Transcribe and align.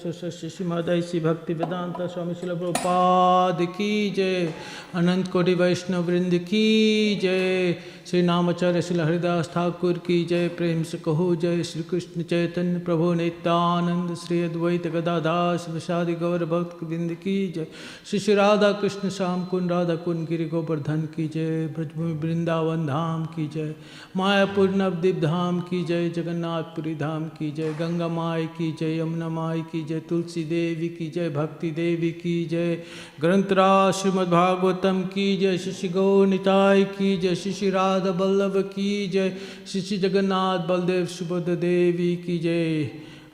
श्री 0.00 1.20
भक्ति 1.20 1.54
वेदांत 1.54 2.00
स्वामी 2.10 2.34
शिल 2.34 2.54
प्रपाद 2.56 3.58
की 3.70 4.10
जय 4.10 4.52
अनंत 4.94 5.28
कोटि 5.28 5.54
वैष्णव 5.54 6.02
वृंद 6.02 6.34
की 6.40 7.16
जय 7.22 7.72
श्री 8.06 8.20
नामाचार्य 8.22 8.82
श्री 8.82 8.98
हरिदास 8.98 9.50
ठाकुर 9.54 9.98
की 10.06 10.24
जय 10.24 10.48
प्रेम 10.48 10.82
से 10.82 10.98
कहो 10.98 11.34
जय 11.34 11.62
श्री 11.62 11.82
कृष्ण 11.82 12.22
चैतन्य 12.22 12.78
प्रभु 12.78 13.12
नित्यानंद 13.14 14.14
श्री 14.16 14.42
अद्वैत 14.42 14.86
गदादास 14.86 15.66
विषादि 15.70 16.14
गौर 16.14 16.44
भक्त 16.44 16.82
वृंद 16.82 17.12
की 17.14 17.36
जय 17.52 17.66
श्री 18.06 18.18
श्री 18.18 18.34
राधा 18.34 18.72
कृष्ण 18.80 19.10
श्याम 19.10 19.44
कुंड 19.44 19.72
राधा 19.72 19.94
कुंड 20.04 20.26
गिरि 20.28 20.44
गोवर्धन 20.46 21.02
की 21.16 21.28
जय 21.28 21.66
ब्रजभूमि 21.76 22.12
वृंदावन 22.22 22.86
धाम 22.86 23.24
की 23.26 23.46
जय 23.48 23.74
मायापुर 24.16 24.70
नवदीप 24.76 25.20
धाम 25.20 25.60
की 25.60 25.84
जय 25.84 26.08
जगन्नाथपुरी 26.16 26.94
धाम 26.96 27.28
की 27.38 27.50
जय 27.52 27.74
गंगा 27.80 28.08
माई 28.10 28.46
की 28.58 28.72
जय 28.80 28.98
यमुना 29.00 29.28
माई 29.30 29.62
की 29.62 29.84
जय 29.90 30.00
तुलसी 30.08 30.44
देवी 30.44 30.88
की 30.88 31.10
जय 31.10 31.28
भक्ति 31.30 31.70
देवी 31.70 32.10
की 32.12 32.34
जय। 32.44 32.74
ग्रंथराश्रीमद्भागवतम 33.20 35.02
की 35.14 35.36
जय, 35.36 35.58
श्री 35.58 35.72
श्री 35.72 35.88
गौनिताय 35.88 36.84
की 36.98 37.16
जय, 37.16 37.34
श्री 37.34 37.52
श्री 37.52 37.70
राधा 37.70 38.12
बल्लभ 38.20 38.56
की 38.74 38.90
जय, 39.08 39.36
श्री 39.66 39.80
श्री 39.80 39.98
जगन्नाथ 39.98 40.66
बलदेव 40.68 41.06
सुभद्र 41.06 41.54
देवी 41.56 42.14
की 42.16 42.38
जय। 42.38 42.84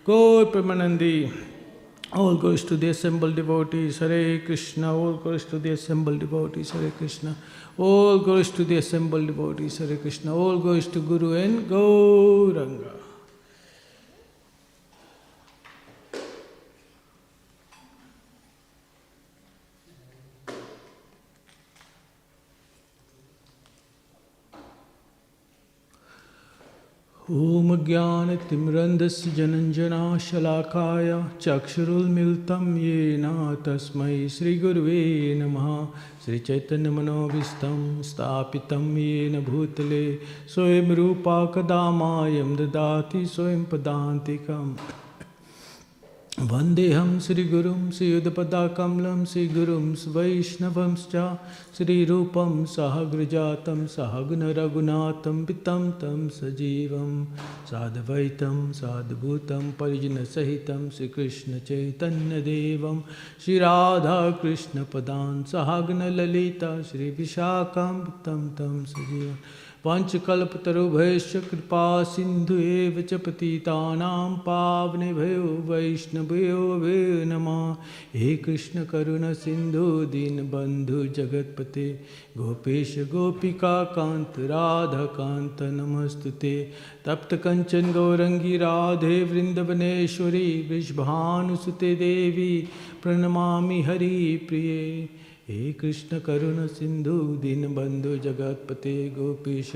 गौर 0.07 0.45
Premanandi 0.45 1.17
all 2.17 2.37
गोइस 2.39 2.69
to 2.69 2.77
the 2.77 2.89
assemble 2.89 3.33
डिबोटी 3.35 3.87
Hare 4.01 4.23
Krishna 4.47 4.85
all 4.85 5.15
गोइस 5.25 5.51
to 5.51 5.59
the 5.59 5.71
assemble 5.71 6.19
डिबोटी 6.19 6.63
Hare 6.73 6.91
Krishna 6.99 7.33
all 7.85 8.19
गोइस 8.25 8.57
to 8.57 8.65
the 8.65 8.77
assemble 8.77 9.27
डिबोटी 9.27 9.67
Hare 9.81 9.97
Krishna 9.97 10.31
all 10.45 10.57
गोइस 10.63 10.93
to 10.95 11.01
Guru 11.09 11.33
and 11.35 11.59
Gauranga 11.69 12.95
ॐ 27.31 27.85
ज्ञानतिम्रन्दस्य 27.85 29.31
जनञ्जनाशलाकाय 29.31 31.09
चक्षुरुन्मिलितं 31.41 32.77
येन 32.77 33.57
तस्मै 33.67 34.29
श्रीगुरुवे 34.29 35.35
नमः। 35.43 35.87
श्रीचैतन्यमनोभीष्टं 36.25 38.03
स्थापितं 38.03 38.97
येन 38.97 39.45
भूतले। 39.45 40.15
स्वयं 40.49 40.95
रूपा 40.95 41.45
कदा 41.45 41.91
मायं 41.91 42.57
ददाति 42.57 43.27
स्वयं 43.27 43.65
पदान्तिकम् 43.65 44.75
वन्देऽहं 46.41 47.21
श्रीगुरुं 47.21 47.91
श्रीयुधपदाकमलं 47.91 49.25
श्रीगुरुं 49.25 50.13
वैष्णवंश्च, 50.13 51.39
श्रीरूपं 51.77 52.65
सहग्रजातं 52.65 53.87
सहग्नरघुनाथं 53.87 55.45
पितं 55.45 55.91
तं 55.91 56.29
सजीवं 56.29 57.27
साद्वैतं 57.71 58.73
साद्भूतं 58.73 59.73
परिजनसहितं 59.73 60.91
श्रीकृष्णचैतन्यदेवं, 60.91 63.03
श्रीराधाकृष्णपदान् 63.45 65.45
सहग्नललिता 65.45 66.83
श्रीविशाखां 66.83 68.01
तं 68.01 68.49
तं 68.49 68.85
सजीवम् 68.85 69.37
पंचकल्पतरुभ्य 69.85 71.41
कृपा 71.41 72.03
सिंधु 72.03 72.57
च 73.03 73.15
पतिता 73.15 73.75
पावने 74.37 75.15
भयो 75.15 75.43
वैष्णवयो 75.43 76.75
वे 76.75 77.25
नम। 77.25 77.77
हे 78.15 78.37
कृष्ण 78.37 78.85
करुण 78.85 79.33
सिंधु 79.33 80.05
दीन 80.05 80.43
बंधु 80.43 81.05
जगतपते। 81.07 82.01
गोपेश 82.39 82.95
गोपिका 82.99 83.85
कांत 83.85 84.33
राधा 84.39 85.05
कांत 85.05 85.57
नमस्तुते। 85.63 86.71
तप्त 87.07 87.35
कंचन 87.35 87.93
गौरंगी 87.93 88.57
राधे 88.57 89.25
वृंदवनेश्वरी 89.25 90.67
विश्वानुसुते 90.71 91.95
देवी। 91.95 92.69
प्रणमा 93.03 93.59
हरि 93.59 94.47
प्रिय। 94.49 95.09
हे 95.49 95.73
कृष्ण 95.73 96.19
करुण 96.19 96.67
सिंधु, 96.67 97.19
दीन 97.19 97.75
बंधु 97.75 98.17
जगतपते 98.17 99.11
गोपीश, 99.11 99.73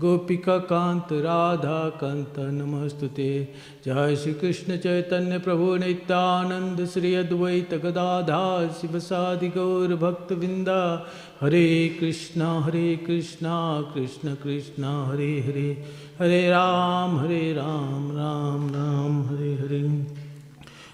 गोपिका 0.00 0.58
कांत, 0.58 1.06
राधा 1.12 1.88
कांत, 1.88 2.34
नमस्तुते। 2.38 3.48
जय 3.86 4.16
श्री 4.16 4.34
कृष्ण 4.34 4.76
चैतन्य 4.76 5.38
प्रभु 5.38 5.76
नित्यानंद, 5.76 6.86
श्री 6.86 7.14
अद्वैत 7.14 7.74
गदाधार, 7.74 8.68
शिव 8.80 8.98
सादि 8.98 9.48
गौर 9.48 9.96
भक्त 9.96 10.32
विंदा। 10.32 11.06
हरे 11.40 11.96
कृष्णा 12.00 12.60
हरे 12.60 12.96
कृष्णा, 12.96 13.82
कृष्ण 13.94 14.34
कृष्णा, 14.34 15.06
हरे 15.06 15.40
हरे। 15.40 15.84
हरे 16.18 16.50
राम 16.50 17.18
हरे 17.18 17.52
राम 17.52 18.12
राम 18.12 18.68
राम, 18.68 19.22
हरे 19.22 19.54
हरे। 19.54 20.21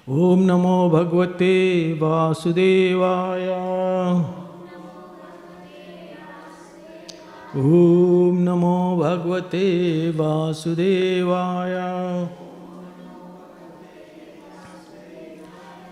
ॐ 0.09 0.39
नमो 0.41 0.89
भगवते 0.89 1.55
वासुदेवाय। 1.93 3.49
ॐ 7.57 8.39
नमो 8.39 8.79
भगवते 8.97 9.65
वासुदेवाय। 10.11 11.75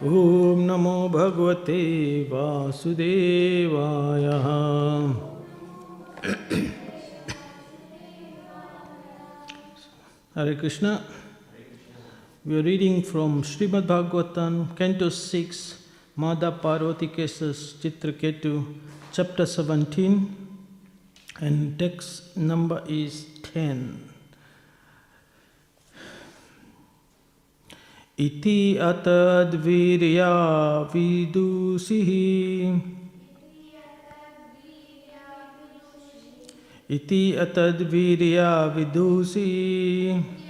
ॐ 0.02 0.64
नमो 0.66 0.96
भगवते 1.08 1.82
वासुदेवाय। 2.32 4.26
हरे 10.38 10.54
Krishna. 10.54 10.96
We 12.46 12.60
are 12.60 12.62
reading 12.62 13.02
from 13.02 13.42
Srimad 13.42 13.88
Bhagavatam, 13.88 14.76
Canto 14.76 15.08
6, 15.08 15.82
Madha 16.16 16.52
Parvati 16.62 17.08
Kesas 17.08 17.74
Chitraketu, 17.80 18.64
chapter 19.10 19.44
17, 19.44 20.36
and 21.40 21.76
text 21.76 22.36
number 22.36 22.84
is 22.86 23.26
10. 23.52 23.98
Iti 28.16 28.78
atadvirya 28.78 30.30
vidusihi 30.88 32.80
Iti 36.88 37.34
atadvirya 37.34 38.70
vidusihi 38.70 40.45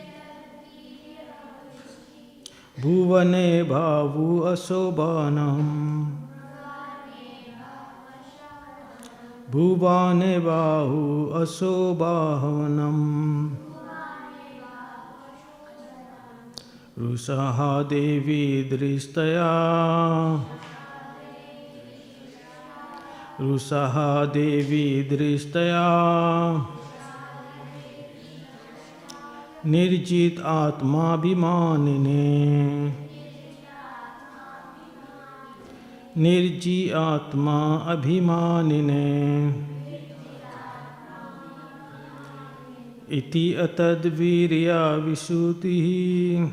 भुवने 2.81 3.63
भावु 3.63 4.41
अशोभनम् 4.41 6.07
भुवने 9.53 10.39
बाहु 10.39 11.27
अशोभावनम् 11.43 12.07
देवी 17.83 18.65
दृष्टया। 18.65 19.51
रुषः 23.41 24.25
देवी 24.25 25.03
दृष्टया। 25.03 25.87
निर्जित 29.67 30.41
आत्माभिमानिने। 30.41 32.93
निर्जी 36.19 36.91
आत्मा 36.91 37.77
अभिमानिने। 37.77 39.55
इति 43.19 43.55
अतद्वीर्या 43.55 44.97
विशुतिः 44.97 46.51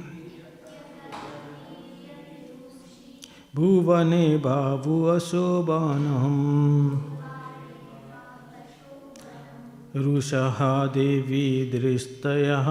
भुवने 3.55 4.37
भावु 4.37 5.03
अशोभानम् 5.03 7.12
रुषः 9.95 10.85
देवी 10.85 11.71
दृष्टयः। 11.71 12.67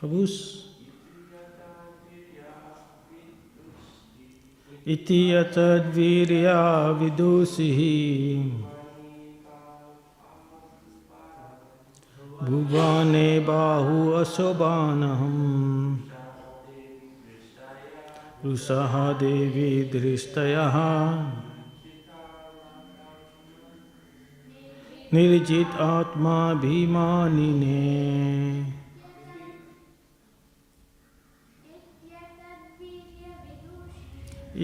प्रभुस 0.00 0.66
इति 4.86 5.32
अचद्वीर्या 5.32 6.90
विदुषिः 6.90 7.80
भुवने 12.42 13.40
बाहु 13.40 14.12
अशोभानहम् 14.12 15.96
रुषः 18.44 18.96
देवी 19.12 19.70
दृष्टयः 19.92 20.76
निर्जित 25.14 25.80
आत्मा 25.80 26.54
भीमानिने। 26.54 27.82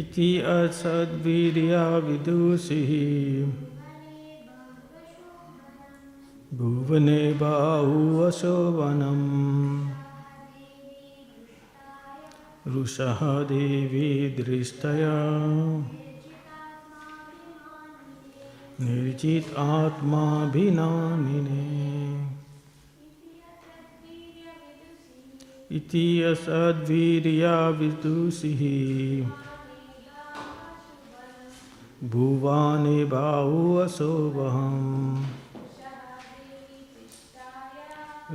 इति 0.00 0.30
असद्वीर्या 0.38 1.98
विदुषिः 1.98 2.92
भुवने 6.54 7.32
बाहुवशोवनम् 7.32 9.90
रुषः 12.66 13.19
देवी 13.22 14.43
दृष्टया। 14.43 15.14
निर्जित 18.84 19.56
आत्माभिनानिने। 19.56 22.37
इति 25.76 26.22
असद्वीर्या 26.22 27.69
विदुषिः। 27.69 29.31
भुवानि 32.08 33.05
बाहुवशोभम् 33.05 35.42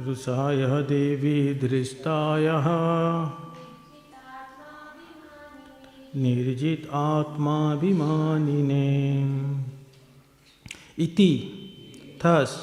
रुषा 0.06 0.82
देवी 0.82 1.54
धृष्टाय 1.60 2.48
निर्जित 6.16 6.90
आत्मा 6.94 7.58
इति 11.00 11.32
थस 12.24 12.54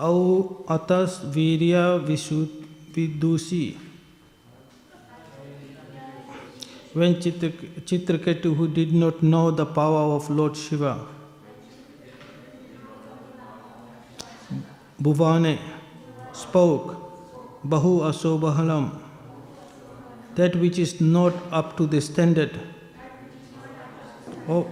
औ 0.00 0.14
अतस 0.70 1.20
वीर्य 1.24 1.82
विशु 1.98 2.36
विदुषी। 2.96 3.64
When 6.96 7.14
Chitra 7.14 7.52
Chitraketu 7.88 8.54
who 8.54 8.66
did 8.74 8.92
not 8.92 9.22
know 9.24 9.50
the 9.52 9.60
power 9.76 10.14
of 10.16 10.32
lord 10.32 10.54
Shiva 10.54 10.94
भुवाने 15.02 15.58
spoke, 16.32 16.96
Bahu 17.64 18.00
Asobhalam, 18.10 18.98
that 20.34 20.56
which 20.56 20.78
is 20.78 21.00
not 21.00 21.34
up 21.52 21.76
to 21.76 21.86
the 21.86 22.00
standard 22.00 22.58
of, 24.48 24.68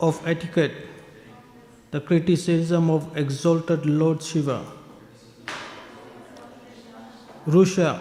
of 0.00 0.26
etiquette, 0.26 0.72
the 1.90 2.00
criticism 2.00 2.90
of 2.90 3.16
exalted 3.16 3.86
Lord 3.86 4.22
Shiva. 4.22 4.64
Rusha, 7.46 8.00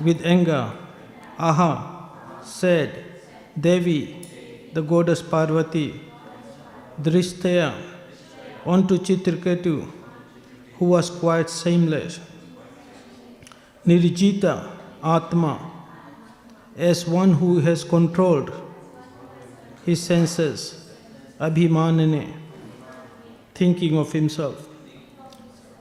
with 0.00 0.24
anger, 0.24 0.72
Aha, 1.38 2.40
said, 2.42 3.04
Devi, 3.58 4.70
the 4.72 4.82
goddess 4.82 5.22
Parvati, 5.22 6.00
Drishtaya, 7.00 7.74
onto 8.64 8.98
Chitraketu, 8.98 9.90
who 10.78 10.84
was 10.84 11.10
quite 11.10 11.50
shameless. 11.50 12.20
Nirjita, 13.88 14.54
Atma, 15.02 15.58
as 16.76 17.06
one 17.06 17.32
who 17.32 17.60
has 17.60 17.84
controlled 17.84 18.52
his 19.86 20.02
senses, 20.02 20.92
Abhimanane, 21.40 22.34
thinking 23.54 23.96
of 23.96 24.12
himself. 24.12 24.68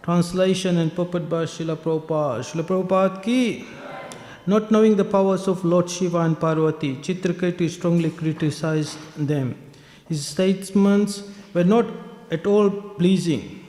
Translation 0.04 0.77
and 0.77 0.95
purport 0.95 1.27
by 1.27 1.44
Srila 1.44 1.75
Prabhupada. 1.75 2.39
Srila 2.48 2.63
Prabhupada 2.63 3.21
ki 3.21 3.65
not 4.45 4.71
knowing 4.71 4.95
the 4.95 5.03
powers 5.03 5.50
of 5.50 5.65
Lord 5.65 5.89
Shiva 5.89 6.19
and 6.19 6.39
Parvati, 6.39 6.95
Chitraketu 6.95 7.69
strongly 7.69 8.10
criticized 8.12 8.98
them. 9.18 9.62
His 10.07 10.25
statements 10.25 11.24
were 11.53 11.65
not 11.65 11.86
at 12.31 12.48
all 12.48 12.69
pleasing, 12.69 13.65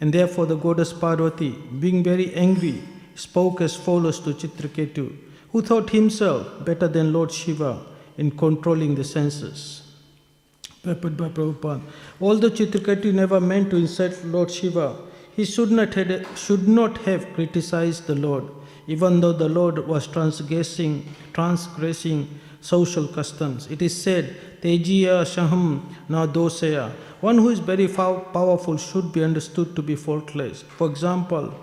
and 0.00 0.14
therefore 0.14 0.46
the 0.46 0.54
goddess 0.54 0.92
Parvati, 0.92 1.50
being 1.80 2.04
very 2.04 2.32
angry, 2.36 2.80
spoke 3.14 3.60
as 3.60 3.76
follows 3.76 4.20
to 4.20 4.34
Chitraketu, 4.34 5.16
who 5.52 5.62
thought 5.62 5.90
himself 5.90 6.64
better 6.64 6.88
than 6.88 7.12
Lord 7.12 7.32
Shiva 7.32 7.84
in 8.16 8.30
controlling 8.30 8.94
the 8.94 9.04
senses. 9.04 9.82
By 10.82 10.94
Prabhupada. 10.94 11.82
Although 12.20 12.50
Chitraketu 12.50 13.12
never 13.12 13.40
meant 13.40 13.70
to 13.70 13.76
insult 13.76 14.24
Lord 14.24 14.50
Shiva, 14.50 14.96
he 15.36 15.44
should 15.44 15.70
not, 15.70 15.94
had, 15.94 16.26
should 16.36 16.66
not 16.66 16.98
have 16.98 17.32
criticized 17.34 18.06
the 18.06 18.14
Lord 18.14 18.50
even 18.90 19.20
though 19.20 19.32
the 19.32 19.48
Lord 19.48 19.86
was 19.86 20.08
transgressing, 20.08 21.14
transgressing 21.32 22.28
social 22.60 23.06
customs. 23.06 23.68
It 23.70 23.82
is 23.82 24.02
said, 24.02 24.36
Tejiya 24.60 25.24
Shaham 25.32 25.94
na 26.08 26.26
dosaya. 26.26 26.90
One 27.20 27.38
who 27.38 27.50
is 27.50 27.60
very 27.60 27.86
powerful 27.86 28.76
should 28.76 29.12
be 29.12 29.22
understood 29.22 29.76
to 29.76 29.82
be 29.82 29.94
faultless. 29.94 30.62
For 30.62 30.90
example, 30.90 31.54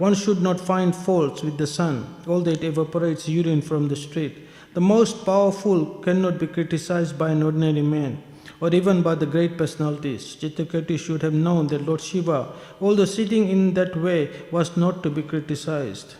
one 0.00 0.14
should 0.14 0.40
not 0.40 0.58
find 0.58 0.96
faults 0.96 1.42
with 1.42 1.58
the 1.58 1.66
sun, 1.66 2.06
although 2.26 2.52
it 2.52 2.64
evaporates 2.64 3.28
urine 3.28 3.60
from 3.60 3.88
the 3.88 3.96
street. 3.96 4.48
The 4.72 4.80
most 4.80 5.26
powerful 5.26 5.84
cannot 6.06 6.38
be 6.38 6.46
criticized 6.46 7.18
by 7.18 7.30
an 7.30 7.42
ordinary 7.42 7.82
man 7.82 8.22
or 8.60 8.72
even 8.74 9.02
by 9.02 9.14
the 9.14 9.26
great 9.26 9.58
personalities. 9.58 10.36
Chitraketu 10.36 10.98
should 10.98 11.22
have 11.22 11.34
known 11.34 11.66
that 11.68 11.86
Lord 11.86 12.00
Shiva, 12.00 12.52
although 12.80 13.04
sitting 13.04 13.48
in 13.48 13.74
that 13.74 13.94
way, 13.96 14.30
was 14.50 14.76
not 14.76 15.02
to 15.02 15.10
be 15.10 15.22
criticized. 15.22 16.14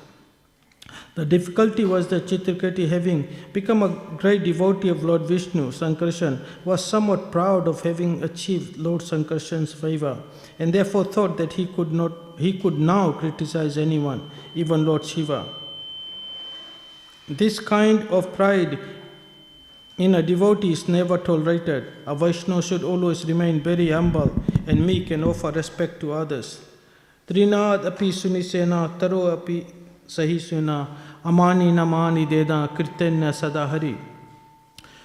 The 1.15 1.25
difficulty 1.25 1.85
was 1.85 2.09
that 2.09 2.27
Chitraketu, 2.27 2.89
having 2.89 3.29
become 3.53 3.83
a 3.83 4.17
great 4.17 4.45
devotee 4.45 4.89
of 4.89 5.05
Lord 5.05 5.23
Vishnu, 5.23 5.71
Sankarshan, 5.71 6.45
was 6.65 6.85
somewhat 6.85 7.31
proud 7.31 7.69
of 7.69 7.83
having 7.83 8.23
achieved 8.23 8.77
Lord 8.77 9.03
Sankarshan's 9.03 9.73
favor, 9.73 10.19
and 10.59 10.73
therefore 10.73 11.05
thought 11.05 11.37
that 11.37 11.55
he 11.55 11.67
could 11.67 11.93
not 11.93 12.30
he 12.41 12.59
could 12.59 12.79
now 12.79 13.13
criticize 13.13 13.77
anyone, 13.77 14.31
even 14.55 14.87
Lord 14.87 15.05
Shiva. 15.05 15.47
This 17.29 17.61
kind 17.61 18.09
of 18.09 18.33
pride 18.33 18.79
in 19.99 20.15
a 20.15 20.23
devotee 20.23 20.73
is 20.73 20.89
never 20.89 21.19
tolerated. 21.19 21.93
A 22.07 22.15
Vaishnava 22.15 22.63
should 22.63 22.83
always 22.83 23.25
remain 23.27 23.61
very 23.61 23.91
humble 23.91 24.33
and 24.67 24.87
meek 24.87 25.11
and 25.11 25.25
offer 25.25 25.51
respect 25.51 26.01
to 26.01 26.13
others. 26.13 26.65
Trinad 27.29 27.85
api 27.85 28.11
sunisena 28.11 28.99
taro 28.99 29.31
api 29.33 29.67
sahisuna 30.09 30.89
amani 31.25 31.71
namani 31.71 32.27
deda 32.27 32.69
kirtanya 32.75 33.33
sadahari. 33.33 33.97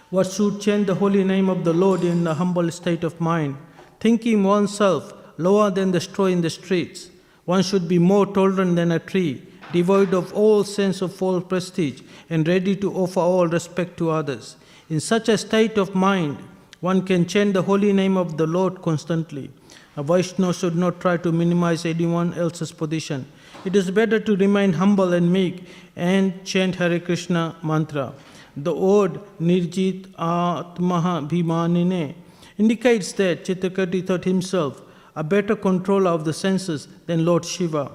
What 0.10 0.32
should 0.32 0.62
chant 0.62 0.88
the 0.88 0.96
holy 0.96 1.24
name 1.24 1.50
of 1.50 1.66
the 1.66 1.74
Lord 1.74 2.04
in 2.04 2.26
a 2.26 2.34
humble 2.34 2.72
state 2.72 3.04
of 3.04 3.20
mind, 3.20 3.58
thinking 4.00 4.44
oneself 4.44 5.14
lower 5.38 5.70
than 5.70 5.92
the 5.92 6.00
straw 6.00 6.26
in 6.26 6.42
the 6.42 6.50
streets. 6.50 7.10
One 7.46 7.64
should 7.64 7.88
be 7.88 8.00
more 8.00 8.26
tolerant 8.26 8.76
than 8.76 8.92
a 8.92 9.00
tree, 9.00 9.44
devoid 9.72 10.14
of 10.14 10.34
all 10.34 10.64
sense 10.64 11.02
of 11.02 11.14
false 11.14 11.44
prestige, 11.48 12.02
and 12.30 12.48
ready 12.48 12.76
to 12.78 12.94
offer 12.94 13.20
all 13.20 13.48
respect 13.48 13.98
to 13.98 14.10
others. 14.10 14.58
In 14.90 15.00
such 15.00 15.30
a 15.30 15.38
state 15.38 15.78
of 15.78 15.96
mind, 15.96 16.38
one 16.82 17.04
can 17.06 17.26
chant 17.26 17.54
the 17.54 17.62
holy 17.64 17.94
name 17.94 18.18
of 18.18 18.38
the 18.38 18.48
Lord 18.48 18.82
constantly. 18.82 19.50
A 19.98 20.04
Vaishnava 20.04 20.54
should 20.54 20.76
not 20.76 21.00
try 21.00 21.18
to 21.18 21.32
minimize 21.32 21.86
anyone 21.86 22.34
else's 22.34 22.72
position. 22.72 23.26
It 23.64 23.76
is 23.76 23.90
better 23.92 24.20
to 24.20 24.36
remain 24.36 24.74
humble 24.74 25.14
and 25.14 25.32
meek 25.32 25.64
and 25.96 26.44
chant 26.46 26.76
Hare 26.76 27.00
Krishna 27.00 27.56
mantra. 27.64 28.14
The 28.58 28.74
word 28.74 29.20
Nirjit 29.40 30.08
Atmaha 30.18 31.28
Bhimanine 31.30 32.14
indicates 32.58 33.14
that 33.14 33.46
Chitraketu 33.46 34.06
thought 34.06 34.26
himself 34.26 34.82
a 35.16 35.24
better 35.24 35.56
controller 35.56 36.12
of 36.12 36.26
the 36.26 36.34
senses 36.34 36.88
than 37.06 37.26
Lord 37.26 37.46
Shiva, 37.46 37.92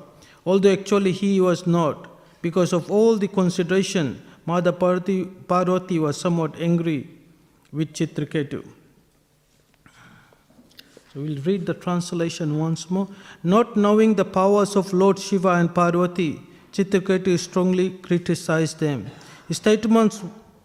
although 0.46 0.72
actually 0.72 1.12
he 1.12 1.40
was 1.40 1.66
not. 1.66 2.06
Because 2.42 2.72
of 2.72 2.90
all 2.90 3.16
the 3.16 3.28
consideration, 3.28 4.22
Mother 4.46 4.72
Parvati, 4.72 5.24
Parvati 5.24 5.98
was 5.98 6.18
somewhat 6.18 6.58
angry 6.58 7.08
with 7.72 7.92
Chitraketu. 7.92 8.66
So 11.12 11.20
we'll 11.20 11.42
read 11.42 11.66
the 11.66 11.74
translation 11.74 12.58
once 12.58 12.90
more. 12.90 13.08
Not 13.42 13.76
knowing 13.76 14.14
the 14.14 14.24
powers 14.24 14.76
of 14.76 14.92
Lord 14.92 15.18
Shiva 15.18 15.50
and 15.50 15.74
Parvati, 15.74 16.40
Chitraketu 16.72 17.38
strongly 17.38 17.90
criticized 17.90 18.78
them. 18.78 19.10
His 19.48 19.56
statements 19.58 20.22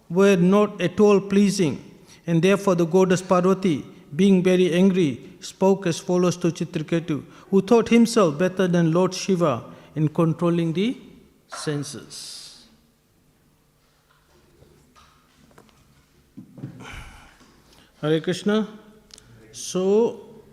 were 0.07 0.35
not 0.35 0.79
at 0.79 0.99
all 0.99 1.19
pleasing, 1.19 1.83
and 2.27 2.41
therefore 2.41 2.75
the 2.75 2.85
goddess 2.85 3.21
Parvati, 3.21 3.83
being 4.15 4.43
very 4.43 4.73
angry, 4.73 5.29
spoke 5.39 5.87
as 5.87 5.99
follows 5.99 6.37
to 6.37 6.47
Chitraketu, 6.47 7.23
who 7.49 7.61
thought 7.61 7.89
himself 7.89 8.37
better 8.37 8.67
than 8.67 8.91
Lord 8.91 9.13
Shiva 9.13 9.63
in 9.95 10.09
controlling 10.09 10.73
the 10.73 10.97
senses. 11.47 12.67
Hare 18.01 18.21
Krishna. 18.21 18.67
So, 19.51 20.43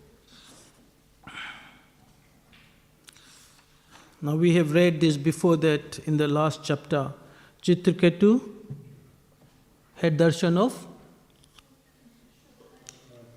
now 4.22 4.36
we 4.36 4.54
have 4.54 4.72
read 4.72 5.00
this 5.00 5.16
before 5.16 5.56
that 5.58 5.98
in 6.06 6.16
the 6.16 6.28
last 6.28 6.60
chapter. 6.64 7.12
Chitraketu 7.62 8.40
had 9.96 10.18
darshan 10.18 10.56
of 10.56 10.86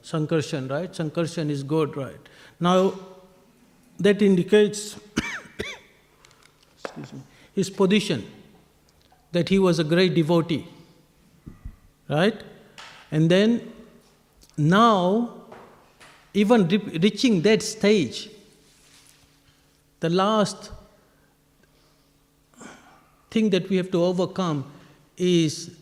Sankarshan, 0.06 0.70
right? 0.70 0.92
Sankarshan 0.92 1.50
is 1.50 1.64
God, 1.64 1.98
right? 1.98 2.20
Now, 2.60 2.94
that 4.00 4.22
indicates 4.22 4.98
me, 6.98 7.04
his 7.56 7.72
position, 7.72 8.24
that 9.32 9.50
he 9.50 9.58
was 9.58 9.80
a 9.80 9.84
great 9.84 10.14
devotee, 10.14 10.68
right? 12.08 12.40
And 13.12 13.32
then 13.32 13.74
now, 14.56 15.34
even 16.36 16.68
re- 16.68 17.00
reaching 17.02 17.42
that 17.42 17.64
stage, 17.64 18.30
the 20.02 20.10
last 20.10 20.70
thing 23.32 23.50
that 23.50 23.68
we 23.70 23.78
have 23.78 23.90
to 23.90 24.04
overcome 24.04 24.72
is, 25.18 25.76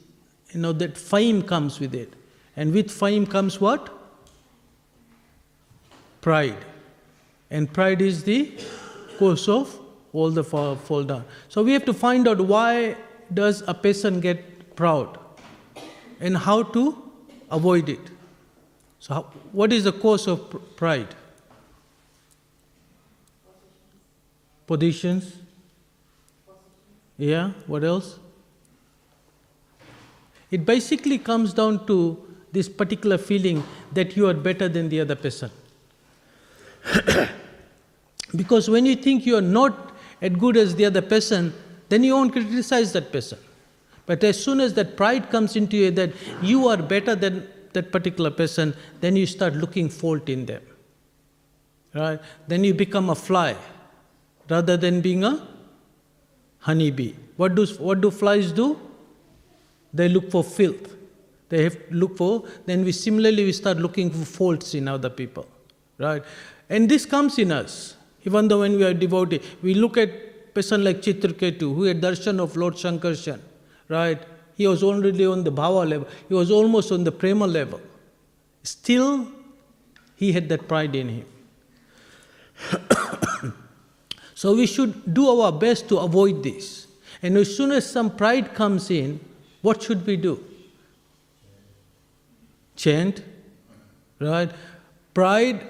you 0.52 0.62
know, 0.62 0.72
that 0.72 0.98
fame 0.98 1.42
comes 1.42 1.82
with 1.82 1.94
it. 1.94 2.14
And 2.56 2.74
with 2.74 2.90
fame 2.90 3.26
comes 3.26 3.60
what? 3.60 4.00
Pride. 6.24 6.66
And 7.52 7.72
pride 7.72 8.02
is 8.02 8.24
the 8.24 8.52
cause 9.20 9.48
of 9.50 9.78
all 10.14 10.32
the 10.32 10.44
fall, 10.44 10.76
fall 10.78 11.04
down. 11.04 11.26
So 11.50 11.62
we 11.64 11.74
have 11.74 11.84
to 11.86 11.94
find 11.94 12.28
out 12.28 12.40
why 12.40 12.96
does 13.34 13.62
a 13.68 13.74
person 13.74 14.22
get 14.22 14.76
proud 14.78 15.20
and 16.22 16.38
how 16.38 16.64
to 16.64 17.12
avoid 17.52 17.90
it. 17.90 18.00
So, 19.00 19.14
how, 19.16 19.22
what 19.52 19.74
is 19.74 19.84
the 19.84 19.92
cause 19.92 20.28
of 20.28 20.50
pr- 20.50 20.58
pride? 20.78 21.16
Positions. 24.66 25.36
Yeah, 27.18 27.52
what 27.68 27.84
else? 27.84 28.18
It 30.50 30.66
basically 30.66 31.18
comes 31.18 31.54
down 31.54 31.86
to 31.88 31.98
this 32.54 32.70
particular 32.70 33.18
feeling 33.18 33.64
that 33.92 34.16
you 34.16 34.28
are 34.30 34.34
better 34.34 34.70
than 34.70 34.88
the 34.88 35.02
other 35.02 35.16
person. 35.16 35.52
because 38.36 38.70
when 38.70 38.86
you 38.86 38.96
think 38.96 39.26
you 39.26 39.36
are 39.38 39.42
not 39.42 39.96
as 40.22 40.32
good 40.32 40.58
as 40.58 40.76
the 40.76 40.86
other 40.86 41.02
person, 41.02 41.54
then 41.90 42.04
you 42.04 42.16
won't 42.16 42.32
criticize 42.32 42.94
that 42.94 43.12
person. 43.12 43.38
But 44.06 44.24
as 44.24 44.42
soon 44.44 44.60
as 44.60 44.74
that 44.74 44.98
pride 44.98 45.30
comes 45.30 45.56
into 45.56 45.78
you 45.78 45.92
that 45.92 46.12
you 46.42 46.68
are 46.68 46.78
better 46.78 47.16
than 47.16 47.48
that 47.74 47.92
particular 47.92 48.32
person, 48.32 48.76
then 49.02 49.16
you 49.16 49.26
start 49.26 49.54
looking 49.56 49.90
fault 49.90 50.30
in 50.30 50.46
them. 50.46 50.62
Right? 51.94 52.20
Then 52.48 52.64
you 52.64 52.74
become 52.74 53.10
a 53.10 53.16
fly 53.16 53.56
rather 54.50 54.78
than 54.78 55.02
being 55.02 55.24
a 55.24 55.48
honeybee. 56.60 57.14
What 57.38 57.56
do, 57.56 57.66
what 57.66 58.02
do 58.02 58.12
flies 58.12 58.52
do? 58.52 58.80
They 59.94 60.10
look 60.10 60.32
for 60.32 60.44
filth. 60.44 60.96
They 61.50 61.64
have 61.64 61.76
to 61.90 61.94
look 61.94 62.18
for, 62.18 62.46
then 62.66 62.84
we 62.84 62.92
similarly 62.92 63.46
we 63.46 63.52
start 63.52 63.78
looking 63.78 64.10
for 64.10 64.26
faults 64.26 64.74
in 64.74 64.88
other 64.88 65.10
people. 65.10 65.48
Right? 66.00 66.24
And 66.74 66.90
this 66.90 67.06
comes 67.06 67.38
in 67.38 67.52
us. 67.52 67.96
Even 68.26 68.48
though 68.48 68.62
when 68.62 68.76
we 68.78 68.84
are 68.84 68.96
devotee, 68.96 69.40
we 69.62 69.76
look 69.76 69.96
at 69.96 70.56
person 70.56 70.84
like 70.84 71.04
Chitraketu, 71.04 71.76
who 71.76 71.84
had 71.84 72.02
darshan 72.02 72.40
of 72.40 72.56
Lord 72.58 72.74
Shankarshan, 72.74 73.40
right? 73.90 74.20
He 74.56 74.66
was 74.66 74.82
already 74.82 75.24
on 75.24 75.44
the 75.44 75.52
bhava 75.52 75.88
level. 75.88 76.08
He 76.28 76.34
was 76.34 76.50
almost 76.50 76.92
on 76.92 77.04
the 77.04 77.12
prema 77.12 77.46
level. 77.46 77.80
Still, 78.64 79.28
he 80.16 80.32
had 80.32 80.50
that 80.50 80.68
pride 80.68 80.96
in 80.96 81.10
him. 81.10 81.26
so 84.34 84.56
we 84.56 84.66
should 84.66 85.14
do 85.14 85.30
our 85.30 85.52
best 85.52 85.88
to 85.90 86.00
avoid 86.00 86.42
this. 86.42 86.88
And 87.22 87.38
as 87.38 87.56
soon 87.56 87.72
as 87.72 87.88
some 87.88 88.16
pride 88.16 88.56
comes 88.56 88.90
in, 88.90 89.20
what 89.62 89.84
should 89.84 90.08
we 90.08 90.18
do? 90.18 90.44
Chant, 92.76 93.22
right? 94.20 94.50
Pride, 95.14 95.68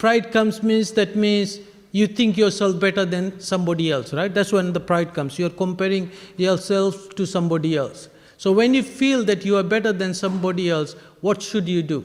pride 0.00 0.32
comes 0.32 0.62
means 0.62 0.92
that 0.92 1.14
means 1.14 1.58
you 1.92 2.06
think 2.06 2.36
yourself 2.36 2.80
better 2.80 3.04
than 3.04 3.38
somebody 3.40 3.90
else, 3.90 4.12
right? 4.14 4.32
That's 4.32 4.52
when 4.52 4.72
the 4.72 4.80
pride 4.80 5.12
comes. 5.12 5.38
You're 5.38 5.50
comparing 5.50 6.10
yourself 6.36 7.14
to 7.16 7.26
somebody 7.26 7.76
else. 7.76 8.08
So 8.38 8.52
when 8.52 8.72
you 8.74 8.82
feel 8.82 9.24
that 9.24 9.44
you 9.44 9.56
are 9.56 9.62
better 9.62 9.92
than 9.92 10.14
somebody 10.14 10.70
else, 10.70 10.94
what 11.20 11.42
should 11.42 11.68
you 11.68 11.82
do? 11.82 12.04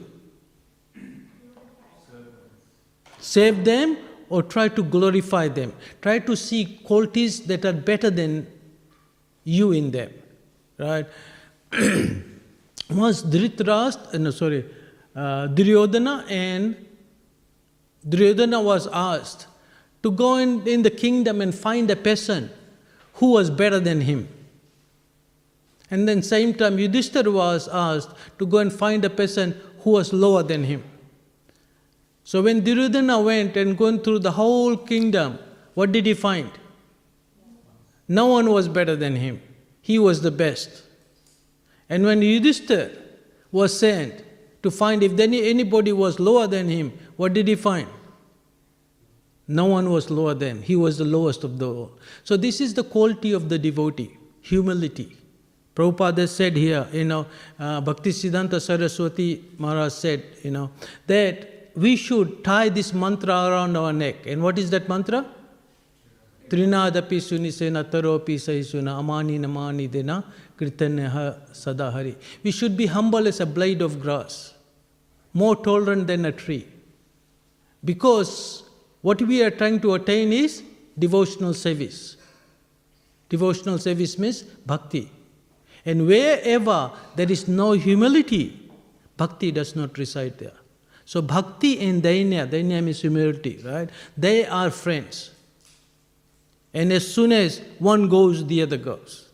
Save 3.18 3.64
them 3.64 3.96
or 4.28 4.42
try 4.42 4.68
to 4.68 4.82
glorify 4.82 5.48
them. 5.48 5.72
Try 6.02 6.18
to 6.18 6.36
see 6.36 6.80
qualities 6.84 7.40
that 7.46 7.64
are 7.64 7.72
better 7.72 8.10
than 8.10 8.46
you 9.44 9.72
in 9.72 9.90
them, 9.90 10.10
right? 10.78 11.06
Once 12.90 13.22
Dhritarashtra, 13.22 14.20
no, 14.20 14.30
sorry, 14.30 14.64
uh, 15.14 15.46
Duryodhana 15.46 16.24
and 16.28 16.85
Duryodhana 18.08 18.60
was 18.60 18.86
asked 18.92 19.46
to 20.02 20.10
go 20.10 20.36
in, 20.36 20.66
in 20.66 20.82
the 20.82 20.90
kingdom 20.90 21.40
and 21.40 21.54
find 21.54 21.90
a 21.90 21.96
person 21.96 22.50
who 23.14 23.32
was 23.32 23.50
better 23.50 23.80
than 23.80 24.02
him. 24.02 24.28
And 25.90 26.08
then 26.08 26.22
same 26.22 26.54
time 26.54 26.78
Yudhishthira 26.78 27.30
was 27.30 27.68
asked 27.68 28.10
to 28.38 28.46
go 28.46 28.58
and 28.58 28.72
find 28.72 29.04
a 29.04 29.10
person 29.10 29.60
who 29.80 29.90
was 29.90 30.12
lower 30.12 30.42
than 30.42 30.64
him. 30.64 30.84
So 32.24 32.42
when 32.42 32.62
Duryodhana 32.62 33.20
went 33.20 33.56
and 33.56 33.78
gone 33.78 34.00
through 34.00 34.20
the 34.20 34.32
whole 34.32 34.76
kingdom, 34.76 35.38
what 35.74 35.92
did 35.92 36.06
he 36.06 36.14
find? 36.14 36.50
No 38.08 38.26
one 38.26 38.50
was 38.50 38.68
better 38.68 38.96
than 38.96 39.16
him. 39.16 39.40
He 39.80 39.98
was 39.98 40.22
the 40.22 40.30
best. 40.30 40.82
And 41.88 42.04
when 42.04 42.22
Yudhishthira 42.22 42.90
was 43.52 43.78
sent 43.78 44.24
to 44.62 44.70
find 44.70 45.02
if 45.02 45.18
any, 45.18 45.48
anybody 45.48 45.92
was 45.92 46.18
lower 46.18 46.46
than 46.46 46.68
him, 46.68 46.92
what 47.16 47.32
did 47.32 47.46
he 47.46 47.54
find? 47.54 47.88
No 49.48 49.66
one 49.66 49.90
was 49.90 50.10
lower 50.10 50.34
than. 50.34 50.56
him. 50.56 50.62
He 50.62 50.76
was 50.76 50.98
the 50.98 51.04
lowest 51.04 51.44
of 51.44 51.58
the 51.58 51.68
all. 51.68 51.92
So 52.24 52.36
this 52.36 52.60
is 52.60 52.74
the 52.74 52.82
quality 52.82 53.32
of 53.32 53.48
the 53.48 53.58
devotee, 53.58 54.16
humility. 54.40 55.16
Prabhupada 55.74 56.26
said 56.26 56.56
here, 56.56 56.86
you 56.92 57.04
know, 57.04 57.26
uh, 57.58 57.80
Bhakti 57.80 58.10
Siddhanta 58.10 58.60
Saraswati 58.60 59.44
Maharaj 59.58 59.92
said, 59.92 60.24
you 60.42 60.50
know, 60.50 60.70
that 61.06 61.70
we 61.76 61.96
should 61.96 62.42
tie 62.42 62.70
this 62.70 62.94
mantra 62.94 63.34
around 63.48 63.76
our 63.76 63.92
neck. 63.92 64.26
And 64.26 64.42
what 64.42 64.58
is 64.58 64.70
that 64.70 64.88
mantra? 64.88 65.26
Trinadapi 66.48 67.18
sunisena 67.20 67.84
taropi 67.84 68.36
sahisuna 68.36 68.98
amani 68.98 69.38
namani 69.38 69.90
dena 69.90 70.24
kritanyaha 70.58 71.50
sadahari. 71.50 72.16
We 72.42 72.52
should 72.52 72.76
be 72.76 72.86
humble 72.86 73.28
as 73.28 73.40
a 73.40 73.46
blade 73.46 73.82
of 73.82 74.00
grass, 74.00 74.54
more 75.34 75.56
tolerant 75.56 76.06
than 76.06 76.24
a 76.24 76.32
tree. 76.32 76.66
Because 77.84 78.62
what 79.02 79.22
we 79.22 79.42
are 79.42 79.50
trying 79.50 79.80
to 79.80 79.94
attain 79.94 80.32
is 80.32 80.62
devotional 80.98 81.54
service. 81.54 82.16
Devotional 83.28 83.78
service 83.78 84.18
means 84.18 84.42
bhakti. 84.42 85.10
And 85.84 86.06
wherever 86.06 86.92
there 87.14 87.30
is 87.30 87.46
no 87.46 87.72
humility, 87.72 88.70
bhakti 89.16 89.52
does 89.52 89.76
not 89.76 89.96
reside 89.98 90.38
there. 90.38 90.58
So 91.04 91.22
bhakti 91.22 91.78
and 91.80 92.02
dainya, 92.02 92.50
dainya 92.50 92.82
means 92.82 93.00
humility, 93.00 93.60
right? 93.64 93.88
They 94.16 94.46
are 94.46 94.70
friends. 94.70 95.30
And 96.74 96.92
as 96.92 97.06
soon 97.12 97.32
as 97.32 97.62
one 97.78 98.08
goes, 98.08 98.44
the 98.46 98.62
other 98.62 98.76
goes. 98.76 99.28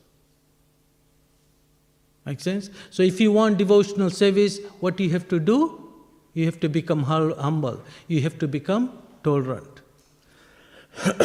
Make 2.25 2.41
sense? 2.41 2.71
So 2.91 3.03
if 3.03 3.21
you 3.21 3.33
want 3.33 3.59
devotional 3.59 4.11
service, 4.11 4.61
what 4.81 5.01
you 5.01 5.11
have 5.11 5.29
to 5.29 5.41
do? 5.41 5.91
You 6.35 6.45
have 6.45 6.61
to 6.61 6.69
become 6.69 7.03
humble. 7.03 7.83
You 8.07 8.21
have 8.21 8.39
to 8.39 8.49
become 8.49 9.02
tolerant. 9.23 9.81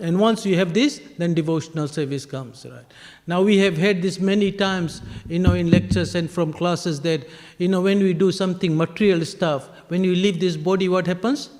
and 0.00 0.18
once 0.18 0.44
you 0.44 0.56
have 0.56 0.74
this, 0.74 1.00
then 1.16 1.32
devotional 1.32 1.86
service 1.86 2.26
comes, 2.26 2.66
right? 2.68 2.84
Now 3.26 3.42
we 3.42 3.58
have 3.58 3.78
heard 3.78 4.02
this 4.02 4.18
many 4.18 4.50
times, 4.50 5.00
you 5.28 5.38
know, 5.38 5.54
in 5.54 5.70
lectures 5.70 6.14
and 6.14 6.30
from 6.30 6.52
classes 6.52 7.00
that, 7.02 7.26
you 7.58 7.68
know, 7.68 7.80
when 7.80 8.00
we 8.00 8.14
do 8.14 8.32
something 8.32 8.76
material 8.76 9.24
stuff, 9.24 9.68
when 9.88 10.02
you 10.02 10.14
leave 10.14 10.40
this 10.40 10.56
body, 10.56 10.88
what 10.88 11.06
happens? 11.06 11.50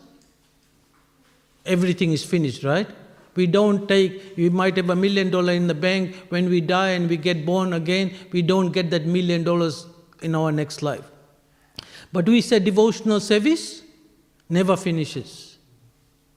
Everything 1.64 2.12
is 2.12 2.24
finished, 2.24 2.64
right? 2.64 2.88
We 3.34 3.46
don't 3.46 3.88
take, 3.88 4.36
we 4.36 4.50
might 4.50 4.76
have 4.76 4.90
a 4.90 4.96
million 4.96 5.30
dollar 5.30 5.52
in 5.52 5.66
the 5.66 5.74
bank. 5.74 6.16
When 6.28 6.50
we 6.50 6.60
die 6.60 6.90
and 6.90 7.08
we 7.08 7.16
get 7.16 7.46
born 7.46 7.72
again, 7.72 8.12
we 8.32 8.42
don't 8.42 8.72
get 8.72 8.90
that 8.90 9.06
million 9.06 9.44
dollars 9.44 9.86
in 10.20 10.34
our 10.34 10.52
next 10.52 10.82
life. 10.82 11.10
But 12.12 12.26
we 12.26 12.40
say 12.40 12.58
devotional 12.58 13.20
service 13.20 13.82
never 14.48 14.76
finishes. 14.76 15.51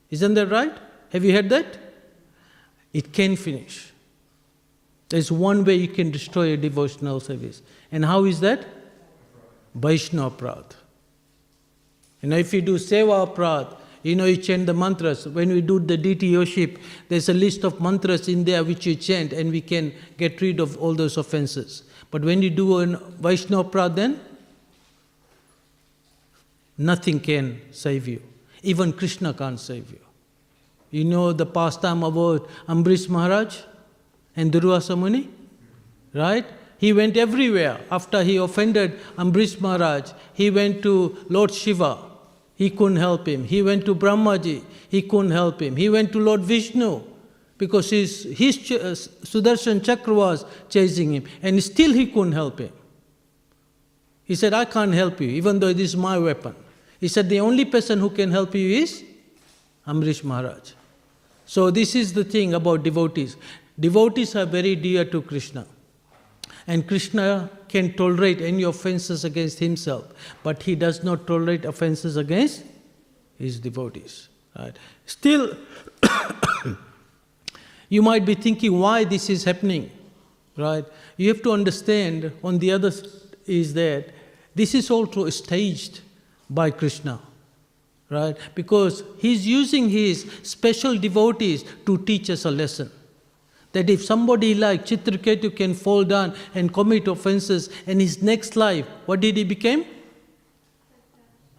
Isn't 0.10 0.34
that 0.36 0.48
right? 0.48 0.76
Have 1.12 1.24
you 1.24 1.34
heard 1.34 1.50
that? 1.50 1.78
It 2.94 3.12
can 3.12 3.36
finish. 3.36 3.92
There's 5.10 5.32
one 5.32 5.64
way 5.64 5.76
you 5.76 5.88
can 5.88 6.12
destroy 6.12 6.54
a 6.54 6.58
devotional 6.58 7.20
service. 7.20 7.62
And 7.92 8.06
how 8.06 8.26
is 8.26 8.40
that? 8.40 8.66
Vaishnava 9.74 10.36
aparadh. 10.36 10.72
You 12.22 12.30
know, 12.30 12.38
if 12.38 12.54
you 12.54 12.62
do 12.62 12.76
Seva 12.78 13.28
aparadh, 13.28 13.78
you 14.02 14.16
know, 14.16 14.26
you 14.26 14.38
chant 14.38 14.66
the 14.66 14.74
mantras. 14.74 15.28
When 15.28 15.50
we 15.50 15.62
do 15.62 15.80
the 15.80 15.98
deity 15.98 16.38
worship, 16.38 16.78
there's 17.10 17.28
a 17.28 17.34
list 17.34 17.64
of 17.64 17.82
mantras 17.82 18.28
in 18.28 18.44
there 18.44 18.64
which 18.64 18.86
you 18.86 18.96
chant, 18.96 19.34
and 19.34 19.52
we 19.52 19.62
can 19.62 19.94
get 20.18 20.40
rid 20.42 20.60
of 20.60 20.78
all 20.78 20.94
those 20.94 21.18
offenses. 21.18 21.84
But 22.12 22.24
when 22.24 22.42
you 22.42 22.50
do 22.50 22.80
a 22.80 22.86
Vaishnava 22.86 23.70
aparadh, 23.70 23.96
then 23.96 24.20
nothing 26.78 27.20
can 27.20 27.62
save 27.72 28.08
you. 28.08 28.22
Even 28.65 28.91
Krishna 28.91 29.34
can't 29.34 29.60
save 29.60 29.91
you. 29.91 30.00
You 30.89 31.05
know 31.05 31.31
the 31.34 31.45
pastime 31.45 32.03
about 32.03 32.50
Ambrish 32.67 33.07
Maharaj 33.07 33.57
and 34.36 34.51
Durvasa 34.51 34.98
Muni? 34.98 35.29
Right? 36.13 36.45
He 36.77 36.91
went 36.93 37.15
everywhere. 37.15 37.79
After 37.91 38.24
he 38.24 38.38
offended 38.38 39.00
Ambrish 39.17 39.60
Maharaj, 39.62 40.12
he 40.34 40.50
went 40.50 40.81
to 40.84 41.17
Lord 41.29 41.53
Shiva. 41.53 41.98
He 42.55 42.69
couldn't 42.69 42.98
help 42.98 43.27
him. 43.27 43.43
He 43.43 43.62
went 43.62 43.86
to 43.86 43.93
Brahmaji. 43.93 44.63
He 44.89 45.01
couldn't 45.01 45.31
help 45.31 45.62
him. 45.62 45.75
He 45.75 45.89
went 45.89 46.12
to 46.13 46.19
Lord 46.19 46.41
Vishnu 46.41 47.01
because 47.57 47.89
his, 47.89 48.24
his 48.24 48.57
uh, 48.72 48.95
Sudarshan 49.25 49.84
Chakra 49.84 50.13
was 50.13 50.45
chasing 50.69 51.13
him 51.13 51.24
and 51.41 51.62
still 51.63 51.93
he 51.93 52.07
couldn't 52.07 52.34
help 52.34 52.60
him. 52.60 52.72
He 54.24 54.36
said, 54.36 54.53
I 54.53 54.65
can't 54.65 54.93
help 54.93 55.22
you, 55.22 55.29
even 55.29 55.60
though 55.60 55.72
this 55.72 55.89
is 55.89 55.98
my 55.98 56.17
weapon. 56.17 56.55
He 57.00 57.08
said, 57.08 57.30
The 57.30 57.40
only 57.40 57.66
person 57.66 58.00
who 58.00 58.10
can 58.10 58.32
help 58.32 58.56
you 58.56 58.82
is 58.84 59.04
Ambrish 59.88 60.24
Maharaj. 60.24 60.72
So, 61.46 61.70
this 61.70 61.96
is 61.96 62.14
the 62.14 62.24
thing 62.24 62.54
about 62.54 62.84
devotees. 62.84 63.38
Devotees 63.80 64.36
are 64.36 64.46
very 64.46 64.75
dear 64.75 65.06
to 65.06 65.22
Krishna. 65.22 65.68
And 66.68 66.88
Krishna 66.88 67.50
can 67.68 67.94
tolerate 67.94 68.42
any 68.42 68.64
offenses 68.64 69.24
against 69.24 69.60
himself, 69.60 70.06
but 70.42 70.64
he 70.64 70.75
does 70.75 71.04
not 71.04 71.28
tolerate 71.28 71.66
offenses 71.66 72.18
against 72.18 72.64
his 73.38 73.60
devotees. 73.60 74.30
Right? 74.58 74.75
Still, 75.06 75.56
you 77.90 78.02
might 78.02 78.25
be 78.25 78.34
thinking 78.34 78.80
why 78.80 79.04
this 79.04 79.30
is 79.30 79.44
happening. 79.44 79.92
Right? 80.58 80.86
You 81.18 81.28
have 81.28 81.44
to 81.44 81.52
understand, 81.52 82.32
on 82.44 82.60
the 82.60 82.72
other 82.72 82.92
is 83.46 83.74
that 83.75 84.10
this 84.56 84.74
is 84.74 84.90
also 84.90 85.30
staged 85.30 86.02
by 86.50 86.72
Krishna 86.72 87.20
right? 88.10 88.38
Because 88.54 89.04
he's 89.18 89.48
using 89.48 89.90
his 89.90 90.25
special 90.44 90.98
devotees 90.98 91.64
to 91.86 91.98
teach 92.00 92.30
us 92.30 92.46
a 92.46 92.52
lesson. 92.52 92.92
That 93.72 93.90
if 93.90 94.04
somebody 94.04 94.56
like 94.56 94.86
Chitraketu 94.86 95.56
can 95.56 95.74
fall 95.74 96.04
down 96.04 96.36
and 96.54 96.74
commit 96.74 97.08
offenses, 97.08 97.69
and 97.88 98.00
his 98.00 98.22
next 98.22 98.56
life, 98.56 98.86
what 99.06 99.19
did 99.19 99.38
he 99.38 99.43
become? 99.43 99.86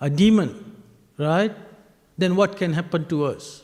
A 0.00 0.08
demon, 0.08 0.76
right? 1.18 1.54
Then 2.16 2.36
what 2.36 2.56
can 2.56 2.72
happen 2.72 3.06
to 3.08 3.24
us? 3.24 3.62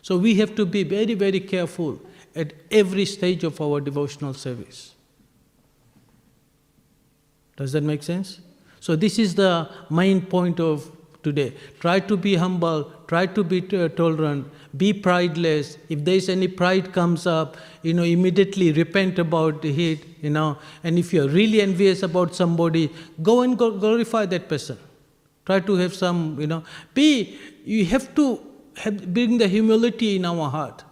So 0.00 0.16
we 0.16 0.34
have 0.36 0.54
to 0.56 0.64
be 0.64 0.84
very, 0.84 1.14
very 1.14 1.40
careful 1.40 2.00
at 2.34 2.54
every 2.70 3.04
stage 3.04 3.44
of 3.44 3.60
our 3.60 3.80
devotional 3.80 4.32
service. 4.32 4.94
Does 7.56 7.72
that 7.72 7.82
make 7.82 8.02
sense? 8.02 8.40
So 8.82 8.96
this 8.96 9.16
is 9.20 9.36
the 9.36 9.68
main 9.90 10.20
point 10.20 10.58
of 10.58 10.90
today. 11.22 11.52
Try 11.78 12.00
to 12.00 12.16
be 12.16 12.34
humble, 12.34 12.90
try 13.06 13.26
to 13.26 13.44
be 13.44 13.60
tolerant, 13.60 14.48
be 14.76 14.92
prideless. 14.92 15.78
If 15.88 16.04
there 16.04 16.16
is 16.16 16.28
any 16.28 16.48
pride 16.48 16.92
comes 16.92 17.24
up, 17.24 17.56
you 17.82 17.94
know, 17.94 18.02
immediately 18.02 18.72
repent 18.72 19.20
about 19.20 19.64
it, 19.64 20.00
you 20.20 20.30
know. 20.30 20.58
And 20.82 20.98
if 20.98 21.12
you're 21.12 21.28
really 21.28 21.60
envious 21.60 22.02
about 22.02 22.34
somebody, 22.34 22.90
go 23.22 23.42
and 23.42 23.56
glorify 23.56 24.26
that 24.26 24.48
person. 24.48 24.78
Try 25.46 25.60
to 25.60 25.76
have 25.76 25.94
some, 25.94 26.40
you 26.40 26.48
know, 26.48 26.64
be, 26.92 27.38
you 27.64 27.84
have 27.84 28.12
to 28.16 28.40
have, 28.78 29.14
bring 29.14 29.38
the 29.38 29.46
humility 29.46 30.16
in 30.16 30.24
our 30.24 30.50
heart. 30.50 30.82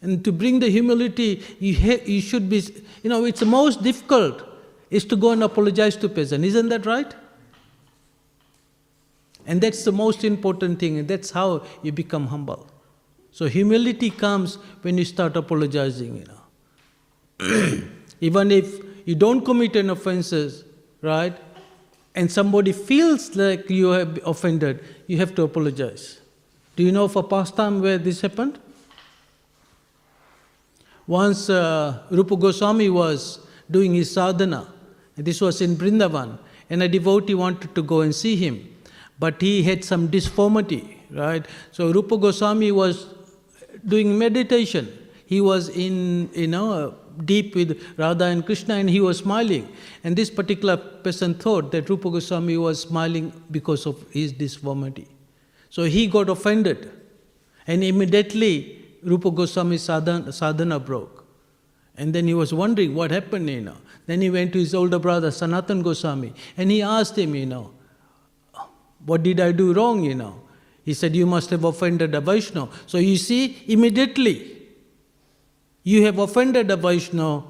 And 0.00 0.24
to 0.24 0.32
bring 0.32 0.58
the 0.58 0.70
humility, 0.70 1.42
you, 1.60 1.74
ha- 1.74 2.02
you 2.06 2.22
should 2.22 2.48
be, 2.48 2.64
you 3.02 3.10
know, 3.10 3.26
it's 3.26 3.40
the 3.40 3.46
most 3.60 3.82
difficult 3.82 4.53
is 4.90 5.04
to 5.06 5.16
go 5.16 5.30
and 5.30 5.42
apologize 5.42 5.96
to 5.96 6.08
person. 6.08 6.44
Isn't 6.44 6.68
that 6.68 6.86
right? 6.86 7.14
And 9.46 9.60
that's 9.60 9.84
the 9.84 9.92
most 9.92 10.24
important 10.24 10.78
thing, 10.78 10.98
and 10.98 11.08
that's 11.08 11.30
how 11.30 11.64
you 11.82 11.92
become 11.92 12.28
humble. 12.28 12.66
So 13.30 13.46
humility 13.46 14.10
comes 14.10 14.56
when 14.82 14.96
you 14.96 15.04
start 15.04 15.36
apologizing, 15.36 16.16
you 16.16 16.26
know. 16.26 17.82
Even 18.20 18.50
if 18.50 18.78
you 19.04 19.14
don't 19.14 19.44
commit 19.44 19.76
any 19.76 19.88
offenses, 19.88 20.64
right? 21.02 21.36
And 22.14 22.30
somebody 22.30 22.72
feels 22.72 23.34
like 23.36 23.68
you 23.68 23.88
have 23.88 24.18
offended, 24.24 24.84
you 25.08 25.18
have 25.18 25.34
to 25.34 25.42
apologize. 25.42 26.20
Do 26.76 26.82
you 26.82 26.92
know 26.92 27.04
of 27.04 27.16
a 27.16 27.22
pastime 27.22 27.82
where 27.82 27.98
this 27.98 28.20
happened? 28.20 28.58
Once 31.06 31.50
uh, 31.50 32.02
Rupa 32.10 32.36
Goswami 32.36 32.88
was 32.88 33.40
doing 33.70 33.94
his 33.94 34.10
sadhana, 34.10 34.72
this 35.16 35.40
was 35.40 35.60
in 35.60 35.76
Brindavan, 35.76 36.38
and 36.70 36.82
a 36.82 36.88
devotee 36.88 37.34
wanted 37.34 37.74
to 37.74 37.82
go 37.82 38.00
and 38.00 38.14
see 38.14 38.36
him, 38.36 38.68
but 39.18 39.40
he 39.40 39.62
had 39.62 39.84
some 39.84 40.08
disformity, 40.08 41.02
right? 41.10 41.46
So 41.70 41.90
Rupa 41.92 42.16
Goswami 42.16 42.72
was 42.72 43.06
doing 43.86 44.18
meditation. 44.18 44.88
He 45.26 45.40
was 45.40 45.68
in, 45.68 46.30
you 46.34 46.48
know, 46.48 46.72
uh, 46.72 46.94
deep 47.24 47.54
with 47.54 47.80
Radha 47.96 48.24
and 48.24 48.44
Krishna, 48.44 48.74
and 48.74 48.90
he 48.90 49.00
was 49.00 49.18
smiling. 49.18 49.68
And 50.02 50.16
this 50.16 50.30
particular 50.30 50.76
person 50.76 51.34
thought 51.34 51.70
that 51.72 51.88
Rupa 51.88 52.10
Goswami 52.10 52.56
was 52.56 52.80
smiling 52.82 53.32
because 53.50 53.86
of 53.86 54.04
his 54.10 54.32
disformity. 54.32 55.06
So 55.70 55.84
he 55.84 56.06
got 56.06 56.28
offended, 56.28 56.90
and 57.66 57.84
immediately 57.84 58.84
Rupa 59.02 59.30
Goswami's 59.30 59.82
sadhana, 59.82 60.32
sadhana 60.32 60.80
broke. 60.80 61.24
And 61.96 62.12
then 62.12 62.26
he 62.26 62.34
was 62.34 62.52
wondering 62.52 62.94
what 62.94 63.10
happened, 63.12 63.48
you 63.48 63.60
know. 63.60 63.76
Then 64.06 64.20
he 64.20 64.30
went 64.30 64.52
to 64.52 64.58
his 64.58 64.74
older 64.74 64.98
brother, 64.98 65.30
Sanatan 65.30 65.82
Goswami, 65.82 66.34
and 66.56 66.70
he 66.70 66.82
asked 66.82 67.16
him, 67.16 67.34
you 67.34 67.46
know, 67.46 67.70
what 69.04 69.22
did 69.22 69.40
I 69.40 69.52
do 69.52 69.72
wrong, 69.72 70.04
you 70.04 70.14
know? 70.14 70.40
He 70.84 70.92
said, 70.94 71.16
You 71.16 71.26
must 71.26 71.50
have 71.50 71.64
offended 71.64 72.14
a 72.14 72.20
Vaishnava. 72.20 72.70
So 72.86 72.98
you 72.98 73.16
see, 73.16 73.62
immediately, 73.66 74.52
you 75.82 76.04
have 76.04 76.18
offended 76.18 76.70
a 76.70 76.76
Vaishnava 76.76 77.44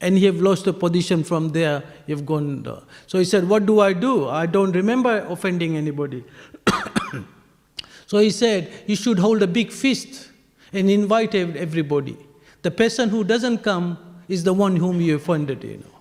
and 0.00 0.18
you 0.18 0.26
have 0.26 0.40
lost 0.40 0.66
the 0.66 0.72
position 0.72 1.24
from 1.24 1.50
there, 1.50 1.82
you've 2.06 2.26
gone. 2.26 2.66
uh, 2.66 2.80
So 3.06 3.18
he 3.18 3.24
said, 3.24 3.48
What 3.48 3.66
do 3.66 3.80
I 3.80 3.92
do? 3.92 4.28
I 4.28 4.46
don't 4.46 4.72
remember 4.72 5.26
offending 5.28 5.76
anybody. 5.76 6.24
so 8.06 8.18
he 8.18 8.30
said, 8.30 8.70
You 8.86 8.94
should 8.94 9.18
hold 9.18 9.42
a 9.42 9.46
big 9.48 9.72
feast 9.72 10.30
and 10.72 10.90
invite 10.90 11.34
everybody. 11.34 12.16
The 12.62 12.70
person 12.70 13.08
who 13.08 13.24
doesn't 13.24 13.58
come 13.58 13.98
is 14.28 14.44
the 14.44 14.52
one 14.52 14.76
whom 14.76 15.00
you 15.00 15.16
offended, 15.16 15.62
you 15.64 15.78
know. 15.78 15.95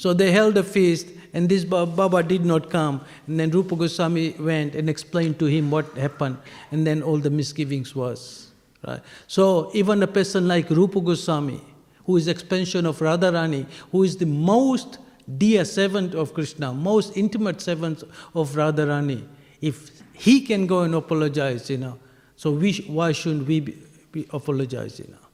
So 0.00 0.14
they 0.14 0.32
held 0.32 0.56
a 0.56 0.62
feast, 0.62 1.08
and 1.34 1.46
this 1.46 1.62
Baba 1.62 2.22
did 2.22 2.42
not 2.42 2.70
come. 2.70 3.02
And 3.26 3.38
then 3.38 3.50
Rupa 3.50 3.76
Goswami 3.76 4.30
went 4.40 4.74
and 4.74 4.88
explained 4.88 5.38
to 5.40 5.44
him 5.44 5.70
what 5.70 5.94
happened, 5.98 6.38
and 6.70 6.86
then 6.86 7.02
all 7.02 7.18
the 7.18 7.28
misgivings 7.28 7.94
was. 7.94 8.50
Right? 8.88 9.02
So 9.26 9.70
even 9.74 10.02
a 10.02 10.06
person 10.06 10.48
like 10.48 10.70
Rupa 10.70 11.02
Goswami, 11.02 11.60
who 12.06 12.16
is 12.16 12.28
expansion 12.28 12.86
of 12.86 13.00
Radharani, 13.00 13.66
who 13.92 14.02
is 14.02 14.16
the 14.16 14.24
most 14.24 14.96
dear 15.36 15.66
servant 15.66 16.14
of 16.14 16.32
Krishna, 16.32 16.72
most 16.72 17.14
intimate 17.14 17.60
servant 17.60 18.02
of 18.34 18.52
Radharani, 18.52 19.26
if 19.60 19.90
he 20.14 20.40
can 20.40 20.66
go 20.66 20.80
and 20.80 20.94
apologize, 20.94 21.68
you 21.68 21.76
know, 21.76 21.98
so 22.36 22.50
we, 22.50 22.72
why 22.86 23.12
shouldn't 23.12 23.46
we 23.46 23.60
be, 23.60 23.76
be 24.12 24.26
apologize, 24.32 24.98
you 24.98 25.08
know? 25.10 25.29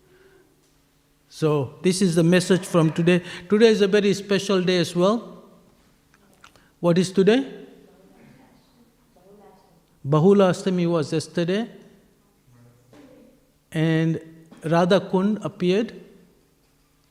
So 1.37 1.75
this 1.83 2.01
is 2.01 2.15
the 2.15 2.23
message 2.25 2.65
from 2.65 2.93
today. 2.95 3.23
Today 3.51 3.67
is 3.67 3.83
a 3.83 3.87
very 3.87 4.15
special 4.15 4.63
day 4.63 4.79
as 4.79 4.97
well. 4.97 5.43
What 6.81 6.97
is 6.97 7.13
today? 7.13 7.41
Bahula 10.15 10.47
Astami 10.53 10.87
was 10.91 11.13
yesterday, 11.13 11.69
and 13.71 14.19
Radha 14.65 14.99
Kund 15.11 15.41
appeared 15.43 15.93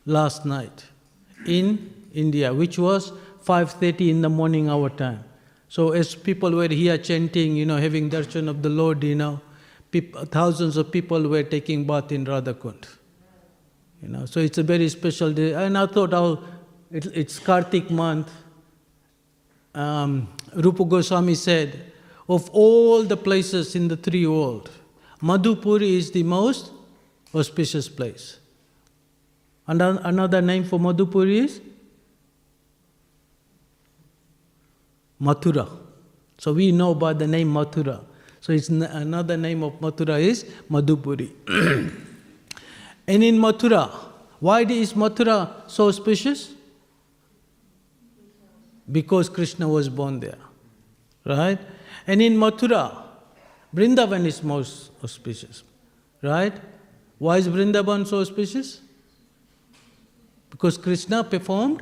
last 0.07 0.43
night 0.43 0.85
in 1.45 1.93
India, 2.11 2.51
which 2.51 2.79
was 2.79 3.11
5.30 3.45 4.09
in 4.09 4.21
the 4.23 4.29
morning 4.41 4.71
our 4.71 4.89
time. 4.89 5.23
So 5.69 5.91
as 5.91 6.15
people 6.15 6.49
were 6.49 6.67
here 6.67 6.97
chanting, 6.97 7.55
you 7.55 7.67
know, 7.67 7.77
having 7.77 8.09
darshan 8.09 8.49
of 8.49 8.63
the 8.63 8.69
Lord, 8.69 9.03
you 9.03 9.13
know, 9.13 9.39
peop- 9.91 10.17
thousands 10.31 10.77
of 10.77 10.91
people 10.91 11.29
were 11.29 11.43
taking 11.43 11.85
bath 11.85 12.11
in 12.11 12.25
Radha 12.25 12.55
Kund. 12.55 12.87
You 14.05 14.11
know, 14.11 14.25
so 14.27 14.39
it's 14.39 14.59
a 14.59 14.63
very 14.63 14.87
special 14.89 15.33
day. 15.33 15.53
And 15.53 15.75
I 15.75 15.87
thought, 15.87 16.13
oh, 16.13 16.43
it, 16.91 17.07
it's 17.07 17.39
Kartik 17.39 17.89
month. 17.89 18.31
Um, 19.73 20.27
Rupa 20.53 20.85
Goswami 20.85 21.33
said, 21.33 21.91
of 22.29 22.47
all 22.51 23.01
the 23.01 23.17
places 23.17 23.75
in 23.75 23.87
the 23.87 23.97
three 23.97 24.27
world, 24.27 24.69
Madhupuri 25.23 25.97
is 25.97 26.11
the 26.11 26.21
most 26.21 26.71
auspicious 27.33 27.89
place. 27.89 28.37
And 29.65 29.81
another 29.81 30.39
name 30.39 30.65
for 30.65 30.79
Madhupuri 30.79 31.45
is 31.45 31.61
Mathura. 35.19 35.67
So 36.37 36.53
we 36.53 36.71
know 36.71 36.93
by 36.93 37.13
the 37.13 37.25
name 37.25 37.51
Mathura. 37.51 38.03
So 38.39 38.53
it's 38.53 38.69
another 38.69 39.35
name 39.35 39.63
of 39.63 39.73
Mathura 39.79 40.21
is 40.21 40.43
Madhupuri. 40.69 41.31
and 43.07 43.23
in 43.23 43.37
Mathura, 43.37 43.89
why 44.39 44.61
is 44.61 44.93
Mathura 44.93 45.69
so 45.69 45.87
auspicious? 45.87 46.53
Because 48.91 49.29
Krishna 49.29 49.67
was 49.67 49.89
born 49.89 50.19
there. 50.19 50.37
Right? 51.25 51.59
And 52.07 52.21
in 52.21 52.35
Mathura, 52.35 53.03
Vrindavan 53.73 54.25
is 54.25 54.43
most 54.43 54.91
auspicious. 55.03 55.63
Right? 56.21 56.53
Why 57.17 57.37
is 57.37 57.47
Vrindavan 57.47 58.05
so 58.05 58.19
auspicious? 58.19 58.81
Because 60.49 60.77
Krishna 60.77 61.23
performed 61.23 61.81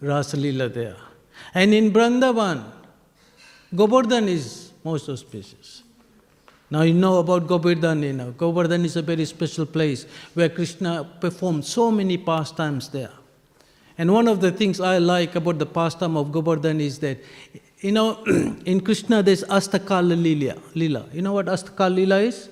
Rasa 0.00 0.36
Leela 0.36 0.72
there. 0.72 0.96
And 1.54 1.74
in 1.74 1.92
Vrindavan, 1.92 2.64
Govardhan 3.74 4.28
is 4.28 4.70
most 4.84 5.08
auspicious. 5.08 5.82
Now 6.70 6.82
you 6.82 6.94
know 6.94 7.18
about 7.18 7.46
Govardhan, 7.46 8.02
you 8.02 8.12
know. 8.12 8.32
Govardhan 8.32 8.84
is 8.84 8.96
a 8.96 9.02
very 9.02 9.24
special 9.24 9.66
place 9.66 10.04
where 10.34 10.48
Krishna 10.48 11.04
performed 11.20 11.64
so 11.64 11.90
many 11.90 12.18
pastimes 12.18 12.88
there. 12.88 13.12
And 13.98 14.12
one 14.12 14.28
of 14.28 14.40
the 14.40 14.50
things 14.50 14.80
I 14.80 14.98
like 14.98 15.36
about 15.36 15.58
the 15.58 15.66
pastime 15.66 16.16
of 16.16 16.32
Govardhan 16.32 16.80
is 16.80 16.98
that, 16.98 17.18
you 17.80 17.92
know, 17.92 18.22
in 18.66 18.80
Krishna 18.80 19.22
there's 19.22 19.44
Astakala 19.44 20.20
Lila. 20.20 20.56
Lila. 20.74 21.06
You 21.12 21.22
know 21.22 21.32
what 21.32 21.46
Astakala 21.46 21.94
Lila 21.94 22.18
is? 22.18 22.50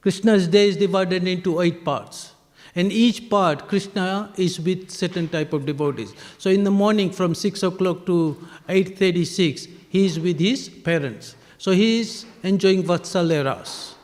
Krishna's 0.00 0.48
day 0.48 0.68
is 0.68 0.76
divided 0.76 1.26
into 1.26 1.60
eight 1.60 1.84
parts. 1.84 2.32
And 2.74 2.92
each 2.92 3.28
part, 3.28 3.68
Krishna 3.68 4.32
is 4.36 4.60
with 4.60 4.90
certain 4.90 5.28
type 5.28 5.52
of 5.52 5.66
devotees. 5.66 6.14
So 6.38 6.48
in 6.48 6.64
the 6.64 6.70
morning 6.70 7.10
from 7.10 7.34
6 7.34 7.62
o'clock 7.62 8.06
to 8.06 8.36
8.36, 8.68 9.68
he 9.90 10.06
is 10.06 10.20
with 10.20 10.38
his 10.38 10.68
parents. 10.68 11.34
So 11.58 11.72
he 11.72 12.00
is 12.00 12.24
enjoying 12.42 12.84
Vatsaleras. 12.84 13.94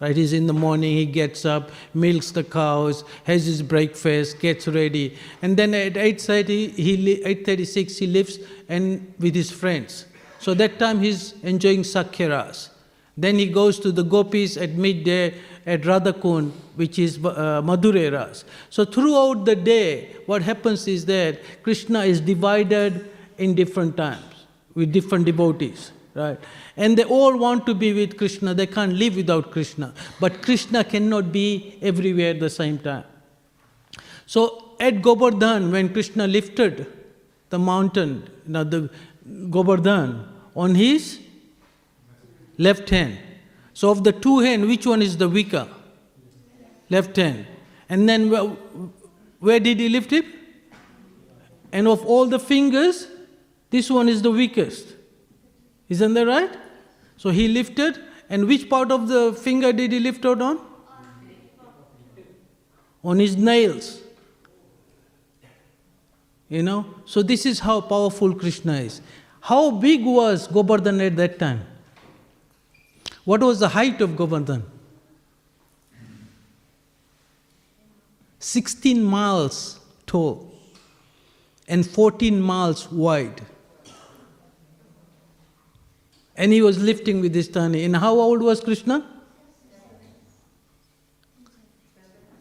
Right, 0.00 0.16
he's 0.16 0.32
in 0.32 0.48
the 0.48 0.52
morning, 0.52 0.96
he 0.96 1.06
gets 1.06 1.44
up, 1.44 1.70
milks 1.94 2.32
the 2.32 2.42
cows, 2.42 3.04
has 3.22 3.46
his 3.46 3.62
breakfast, 3.62 4.40
gets 4.40 4.66
ready. 4.66 5.16
And 5.40 5.56
then 5.56 5.72
at 5.72 5.92
8.30, 5.94 6.74
he, 6.74 6.96
li- 6.96 7.22
8.36, 7.24 7.98
he 7.98 8.06
lives 8.08 8.38
and 8.68 9.14
with 9.20 9.36
his 9.36 9.52
friends. 9.52 10.06
So 10.40 10.52
that 10.54 10.78
time 10.80 11.00
he's 11.00 11.34
enjoying 11.42 11.82
Sakyaras. 11.82 12.70
Then 13.16 13.38
he 13.38 13.46
goes 13.46 13.78
to 13.80 13.92
the 13.92 14.02
gopis 14.02 14.56
at 14.56 14.70
midday 14.70 15.34
at 15.64 15.82
Radhakund, 15.82 16.50
which 16.74 16.98
is 16.98 17.24
uh. 17.24 18.34
So 18.70 18.84
throughout 18.84 19.44
the 19.44 19.54
day, 19.54 20.16
what 20.26 20.42
happens 20.42 20.88
is 20.88 21.06
that 21.06 21.40
Krishna 21.62 22.00
is 22.00 22.20
divided 22.20 23.08
in 23.38 23.54
different 23.54 23.96
times 23.96 24.46
with 24.74 24.92
different 24.92 25.24
devotees, 25.24 25.92
right? 26.14 26.38
And 26.76 26.96
they 26.96 27.04
all 27.04 27.36
want 27.36 27.66
to 27.66 27.74
be 27.74 27.92
with 27.92 28.16
Krishna. 28.18 28.52
They 28.54 28.66
can't 28.66 28.94
live 28.94 29.16
without 29.16 29.52
Krishna. 29.52 29.94
But 30.18 30.42
Krishna 30.42 30.82
cannot 30.82 31.30
be 31.30 31.78
everywhere 31.80 32.30
at 32.30 32.40
the 32.40 32.50
same 32.50 32.78
time. 32.78 33.04
So 34.26 34.74
at 34.80 35.00
Govardhan, 35.02 35.70
when 35.70 35.92
Krishna 35.92 36.26
lifted 36.26 36.86
the 37.50 37.58
mountain, 37.58 38.28
now 38.46 38.64
the 38.64 38.90
Govardhan, 39.50 40.26
on 40.56 40.74
his 40.74 41.20
left 42.58 42.90
hand. 42.90 43.18
So 43.72 43.90
of 43.90 44.04
the 44.04 44.12
two 44.12 44.40
hands, 44.40 44.66
which 44.66 44.86
one 44.86 45.02
is 45.02 45.16
the 45.16 45.28
weaker? 45.28 45.68
Left 46.90 47.16
hand. 47.16 47.46
And 47.88 48.08
then 48.08 48.30
where, 48.30 48.44
where 49.40 49.60
did 49.60 49.78
he 49.78 49.88
lift 49.88 50.12
it? 50.12 50.24
And 51.72 51.88
of 51.88 52.04
all 52.04 52.26
the 52.26 52.38
fingers, 52.38 53.08
this 53.70 53.90
one 53.90 54.08
is 54.08 54.22
the 54.22 54.30
weakest. 54.30 54.94
Isn't 55.88 56.14
that 56.14 56.26
right? 56.26 56.56
So 57.24 57.30
he 57.30 57.48
lifted, 57.48 57.98
and 58.28 58.46
which 58.46 58.68
part 58.68 58.92
of 58.92 59.08
the 59.08 59.32
finger 59.32 59.72
did 59.72 59.92
he 59.92 59.98
lift 59.98 60.26
out 60.26 60.42
on? 60.42 60.60
On 63.02 63.18
his 63.18 63.34
nails. 63.34 64.02
You 66.50 66.62
know? 66.62 66.84
So 67.06 67.22
this 67.22 67.46
is 67.46 67.60
how 67.60 67.80
powerful 67.80 68.34
Krishna 68.34 68.74
is. 68.74 69.00
How 69.40 69.70
big 69.70 70.04
was 70.04 70.46
Govardhan 70.48 71.00
at 71.00 71.16
that 71.16 71.38
time? 71.38 71.64
What 73.24 73.40
was 73.40 73.58
the 73.58 73.68
height 73.68 74.02
of 74.02 74.18
Govardhan? 74.18 74.62
16 78.38 79.02
miles 79.02 79.80
tall 80.06 80.52
and 81.66 81.86
14 81.86 82.38
miles 82.38 82.92
wide. 82.92 83.40
And 86.36 86.52
he 86.52 86.62
was 86.62 86.82
lifting 86.82 87.20
with 87.20 87.34
his 87.34 87.48
tani. 87.48 87.84
And 87.84 87.96
how 87.96 88.18
old 88.18 88.42
was 88.42 88.60
Krishna? 88.60 89.08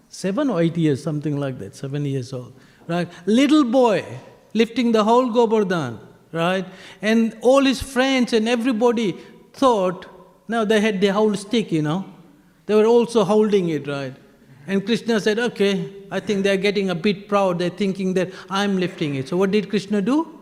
Seven 0.10 0.50
or 0.50 0.62
eight 0.62 0.78
years, 0.78 1.04
something 1.04 1.38
like 1.38 1.60
that, 1.60 1.76
seven 1.76 2.06
years 2.06 2.34
old. 2.34 2.54
Right? 2.88 3.10
Little 3.26 3.64
boy 3.64 4.06
lifting 4.54 4.92
the 4.92 5.04
whole 5.04 5.30
Govardhan, 5.32 6.00
right? 6.32 6.66
And 7.02 7.36
all 7.42 7.64
his 7.64 7.82
friends 7.82 8.34
and 8.34 8.48
everybody 8.48 9.16
thought, 9.54 10.06
now 10.48 10.66
they 10.66 10.80
had 10.80 11.02
the 11.02 11.08
whole 11.08 11.34
stick, 11.36 11.72
you 11.72 11.82
know. 11.82 12.06
They 12.66 12.76
were 12.76 12.86
also 12.86 13.24
holding 13.24 13.70
it, 13.70 13.88
right? 13.88 14.14
And 14.68 14.86
Krishna 14.86 15.20
said, 15.20 15.40
okay, 15.40 15.92
I 16.10 16.20
think 16.20 16.44
they're 16.44 16.58
getting 16.58 16.90
a 16.90 16.96
bit 16.96 17.28
proud. 17.28 17.60
They're 17.60 17.70
thinking 17.70 18.14
that 18.14 18.32
I'm 18.50 18.78
lifting 18.78 19.16
it. 19.16 19.28
So 19.28 19.38
what 19.38 19.52
did 19.52 19.70
Krishna 19.70 20.02
do? 20.02 20.40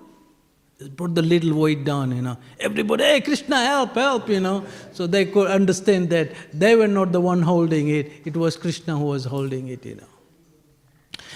Put 0.96 1.16
the 1.16 1.22
little 1.22 1.54
weight 1.54 1.84
down, 1.84 2.16
you 2.16 2.22
know. 2.22 2.38
Everybody, 2.60 3.04
hey, 3.04 3.22
Krishna, 3.22 3.58
help, 3.58 3.96
help, 3.96 4.30
you 4.30 4.40
know. 4.40 4.66
So 4.94 5.08
they 5.08 5.26
could 5.26 5.50
understand 5.50 6.10
that 6.10 6.32
they 6.54 6.76
were 6.76 6.88
not 6.88 7.12
the 7.12 7.22
one 7.22 7.42
holding 7.42 7.90
it. 7.90 8.12
It 8.26 8.36
was 8.36 8.58
Krishna 8.58 8.98
who 8.98 9.06
was 9.06 9.26
holding 9.26 9.68
it, 9.68 9.86
you 9.86 9.96
know. 9.96 10.08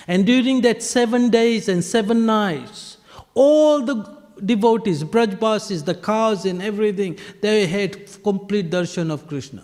And 0.08 0.26
during 0.26 0.62
that 0.62 0.82
seven 0.84 1.30
days 1.30 1.68
and 1.70 1.84
seven 1.84 2.26
nights, 2.26 2.98
all 3.34 3.82
the 3.82 4.18
devotees, 4.44 5.04
Brajbasis, 5.04 5.86
the 5.86 5.96
cows 5.96 6.46
and 6.46 6.62
everything, 6.62 7.20
they 7.42 7.66
had 7.68 8.24
complete 8.24 8.70
darshan 8.70 9.12
of 9.12 9.28
Krishna. 9.28 9.64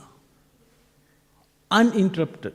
Uninterrupted. 1.70 2.54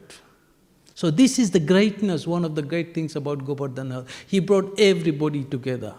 So 0.94 1.10
this 1.10 1.38
is 1.38 1.50
the 1.50 1.60
greatness, 1.60 2.26
one 2.26 2.44
of 2.44 2.54
the 2.54 2.62
great 2.62 2.94
things 2.94 3.16
about 3.16 3.40
Govardhana. 3.40 4.06
He 4.26 4.40
brought 4.40 4.78
everybody 4.78 5.44
together. 5.44 5.94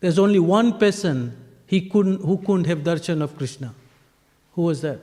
There's 0.00 0.18
only 0.18 0.38
one 0.38 0.78
person 0.78 1.36
he 1.66 1.82
couldn't, 1.82 2.22
who 2.22 2.38
couldn't 2.38 2.66
have 2.66 2.78
darshan 2.80 3.22
of 3.22 3.36
Krishna. 3.36 3.74
Who 4.54 4.62
was 4.62 4.80
that? 4.80 4.98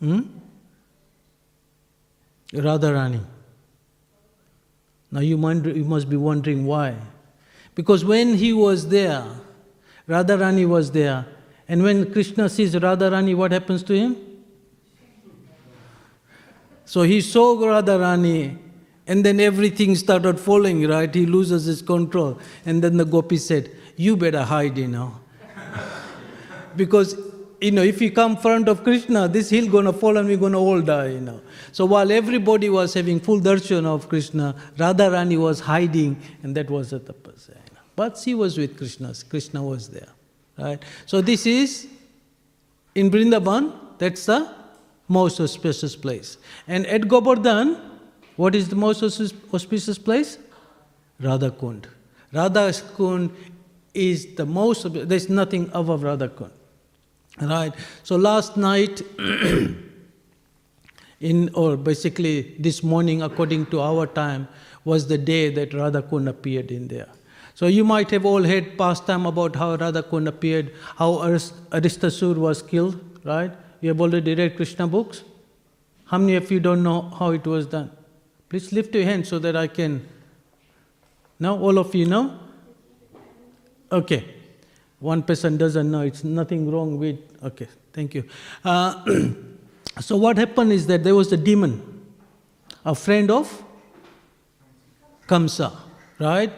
Hmm? 0.00 0.22
Radharani. 2.52 3.20
Now 5.10 5.20
you, 5.20 5.36
wonder, 5.36 5.70
you 5.70 5.84
must 5.84 6.08
be 6.08 6.16
wondering 6.16 6.66
why. 6.66 6.96
Because 7.74 8.04
when 8.04 8.34
he 8.34 8.52
was 8.52 8.88
there, 8.88 9.24
Radharani 10.08 10.66
was 10.66 10.90
there, 10.90 11.26
and 11.68 11.82
when 11.82 12.12
Krishna 12.12 12.48
sees 12.48 12.74
Radharani, 12.74 13.36
what 13.36 13.52
happens 13.52 13.82
to 13.84 13.94
him? 13.94 14.16
So 16.84 17.02
he 17.02 17.20
saw 17.20 17.56
Radharani, 17.56 18.58
and 19.06 19.24
then 19.24 19.40
everything 19.40 19.94
started 19.96 20.38
falling, 20.38 20.86
right? 20.86 21.12
He 21.12 21.26
loses 21.26 21.64
his 21.64 21.82
control. 21.82 22.38
And 22.64 22.82
then 22.82 22.96
the 22.96 23.04
gopi 23.04 23.36
said, 23.36 23.70
You 23.96 24.16
better 24.16 24.42
hide, 24.42 24.78
you 24.78 24.88
know. 24.88 25.20
because, 26.76 27.16
you 27.60 27.72
know, 27.72 27.82
if 27.82 28.00
you 28.00 28.12
come 28.12 28.36
front 28.36 28.68
of 28.68 28.84
Krishna, 28.84 29.26
this 29.26 29.50
hill 29.50 29.68
gonna 29.68 29.92
fall 29.92 30.16
and 30.16 30.28
we're 30.28 30.36
gonna 30.36 30.58
all 30.58 30.80
die, 30.80 31.08
you 31.08 31.20
know. 31.20 31.40
So 31.72 31.84
while 31.84 32.12
everybody 32.12 32.70
was 32.70 32.94
having 32.94 33.18
full 33.18 33.40
darshan 33.40 33.86
of 33.86 34.08
Krishna, 34.08 34.54
Radharani 34.76 35.38
was 35.38 35.60
hiding, 35.60 36.20
and 36.42 36.56
that 36.56 36.70
was 36.70 36.90
the 36.90 37.00
tapasya. 37.00 37.48
You 37.48 37.74
know. 37.74 37.80
but 37.96 38.18
she 38.18 38.34
was 38.34 38.56
with 38.56 38.76
Krishna. 38.76 39.12
Krishna 39.28 39.62
was 39.62 39.88
there. 39.88 40.08
Right? 40.58 40.82
So 41.06 41.20
this 41.20 41.46
is 41.46 41.88
in 42.94 43.10
Vrindavan, 43.10 43.72
that's 43.98 44.26
the 44.26 44.48
most 45.08 45.40
auspicious 45.40 45.96
place. 45.96 46.36
And 46.68 46.86
at 46.86 47.08
Govardhan, 47.08 47.91
what 48.42 48.56
is 48.56 48.68
the 48.68 48.74
most 48.74 49.04
auspicious 49.54 49.98
place? 49.98 50.36
Radha 51.20 51.52
Kund. 51.52 51.86
Radha 52.32 52.72
Kund 52.96 53.30
is 53.94 54.34
the 54.34 54.44
most, 54.44 54.84
there's 55.08 55.28
nothing 55.28 55.70
above 55.72 56.02
Radha 56.02 56.28
Kund. 56.28 56.50
Right? 57.40 57.72
So 58.02 58.16
last 58.16 58.56
night, 58.56 59.00
in, 61.20 61.50
or 61.54 61.76
basically 61.76 62.56
this 62.58 62.82
morning, 62.82 63.22
according 63.22 63.66
to 63.66 63.80
our 63.80 64.08
time, 64.08 64.48
was 64.84 65.06
the 65.06 65.18
day 65.18 65.48
that 65.50 65.72
Radha 65.72 66.02
Kund 66.02 66.28
appeared 66.28 66.72
in 66.72 66.88
there. 66.88 67.10
So 67.54 67.68
you 67.68 67.84
might 67.84 68.10
have 68.10 68.26
all 68.26 68.42
heard 68.42 68.76
past 68.76 69.06
time 69.06 69.24
about 69.24 69.54
how 69.54 69.76
Radha 69.76 70.02
Kund 70.02 70.26
appeared, 70.26 70.74
how 70.96 71.18
Aristasur 71.18 72.34
was 72.34 72.60
killed, 72.60 72.98
right? 73.22 73.52
You 73.80 73.90
have 73.90 74.00
already 74.00 74.34
read 74.34 74.56
Krishna 74.56 74.88
books. 74.88 75.22
How 76.06 76.18
many 76.18 76.34
of 76.34 76.50
you 76.50 76.58
don't 76.58 76.82
know 76.82 77.02
how 77.02 77.30
it 77.30 77.46
was 77.46 77.66
done? 77.66 77.92
Please 78.52 78.70
lift 78.70 78.94
your 78.94 79.04
hand 79.04 79.26
so 79.26 79.38
that 79.38 79.56
I 79.56 79.66
can. 79.66 80.06
Now, 81.40 81.56
all 81.56 81.78
of 81.78 81.94
you 81.94 82.04
know? 82.04 82.38
Okay. 83.90 84.26
One 85.00 85.22
person 85.22 85.56
doesn't 85.56 85.90
know. 85.90 86.02
It's 86.02 86.22
nothing 86.22 86.70
wrong 86.70 86.98
with. 86.98 87.18
Okay, 87.42 87.66
thank 87.94 88.14
you. 88.14 88.24
Uh, 88.62 89.02
so, 90.00 90.18
what 90.18 90.36
happened 90.36 90.70
is 90.70 90.86
that 90.88 91.02
there 91.02 91.14
was 91.14 91.32
a 91.32 91.38
demon, 91.38 92.04
a 92.84 92.94
friend 92.94 93.30
of 93.30 93.64
Kamsa, 95.26 95.74
right? 96.18 96.52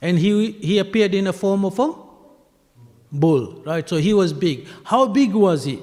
And 0.00 0.18
he, 0.18 0.52
he 0.52 0.78
appeared 0.78 1.12
in 1.12 1.26
a 1.26 1.34
form 1.34 1.66
of 1.66 1.78
a 1.78 1.92
bull, 3.12 3.62
right? 3.66 3.86
So 3.86 3.98
he 3.98 4.14
was 4.14 4.32
big. 4.32 4.66
How 4.84 5.06
big 5.06 5.34
was 5.34 5.66
he? 5.66 5.82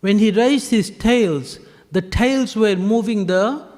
When 0.00 0.18
he 0.18 0.32
raised 0.32 0.70
his 0.70 0.90
tails, 0.90 1.60
the 1.92 2.02
tails 2.02 2.54
were 2.54 2.76
moving 2.76 3.24
the 3.24 3.74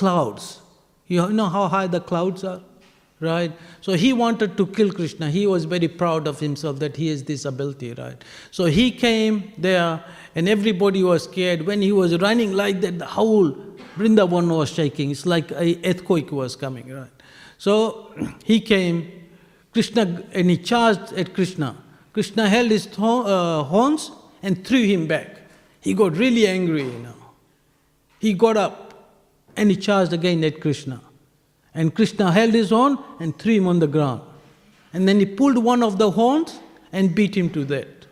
clouds. 0.00 0.60
You 1.06 1.30
know 1.30 1.48
how 1.48 1.68
high 1.68 1.86
the 1.86 2.00
clouds 2.00 2.44
are? 2.44 2.60
Right? 3.20 3.52
So 3.82 3.92
he 3.92 4.12
wanted 4.14 4.56
to 4.56 4.66
kill 4.66 4.92
Krishna. 4.92 5.30
He 5.30 5.46
was 5.46 5.66
very 5.66 5.88
proud 5.88 6.26
of 6.26 6.40
himself 6.40 6.78
that 6.78 6.96
he 6.96 7.08
has 7.08 7.24
this 7.24 7.44
ability, 7.44 7.92
right? 7.92 8.16
So 8.50 8.64
he 8.64 8.90
came 8.90 9.52
there 9.58 10.02
and 10.34 10.48
everybody 10.48 11.02
was 11.02 11.24
scared. 11.24 11.66
When 11.66 11.82
he 11.82 11.92
was 11.92 12.18
running 12.18 12.54
like 12.54 12.80
that, 12.80 12.98
the 12.98 13.10
whole 13.18 13.52
Vrindavan 13.98 14.48
was 14.56 14.70
shaking. 14.70 15.10
It's 15.10 15.26
like 15.26 15.50
an 15.50 15.80
earthquake 15.84 16.32
was 16.32 16.56
coming, 16.56 16.88
right? 16.90 17.10
So 17.58 18.14
he 18.44 18.60
came, 18.60 18.96
Krishna, 19.74 20.22
and 20.32 20.48
he 20.48 20.56
charged 20.56 21.12
at 21.12 21.34
Krishna. 21.34 21.76
Krishna 22.14 22.48
held 22.48 22.70
his 22.70 22.88
uh, 22.98 23.64
horns 23.64 24.12
and 24.42 24.66
threw 24.66 24.82
him 24.82 25.06
back. 25.06 25.42
He 25.80 25.92
got 25.92 26.16
really 26.16 26.46
angry, 26.46 26.84
you 26.84 27.00
know. 27.00 27.20
He 28.18 28.32
got 28.32 28.56
up 28.56 28.89
and 29.60 29.70
he 29.70 29.76
charged 29.76 30.14
again 30.14 30.42
at 30.42 30.58
Krishna. 30.58 31.02
And 31.74 31.94
Krishna 31.94 32.32
held 32.32 32.54
his 32.54 32.70
horn 32.70 32.96
and 33.20 33.38
threw 33.38 33.52
him 33.52 33.66
on 33.66 33.78
the 33.78 33.86
ground. 33.86 34.22
And 34.94 35.06
then 35.06 35.20
he 35.20 35.26
pulled 35.26 35.58
one 35.58 35.82
of 35.82 35.98
the 35.98 36.10
horns 36.10 36.58
and 36.92 37.14
beat 37.14 37.36
him 37.36 37.50
to 37.50 37.66
death. 37.66 38.06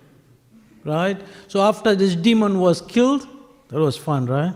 Right? 0.84 1.18
So 1.46 1.62
after 1.62 1.94
this 1.94 2.14
demon 2.14 2.60
was 2.60 2.82
killed, 2.82 3.26
that 3.68 3.80
was 3.80 3.96
fun, 3.96 4.26
right? 4.26 4.54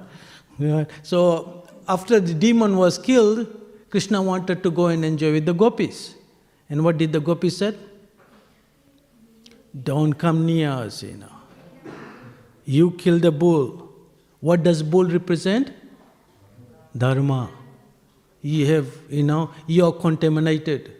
Yeah. 0.59 0.85
So 1.03 1.67
after 1.89 2.21
the 2.21 2.35
demon 2.35 2.77
was 2.77 2.99
killed, 2.99 3.47
Krishna 3.89 4.21
wanted 4.21 4.63
to 4.63 4.71
go 4.71 4.89
and 4.89 5.03
enjoy 5.03 5.33
with 5.33 5.47
the 5.47 5.55
gopis. 5.55 6.15
And 6.69 6.85
what 6.85 6.99
did 6.99 7.15
the 7.15 7.21
gopis 7.21 7.57
said? 7.57 7.79
Don't 9.83 10.13
come 10.13 10.45
near 10.45 10.69
us, 10.69 11.03
you 11.03 11.17
know. 11.17 11.93
You 12.67 12.91
kill 12.91 13.19
the 13.19 13.33
bull. 13.33 13.89
What 14.41 14.63
does 14.63 14.83
bull 14.83 15.07
represent? 15.07 15.73
Dharma. 16.97 17.51
You 18.41 18.67
have, 18.67 18.89
you 19.09 19.23
know, 19.23 19.51
you 19.67 19.87
are 19.87 19.93
contaminated. 19.93 20.93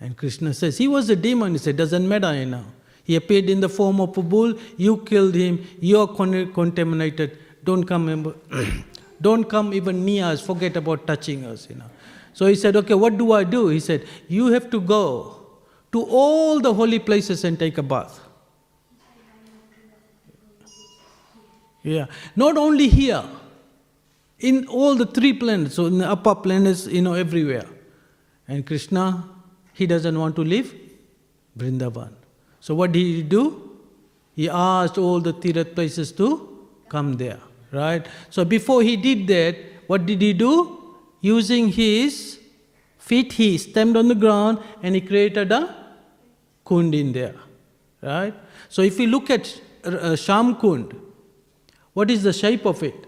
And 0.00 0.16
Krishna 0.16 0.52
says, 0.52 0.76
he 0.76 0.88
was 0.88 1.08
a 1.08 1.16
demon. 1.16 1.52
He 1.52 1.58
said, 1.58 1.76
doesn't 1.76 2.06
matter, 2.06 2.34
you 2.34 2.46
know. 2.46 2.64
He 3.04 3.16
appeared 3.16 3.48
in 3.50 3.60
the 3.60 3.68
form 3.68 4.00
of 4.00 4.16
a 4.16 4.22
bull. 4.22 4.54
You 4.76 4.98
killed 4.98 5.34
him. 5.34 5.66
You 5.80 6.00
are 6.00 6.08
con- 6.08 6.52
contaminated. 6.52 7.38
Don't 7.64 7.84
come. 7.84 8.34
Don't 9.20 9.44
come 9.44 9.72
even 9.72 10.04
near 10.04 10.26
us, 10.26 10.44
forget 10.44 10.76
about 10.76 11.06
touching 11.06 11.44
us, 11.44 11.68
you 11.70 11.76
know. 11.76 11.90
So 12.34 12.46
he 12.46 12.54
said, 12.56 12.76
okay, 12.76 12.94
what 12.94 13.16
do 13.16 13.32
I 13.32 13.44
do? 13.44 13.68
He 13.68 13.80
said, 13.80 14.06
you 14.28 14.48
have 14.48 14.70
to 14.70 14.80
go 14.80 15.36
to 15.92 16.02
all 16.02 16.60
the 16.60 16.74
holy 16.74 16.98
places 16.98 17.44
and 17.44 17.58
take 17.58 17.78
a 17.78 17.82
bath. 17.82 18.20
Yeah, 21.82 22.06
not 22.34 22.56
only 22.56 22.88
here, 22.88 23.22
in 24.38 24.66
all 24.66 24.94
the 24.94 25.06
three 25.06 25.32
planets, 25.32 25.74
so 25.76 25.86
in 25.86 25.98
the 25.98 26.08
upper 26.08 26.34
planets, 26.34 26.86
you 26.86 27.02
know, 27.02 27.14
everywhere. 27.14 27.66
And 28.48 28.66
Krishna, 28.66 29.28
he 29.72 29.86
doesn't 29.86 30.18
want 30.18 30.36
to 30.36 30.42
leave 30.42 30.74
Vrindavan. 31.56 32.12
So 32.60 32.74
what 32.74 32.92
did 32.92 33.00
he 33.00 33.22
do? 33.22 33.78
He 34.34 34.48
asked 34.48 34.98
all 34.98 35.20
the 35.20 35.32
Tirath 35.32 35.74
places 35.74 36.12
to 36.12 36.68
come 36.88 37.14
there 37.14 37.40
right? 37.74 38.06
So 38.30 38.44
before 38.44 38.82
he 38.82 38.96
did 38.96 39.26
that, 39.28 39.56
what 39.86 40.06
did 40.06 40.22
he 40.22 40.32
do? 40.32 40.96
Using 41.20 41.68
his 41.68 42.40
feet, 42.98 43.32
he 43.32 43.58
stamped 43.58 43.96
on 43.96 44.08
the 44.08 44.14
ground 44.14 44.58
and 44.82 44.94
he 44.94 45.00
created 45.00 45.52
a 45.52 45.74
kund 46.64 46.94
in 46.94 47.12
there, 47.12 47.34
right? 48.02 48.34
So 48.68 48.82
if 48.82 48.98
you 48.98 49.08
look 49.08 49.30
at 49.30 49.60
uh, 49.84 50.16
Shyam 50.24 50.58
Kund, 50.60 50.94
what 51.92 52.10
is 52.10 52.22
the 52.22 52.32
shape 52.32 52.64
of 52.64 52.82
it? 52.82 53.06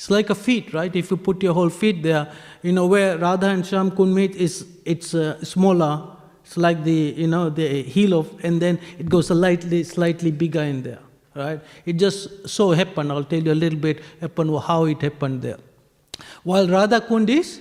It's 0.00 0.08
like 0.08 0.30
a 0.30 0.34
feet, 0.34 0.72
right? 0.72 0.96
If 0.96 1.10
you 1.10 1.18
put 1.18 1.42
your 1.42 1.52
whole 1.52 1.68
feet 1.68 2.02
there, 2.02 2.32
you 2.62 2.72
know 2.72 2.86
where 2.86 3.18
Radha 3.18 3.48
and 3.48 3.62
Shyam 3.62 3.94
Kund 3.94 4.14
meet 4.14 4.34
is 4.34 4.66
it's 4.86 5.12
uh, 5.14 5.44
smaller. 5.44 6.16
It's 6.42 6.56
like 6.56 6.84
the 6.84 7.00
you 7.22 7.26
know 7.26 7.50
the 7.50 7.82
heel 7.82 8.14
of, 8.14 8.32
and 8.42 8.62
then 8.62 8.78
it 8.98 9.10
goes 9.10 9.26
slightly 9.26 9.84
slightly 9.84 10.30
bigger 10.30 10.62
in 10.62 10.82
there 10.82 11.00
right? 11.34 11.60
It 11.84 11.94
just 11.94 12.48
so 12.48 12.70
happened, 12.70 13.12
I'll 13.12 13.24
tell 13.24 13.42
you 13.42 13.52
a 13.52 13.60
little 13.64 13.78
bit 13.78 14.02
happened 14.20 14.58
how 14.60 14.84
it 14.84 15.02
happened 15.02 15.42
there. 15.42 15.58
While 16.44 16.66
Radha 16.68 17.00
Kund 17.02 17.28
is 17.30 17.60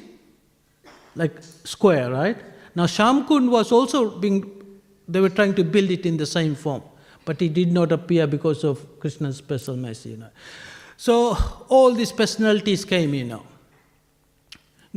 like 1.15 1.35
square, 1.41 2.11
right? 2.11 2.37
Now 2.73 2.85
Shyam 2.85 3.27
Kund 3.27 3.51
was 3.51 3.71
also 3.71 4.17
being, 4.17 4.79
they 5.07 5.19
were 5.19 5.29
trying 5.29 5.55
to 5.55 5.63
build 5.63 5.91
it 5.91 6.05
in 6.05 6.17
the 6.17 6.25
same 6.25 6.55
form, 6.55 6.83
but 7.25 7.41
it 7.41 7.53
did 7.53 7.71
not 7.71 7.91
appear 7.91 8.27
because 8.27 8.63
of 8.63 8.99
Krishna's 8.99 9.37
special 9.37 9.75
mercy. 9.75 10.11
You 10.11 10.17
know. 10.17 10.29
So 10.99 11.37
all 11.69 11.93
these 11.93 12.11
personalities 12.11 12.83
came, 12.83 13.13
you 13.13 13.23
know. 13.23 13.43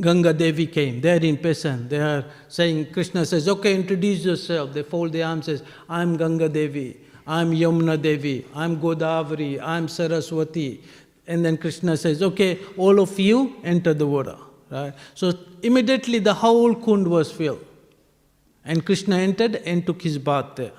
Ganga 0.00 0.32
Devi 0.32 0.66
came, 0.66 1.00
they're 1.00 1.22
in 1.22 1.36
Pesan. 1.36 1.88
They 1.88 2.00
are 2.00 2.24
saying, 2.48 2.92
Krishna 2.92 3.24
says, 3.24 3.46
okay, 3.46 3.72
introduce 3.76 4.24
yourself. 4.24 4.72
They 4.72 4.82
fold 4.82 5.12
their 5.12 5.28
arms, 5.28 5.46
says, 5.46 5.62
I'm 5.88 6.16
Ganga 6.16 6.48
Devi. 6.48 6.98
I'm 7.24 7.52
Yamuna 7.52 8.02
Devi, 8.02 8.44
I'm 8.52 8.80
Godavari, 8.80 9.62
I'm 9.62 9.86
Saraswati. 9.86 10.82
And 11.28 11.44
then 11.44 11.56
Krishna 11.56 11.96
says, 11.96 12.20
okay, 12.20 12.58
all 12.76 12.98
of 12.98 13.16
you 13.16 13.54
enter 13.62 13.94
the 13.94 14.08
water. 14.08 14.36
Right? 14.70 14.94
So 15.14 15.32
immediately 15.62 16.18
the 16.18 16.34
whole 16.34 16.74
kund 16.74 17.06
was 17.06 17.30
filled. 17.30 17.64
And 18.64 18.84
Krishna 18.84 19.18
entered 19.18 19.54
and 19.64 19.86
took 19.86 20.02
his 20.02 20.18
bath 20.18 20.56
there. 20.56 20.72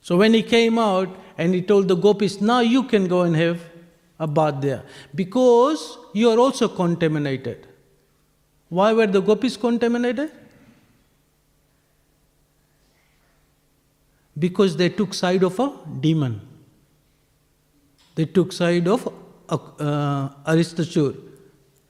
So 0.00 0.16
when 0.16 0.32
he 0.32 0.42
came 0.42 0.78
out 0.78 1.14
and 1.36 1.52
he 1.52 1.60
told 1.60 1.88
the 1.88 1.96
gopis, 1.96 2.40
now 2.40 2.60
you 2.60 2.84
can 2.84 3.06
go 3.06 3.20
and 3.20 3.36
have 3.36 3.60
a 4.18 4.26
bath 4.26 4.60
there. 4.60 4.82
Because 5.14 5.98
you 6.12 6.30
are 6.30 6.38
also 6.38 6.68
contaminated. 6.68 7.66
Why 8.68 8.92
were 8.92 9.06
the 9.06 9.20
gopis 9.20 9.56
contaminated? 9.56 10.30
because 14.38 14.76
they 14.76 14.88
took 14.88 15.14
side 15.14 15.42
of 15.42 15.58
a 15.58 15.72
demon. 16.00 16.40
They 18.14 18.24
took 18.24 18.52
side 18.52 18.88
of 18.88 19.08
uh, 19.48 20.28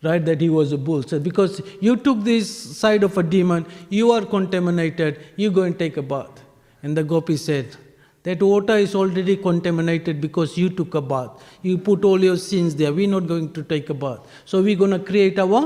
right? 0.02 0.24
That 0.24 0.40
he 0.40 0.48
was 0.48 0.72
a 0.72 0.78
bull. 0.78 1.02
So 1.02 1.18
because 1.18 1.60
you 1.80 1.96
took 1.96 2.22
this 2.22 2.48
side 2.78 3.02
of 3.02 3.16
a 3.18 3.22
demon, 3.22 3.66
you 3.88 4.12
are 4.12 4.24
contaminated. 4.24 5.20
You 5.36 5.50
go 5.50 5.62
and 5.62 5.78
take 5.78 5.96
a 5.96 6.02
bath. 6.02 6.42
And 6.82 6.96
the 6.96 7.02
gopi 7.02 7.36
said, 7.36 7.76
that 8.28 8.42
water 8.42 8.76
is 8.76 8.94
already 8.94 9.36
contaminated 9.48 10.20
because 10.20 10.56
you 10.58 10.68
took 10.68 10.94
a 10.94 11.00
bath. 11.00 11.30
You 11.62 11.78
put 11.78 12.04
all 12.04 12.22
your 12.22 12.36
sins 12.36 12.76
there. 12.76 12.92
We're 12.92 13.08
not 13.08 13.26
going 13.26 13.52
to 13.54 13.62
take 13.74 13.90
a 13.90 13.94
bath. 13.94 14.20
So 14.44 14.62
we're 14.62 14.76
going 14.76 14.90
to 14.90 14.98
create 15.10 15.38
our 15.38 15.60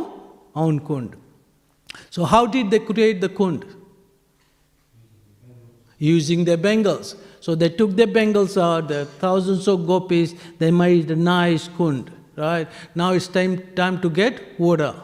own 0.54 0.80
kund. 0.90 1.16
So 2.10 2.24
how 2.24 2.46
did 2.46 2.70
they 2.70 2.78
create 2.78 3.20
the 3.20 3.28
kund? 3.28 3.64
using 6.02 6.44
their 6.44 6.56
bangles. 6.56 7.14
So 7.40 7.54
they 7.54 7.68
took 7.68 7.92
their 7.94 8.08
bangles 8.08 8.58
out, 8.58 8.88
the 8.88 9.04
thousands 9.24 9.68
of 9.68 9.86
gopis, 9.86 10.34
they 10.58 10.72
made 10.72 11.10
a 11.12 11.16
nice 11.16 11.68
kund, 11.78 12.10
right? 12.36 12.66
Now 12.96 13.12
it's 13.12 13.28
time, 13.28 13.62
time 13.76 14.00
to 14.00 14.10
get 14.10 14.58
water. 14.58 14.94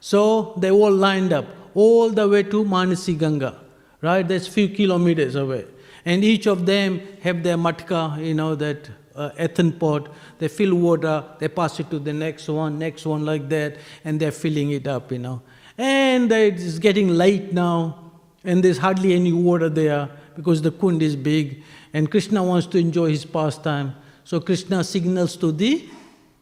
So 0.00 0.54
they 0.56 0.70
all 0.70 0.90
lined 0.90 1.34
up 1.34 1.44
all 1.74 2.08
the 2.08 2.26
way 2.26 2.44
to 2.44 2.64
Manasi 2.64 3.18
Ganga, 3.18 3.60
right? 4.00 4.26
That's 4.26 4.46
few 4.46 4.70
kilometers 4.70 5.34
away. 5.34 5.66
And 6.04 6.24
each 6.24 6.46
of 6.46 6.66
them 6.66 7.00
have 7.22 7.42
their 7.42 7.56
matka, 7.56 8.16
you 8.20 8.34
know, 8.34 8.54
that 8.54 8.88
uh, 9.14 9.30
earthen 9.38 9.72
pot. 9.72 10.08
They 10.38 10.48
fill 10.48 10.74
water, 10.74 11.24
they 11.38 11.48
pass 11.48 11.80
it 11.80 11.90
to 11.90 11.98
the 11.98 12.12
next 12.12 12.48
one, 12.48 12.78
next 12.78 13.04
one 13.04 13.24
like 13.24 13.48
that, 13.48 13.76
and 14.04 14.20
they're 14.20 14.32
filling 14.32 14.70
it 14.70 14.86
up, 14.86 15.10
you 15.12 15.18
know. 15.18 15.42
And 15.76 16.30
it's 16.32 16.78
getting 16.78 17.08
late 17.08 17.52
now, 17.52 18.12
and 18.44 18.62
there's 18.62 18.78
hardly 18.78 19.14
any 19.14 19.32
water 19.32 19.68
there 19.68 20.08
because 20.36 20.62
the 20.62 20.70
kund 20.70 21.02
is 21.02 21.16
big, 21.16 21.62
and 21.92 22.10
Krishna 22.10 22.42
wants 22.42 22.66
to 22.68 22.78
enjoy 22.78 23.10
his 23.10 23.24
pastime. 23.24 23.94
So 24.24 24.40
Krishna 24.40 24.84
signals 24.84 25.36
to 25.38 25.52
the 25.52 25.88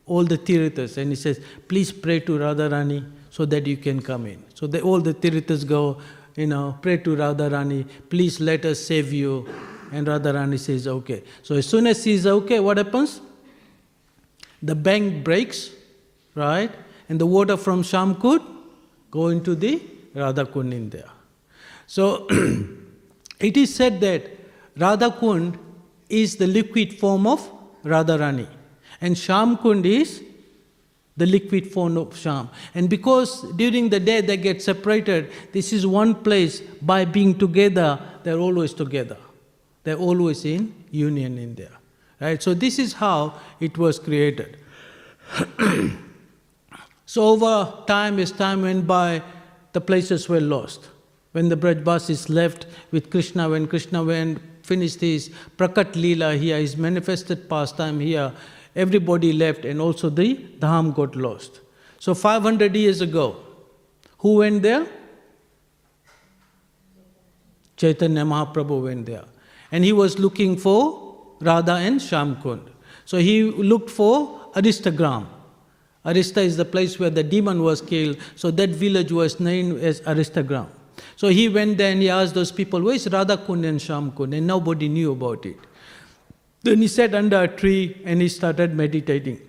all 0.07 0.25
the 0.25 0.39
Tirthas 0.39 0.97
and 0.97 1.11
he 1.11 1.17
says, 1.17 1.41
please 1.69 1.93
pray 1.93 2.21
to 2.21 2.39
Radharani 2.39 3.11
so 3.31 3.45
that 3.45 3.67
you 3.67 3.77
can 3.77 4.01
come 4.01 4.27
in. 4.27 4.43
So 4.55 4.67
they, 4.67 4.81
all 4.81 5.01
the 5.01 5.13
Tirthas 5.13 5.67
go, 5.67 6.01
you 6.37 6.47
know, 6.47 6.79
pray 6.81 6.99
to 6.99 7.17
Radharani, 7.17 7.89
please 8.09 8.41
let 8.41 8.65
us 8.65 8.79
save 8.85 9.13
you. 9.13 9.49
And 9.91 10.07
Radharani 10.07 10.59
says, 10.59 10.87
okay. 10.87 11.25
So 11.43 11.55
as 11.55 11.67
soon 11.67 11.87
as 11.87 12.05
he 12.05 12.17
says 12.17 12.27
okay, 12.27 12.61
what 12.61 12.77
happens? 12.77 13.21
The 14.63 14.75
bank 14.75 15.25
breaks, 15.25 15.71
right? 16.35 16.71
And 17.09 17.21
the 17.21 17.27
water 17.27 17.57
from 17.57 17.83
Shyamkund 17.83 18.45
go 19.11 19.29
into 19.29 19.55
the 19.55 19.83
Radhakund 20.15 20.73
in 20.73 20.91
there. 20.91 21.11
So 21.87 22.27
it 23.41 23.57
is 23.57 23.75
said 23.75 24.01
that 24.01 24.31
Radhakund 24.77 25.59
is 26.09 26.37
the 26.37 26.47
liquid 26.47 26.99
form 26.99 27.27
of 27.27 27.49
Radharani. 27.85 28.49
And 29.01 29.15
Shyamkund 29.15 29.85
is 29.85 30.23
the 31.17 31.27
liquid 31.27 31.67
form 31.73 31.97
of 31.97 32.11
Shyam. 32.11 32.49
And 32.75 32.91
because 32.91 33.43
during 33.53 33.89
the 33.89 34.01
day 34.01 34.21
they 34.21 34.37
get 34.37 34.63
separated, 34.63 35.31
this 35.53 35.73
is 35.73 35.87
one 35.87 36.15
place, 36.15 36.61
by 36.61 37.05
being 37.05 37.39
together, 37.39 37.99
they're 38.23 38.39
always 38.39 38.75
together. 38.75 39.17
They're 39.85 39.97
always 39.97 40.45
in 40.45 40.75
union 40.91 41.39
in 41.39 41.55
there. 41.55 41.77
Right? 42.21 42.43
So 42.43 42.55
this 42.55 42.79
is 42.79 42.93
how 42.95 43.39
it 43.61 43.79
was 43.79 43.99
created. 43.99 44.59
so 47.07 47.23
over 47.23 47.85
time, 47.87 48.19
as 48.19 48.33
time 48.33 48.63
went 48.63 48.87
by, 48.87 49.23
the 49.73 49.81
places 49.81 50.29
were 50.29 50.41
lost. 50.41 50.89
When 51.33 51.49
the 51.49 51.57
Brajbasis 51.57 52.31
left 52.31 52.67
with 52.91 53.11
Krishna, 53.11 53.49
when 53.49 53.67
Krishna 53.67 54.03
went, 54.03 54.41
finished 54.63 55.01
his 55.01 55.31
Prakat 55.57 55.93
Leela 55.93 56.39
here, 56.39 56.59
his 56.59 56.77
manifested 56.77 57.49
pastime 57.49 58.01
here, 58.01 58.33
everybody 58.77 59.33
left 59.33 59.65
and 59.65 59.81
also 59.81 60.11
the 60.11 60.37
Dham 60.59 60.95
got 60.95 61.17
lost. 61.17 61.61
So 61.99 62.15
500 62.15 62.77
years 62.77 63.01
ago, 63.01 63.37
who 64.19 64.37
went 64.37 64.63
there? 64.63 64.87
Chaitanya 67.77 68.25
Mahaprabhu 68.25 68.85
went 68.85 69.07
there. 69.07 69.25
And 69.73 69.85
he 69.85 69.93
was 69.93 70.19
looking 70.19 70.57
for 70.57 71.37
Radha 71.41 71.73
and 71.73 72.01
Shyamkund. 72.01 72.69
So 73.05 73.19
he 73.19 73.43
looked 73.43 73.91
for 73.91 74.53
Aristagram. 74.55 75.27
Arista 76.05 76.39
is 76.39 76.57
the 76.57 76.65
place 76.65 76.99
where 76.99 77.11
the 77.11 77.23
demon 77.23 77.63
was 77.63 77.83
killed, 77.83 78.17
so 78.37 78.51
that 78.53 78.71
village 78.71 79.11
was 79.11 79.41
named 79.41 79.81
as 79.81 80.01
Aristagram. 80.03 80.69
So 81.17 81.29
he 81.29 81.49
went 81.49 81.79
there 81.79 81.93
and 81.93 82.01
he 82.01 82.09
asked 82.09 82.35
those 82.35 82.53
people, 82.53 82.81
Where 82.81 82.95
is 82.95 83.09
Radha 83.11 83.37
Kund 83.37 83.65
and 83.65 83.81
Shyamkund? 83.81 84.37
And 84.37 84.47
nobody 84.47 84.89
knew 84.89 85.13
about 85.13 85.45
it. 85.45 85.57
Then 86.67 86.83
he 86.83 86.89
sat 86.89 87.15
under 87.15 87.45
a 87.45 87.49
tree 87.49 87.97
and 88.05 88.21
he 88.21 88.29
started 88.29 88.75
meditating. 88.75 89.41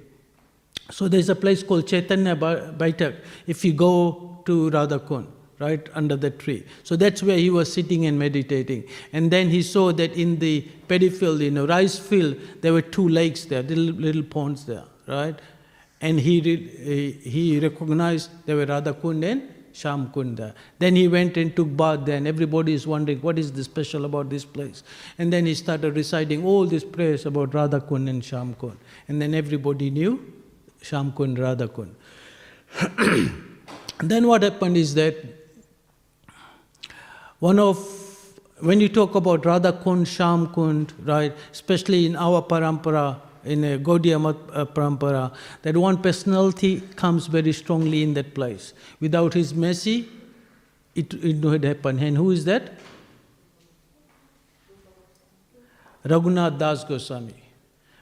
So 0.92 1.08
there's 1.08 1.30
a 1.30 1.36
place 1.36 1.64
called 1.64 1.88
Chaitanya 1.88 2.36
Baitak 2.36 3.16
if 3.48 3.66
you 3.66 3.74
go 3.74 4.44
to 4.46 4.70
Radhakund, 4.70 5.26
right 5.58 5.90
under 5.96 6.16
the 6.16 6.30
tree. 6.30 6.64
So 6.84 6.96
that's 6.96 7.24
where 7.24 7.38
he 7.38 7.50
was 7.50 7.74
sitting 7.74 8.06
and 8.06 8.20
meditating. 8.20 8.84
And 9.14 9.32
then 9.32 9.50
he 9.50 9.64
saw 9.64 9.92
that 9.94 10.14
in 10.14 10.38
the 10.38 10.62
paddy 10.88 11.10
field, 11.10 11.42
in 11.42 11.58
a 11.58 11.66
rice 11.66 11.98
field, 11.98 12.38
there 12.62 12.72
were 12.72 12.84
two 12.84 13.10
lakes 13.10 13.46
there, 13.46 13.64
little, 13.64 13.96
little 13.96 14.24
ponds 14.24 14.66
there, 14.66 14.86
right? 15.08 15.40
And 16.02 16.20
he, 16.20 16.40
he 17.24 17.60
recognized 17.60 18.30
there 18.46 18.58
were 18.58 18.68
Radhakund 18.68 19.26
and 19.26 19.42
Shyam 19.78 20.12
Kunda. 20.12 20.54
Then 20.80 20.96
he 20.96 21.08
went 21.08 21.38
and 21.38 21.56
took 21.56 21.76
bath 21.78 22.08
and 22.10 22.28
everybody 22.28 22.74
is 22.74 22.88
wondering 22.88 23.20
what 23.22 23.38
is 23.38 23.52
the 23.52 23.64
special 23.64 24.06
about 24.06 24.30
this 24.30 24.44
place. 24.44 24.84
And 25.18 25.32
then 25.32 25.46
he 25.46 25.54
started 25.54 25.96
reciting 25.96 26.44
all 26.44 26.66
these 26.66 26.84
prayers 26.84 27.26
about 27.26 27.54
Radha 27.54 27.82
Kund 27.82 28.10
and 28.10 28.24
Shyam 28.24 28.58
Kund. 28.58 28.78
And 29.08 29.22
then 29.22 29.36
everybody 29.36 29.90
knew 29.92 30.34
Shyam 30.82 31.16
Kund, 31.16 31.38
Radha 31.38 31.68
Kund. 31.68 31.96
then 34.00 34.28
what 34.28 34.44
happened 34.44 34.78
is 34.78 34.96
that 34.96 35.16
one 37.40 37.60
of 37.60 37.78
when 38.60 38.82
you 38.82 38.90
talk 38.90 39.14
about 39.14 39.46
Radha 39.46 39.72
Kund, 39.74 40.08
Shyam 40.08 40.52
Kund, 40.54 40.94
right, 41.06 41.36
especially 41.52 42.08
in 42.08 42.16
our 42.16 42.42
parampara, 42.42 43.20
in 43.48 43.64
a 43.64 43.78
Gaudiya 43.80 44.18
uh, 44.54 44.66
Parampara, 44.66 45.34
that 45.62 45.76
one 45.76 46.02
personality 46.02 46.82
comes 46.96 47.28
very 47.28 47.54
strongly 47.54 48.04
in 48.04 48.14
that 48.14 48.36
place. 48.36 48.74
Without 49.00 49.34
his 49.34 49.54
mercy, 49.54 50.08
it, 50.96 51.14
it 51.14 51.38
would 51.44 51.64
happen. 51.64 52.00
And 52.00 52.18
who 52.18 52.32
is 52.32 52.46
that? 52.46 52.74
Raghunath 56.06 56.58
Das 56.58 56.84
Goswami. 56.84 57.36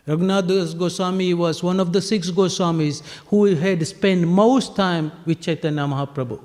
Raghunath 0.08 0.48
Das 0.48 0.74
Goswami 0.74 1.34
was 1.34 1.64
one 1.64 1.80
of 1.80 1.92
the 1.92 2.02
six 2.02 2.30
Goswamis 2.30 3.02
who 3.28 3.46
had 3.46 3.86
spent 3.88 4.28
most 4.28 4.76
time 4.76 5.12
with 5.26 5.42
Chaitanya 5.42 5.82
Mahaprabhu. 5.82 6.40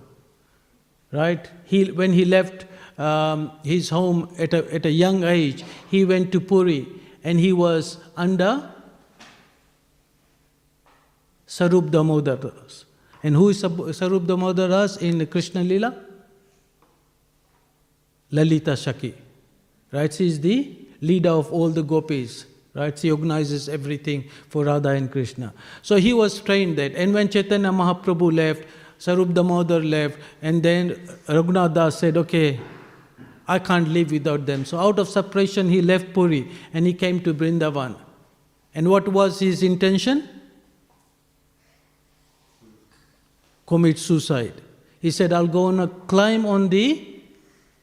Right? 1.12 1.50
He, 1.64 1.90
when 1.90 2.12
he 2.12 2.24
left 2.24 2.66
um, 2.98 3.52
his 3.62 3.90
home 3.90 4.34
at 4.38 4.54
a, 4.54 4.74
at 4.74 4.86
a 4.86 4.90
young 4.90 5.24
age, 5.24 5.64
he 5.90 6.04
went 6.04 6.32
to 6.32 6.40
Puri 6.40 6.86
and 7.24 7.38
he 7.38 7.52
was 7.52 7.98
under 8.16 8.70
Swarup 11.50 11.90
Damodar 11.90 12.38
And 13.24 13.34
who 13.34 13.48
is 13.48 13.58
Swarup 13.58 14.24
Damodar 14.24 14.86
in 15.00 15.26
Krishna 15.26 15.64
Lila? 15.64 15.96
Lalita 18.30 18.74
Sakhi. 18.74 19.14
Right? 19.90 20.14
She 20.14 20.28
is 20.28 20.40
the 20.40 20.76
leader 21.00 21.30
of 21.30 21.52
all 21.52 21.70
the 21.70 21.82
gopis. 21.82 22.46
Right? 22.72 22.96
She 22.96 23.10
organizes 23.10 23.68
everything 23.68 24.28
for 24.48 24.66
Radha 24.66 24.90
and 24.90 25.10
Krishna. 25.10 25.52
So 25.82 25.96
he 25.96 26.12
was 26.12 26.38
trained 26.38 26.78
that. 26.78 26.94
And 26.94 27.12
when 27.12 27.28
Chaitanya 27.28 27.70
Mahaprabhu 27.70 28.32
left, 28.32 28.62
Swarup 28.98 29.34
Damodar 29.34 29.80
left, 29.80 30.20
and 30.42 30.62
then 30.62 30.90
Raghunath 31.26 31.74
Das 31.74 31.98
said, 31.98 32.16
okay, 32.16 32.60
I 33.48 33.58
can't 33.58 33.88
live 33.88 34.12
without 34.12 34.46
them. 34.46 34.64
So 34.64 34.78
out 34.78 35.00
of 35.00 35.08
separation, 35.08 35.68
he 35.68 35.82
left 35.82 36.12
Puri 36.14 36.48
and 36.72 36.86
he 36.86 36.94
came 36.94 37.20
to 37.24 37.34
Brindavan. 37.34 37.96
And 38.72 38.88
what 38.88 39.08
was 39.08 39.40
his 39.40 39.64
intention? 39.64 40.28
Commit 43.70 43.98
suicide. 43.98 44.60
He 45.00 45.10
said, 45.12 45.32
I'll 45.32 45.46
go 45.46 45.66
on 45.66 45.78
a 45.80 45.86
climb 46.12 46.44
on 46.44 46.68
the 46.68 46.86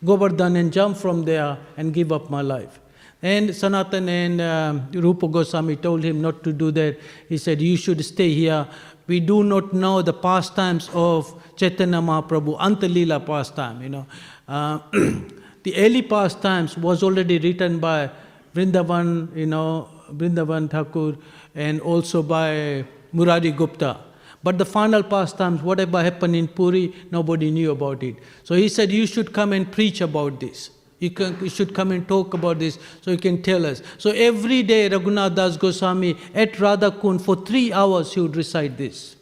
Govardhan 0.04 0.58
and 0.58 0.72
jump 0.72 0.98
from 0.98 1.24
there 1.24 1.58
and 1.78 1.94
give 1.94 2.12
up 2.12 2.30
my 2.30 2.42
life. 2.42 2.80
And 3.22 3.56
Sanatan 3.56 4.10
and 4.10 4.42
uh, 4.42 4.80
Rupa 4.92 5.28
Goswami 5.28 5.78
told 5.78 6.04
him 6.04 6.22
not 6.22 6.44
to 6.44 6.54
do 6.54 6.70
that. 6.72 7.00
He 7.28 7.38
said, 7.38 7.62
You 7.62 7.78
should 7.78 8.04
stay 8.06 8.32
here. 8.34 8.68
We 9.08 9.22
do 9.22 9.44
not 9.44 9.74
know 9.74 10.02
the 10.02 10.14
pastimes 10.14 10.90
of 10.94 11.34
Chaitanya 11.56 12.00
Mahaprabhu, 12.00 12.60
Antalila 12.60 13.26
pastime, 13.26 13.82
you 13.82 13.90
know. 13.90 14.06
Uh, 14.48 14.80
the 15.64 15.76
early 15.78 16.02
pastimes 16.04 16.78
was 16.78 17.02
already 17.02 17.40
written 17.40 17.80
by 17.80 18.12
Vrindavan, 18.54 19.36
you 19.36 19.48
know, 19.48 19.90
Vrindavan 20.12 20.70
Thakur, 20.70 21.16
and 21.56 21.82
also 21.82 22.22
by 22.22 22.86
Murari 23.14 23.52
Gupta. 23.52 24.07
But 24.44 24.58
the 24.58 24.66
final 24.66 25.04
pastimes, 25.04 25.62
whatever 25.62 26.02
happened 26.04 26.36
in 26.36 26.48
Puri, 26.48 26.94
nobody 27.12 27.52
knew 27.52 27.72
about 27.72 28.04
it. 28.04 28.18
So 28.44 28.56
he 28.56 28.70
said, 28.70 28.92
You 28.92 29.06
should 29.06 29.34
come 29.34 29.54
and 29.54 29.72
preach 29.72 30.02
about 30.02 30.40
this. 30.40 30.70
You, 31.00 31.12
can, 31.12 31.38
you 31.42 31.50
should 31.50 31.76
come 31.76 31.92
and 31.92 32.08
talk 32.08 32.34
about 32.34 32.58
this 32.58 32.80
so 33.02 33.12
you 33.12 33.18
can 33.18 33.42
tell 33.44 33.66
us. 33.66 33.84
So 34.00 34.12
every 34.12 34.64
day, 34.64 34.90
Raghunath 34.90 35.36
Das 35.36 35.56
Goswami 35.58 36.18
at 36.34 36.60
Radha 36.60 36.92
Kund 36.92 37.24
for 37.24 37.36
three 37.36 37.72
hours 37.72 38.14
he 38.14 38.22
would 38.22 38.36
recite 38.36 38.78
this. 38.78 39.16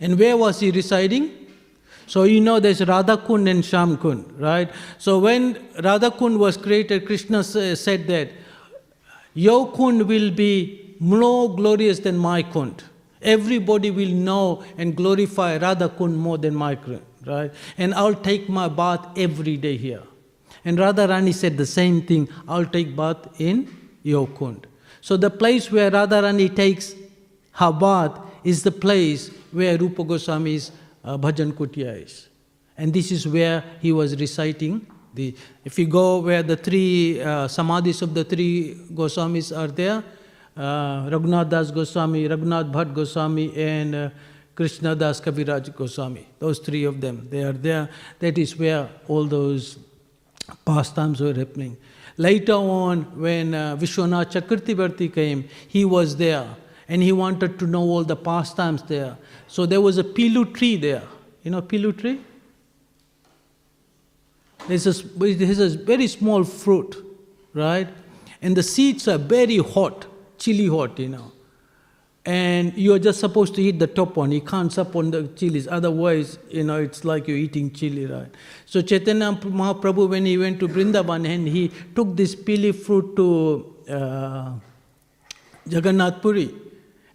And 0.00 0.18
where 0.18 0.36
was 0.36 0.60
he 0.60 0.72
residing? 0.72 1.30
So 2.06 2.24
you 2.24 2.40
know 2.40 2.58
there's 2.60 2.84
Radha 2.84 3.16
Kund 3.16 3.48
and 3.48 3.62
Shyam 3.62 4.00
Kund, 4.00 4.32
right? 4.38 4.70
So 4.98 5.20
when 5.20 5.64
Radha 5.82 6.10
Kund 6.10 6.38
was 6.38 6.56
created, 6.56 7.06
Krishna 7.06 7.44
said 7.44 8.06
that 8.08 8.30
your 9.32 9.70
Kund 9.72 10.06
will 10.08 10.30
be 10.30 10.96
more 10.98 11.54
glorious 11.54 12.00
than 12.00 12.18
my 12.18 12.42
Kund 12.42 12.82
everybody 13.24 13.90
will 13.90 14.10
know 14.10 14.64
and 14.78 14.96
glorify 14.96 15.56
Radha 15.56 15.88
Kund 15.88 16.16
more 16.16 16.38
than 16.38 16.54
my 16.54 16.76
Kund, 16.76 17.02
right? 17.26 17.52
And 17.78 17.94
I'll 17.94 18.14
take 18.14 18.48
my 18.48 18.68
bath 18.68 19.06
every 19.16 19.56
day 19.56 19.76
here. 19.76 20.02
And 20.64 20.78
Radha 20.78 21.08
Rani 21.08 21.32
said 21.32 21.56
the 21.56 21.66
same 21.66 22.02
thing, 22.02 22.28
I'll 22.48 22.66
take 22.66 22.94
bath 22.94 23.40
in 23.40 23.68
your 24.02 24.26
Kund. 24.28 24.66
So 25.00 25.16
the 25.16 25.30
place 25.30 25.70
where 25.70 25.90
Radha 25.90 26.22
Rani 26.22 26.48
takes 26.48 26.94
her 27.52 27.72
bath 27.72 28.18
is 28.42 28.62
the 28.62 28.72
place 28.72 29.28
where 29.52 29.76
Rupa 29.78 30.04
Goswami's 30.04 30.70
uh, 31.04 31.18
Bhajan 31.18 31.52
Kutia 31.52 32.02
is. 32.02 32.28
And 32.76 32.92
this 32.92 33.12
is 33.12 33.26
where 33.26 33.62
he 33.80 33.92
was 33.92 34.16
reciting 34.18 34.86
the. 35.14 35.34
If 35.64 35.78
you 35.78 35.86
go 35.86 36.18
where 36.18 36.42
the 36.42 36.56
three 36.56 37.22
uh, 37.22 37.46
samadhis 37.46 38.02
of 38.02 38.14
the 38.14 38.24
three 38.24 38.74
Goswamis 38.92 39.56
are 39.56 39.68
there, 39.68 40.02
uh, 40.56 41.08
Raghunath 41.10 41.48
Das 41.48 41.70
Goswami, 41.70 42.28
Raghunath 42.28 42.70
Bhatt 42.70 42.94
Goswami, 42.94 43.52
and 43.56 43.94
uh, 43.94 44.10
Krishna 44.54 44.94
Das 44.94 45.20
Kaviraj 45.20 45.74
Goswami. 45.74 46.26
Those 46.38 46.58
three 46.60 46.84
of 46.84 47.00
them, 47.00 47.26
they 47.30 47.42
are 47.42 47.52
there. 47.52 47.88
That 48.20 48.38
is 48.38 48.56
where 48.56 48.88
all 49.08 49.24
those 49.24 49.78
pastimes 50.64 51.20
were 51.20 51.34
happening. 51.34 51.76
Later 52.16 52.52
on, 52.52 53.02
when 53.20 53.54
uh, 53.54 53.76
Vishwanath 53.76 54.32
Chakravarti 54.32 55.12
came, 55.12 55.48
he 55.68 55.84
was 55.84 56.16
there 56.16 56.46
and 56.88 57.02
he 57.02 57.12
wanted 57.12 57.58
to 57.58 57.66
know 57.66 57.82
all 57.82 58.04
the 58.04 58.16
pastimes 58.16 58.82
there. 58.84 59.16
So 59.48 59.66
there 59.66 59.80
was 59.80 59.98
a 59.98 60.04
pilu 60.04 60.54
tree 60.54 60.76
there. 60.76 61.02
You 61.42 61.50
know 61.50 61.62
pilu 61.62 61.98
tree? 61.98 62.20
There's 64.68 64.86
a, 64.86 65.24
it 65.24 65.40
has 65.40 65.58
a 65.58 65.78
very 65.78 66.06
small 66.06 66.44
fruit, 66.44 66.96
right? 67.52 67.88
And 68.40 68.56
the 68.56 68.62
seeds 68.62 69.08
are 69.08 69.18
very 69.18 69.58
hot, 69.58 70.06
chili 70.38 70.66
hot, 70.66 70.98
you 70.98 71.08
know. 71.08 71.32
And 72.26 72.72
you're 72.74 72.98
just 72.98 73.20
supposed 73.20 73.54
to 73.56 73.62
eat 73.62 73.78
the 73.78 73.86
top 73.86 74.16
one. 74.16 74.32
You 74.32 74.40
can't 74.40 74.72
sup 74.72 74.96
on 74.96 75.10
the 75.10 75.28
chilies. 75.36 75.68
Otherwise, 75.68 76.38
you 76.48 76.64
know, 76.64 76.80
it's 76.80 77.04
like 77.04 77.28
you're 77.28 77.36
eating 77.36 77.70
chili, 77.70 78.06
right? 78.06 78.28
So 78.64 78.80
Chaitanya 78.80 79.32
Mahaprabhu, 79.32 80.08
when 80.08 80.24
he 80.24 80.38
went 80.38 80.58
to 80.60 80.68
Vrindavan 80.68 81.28
and 81.28 81.46
he 81.46 81.70
took 81.94 82.16
this 82.16 82.34
pilu 82.34 82.74
fruit 82.74 83.14
to 83.16 83.92
uh, 83.92 84.52
Jagannath 85.68 86.22
Puri, 86.22 86.54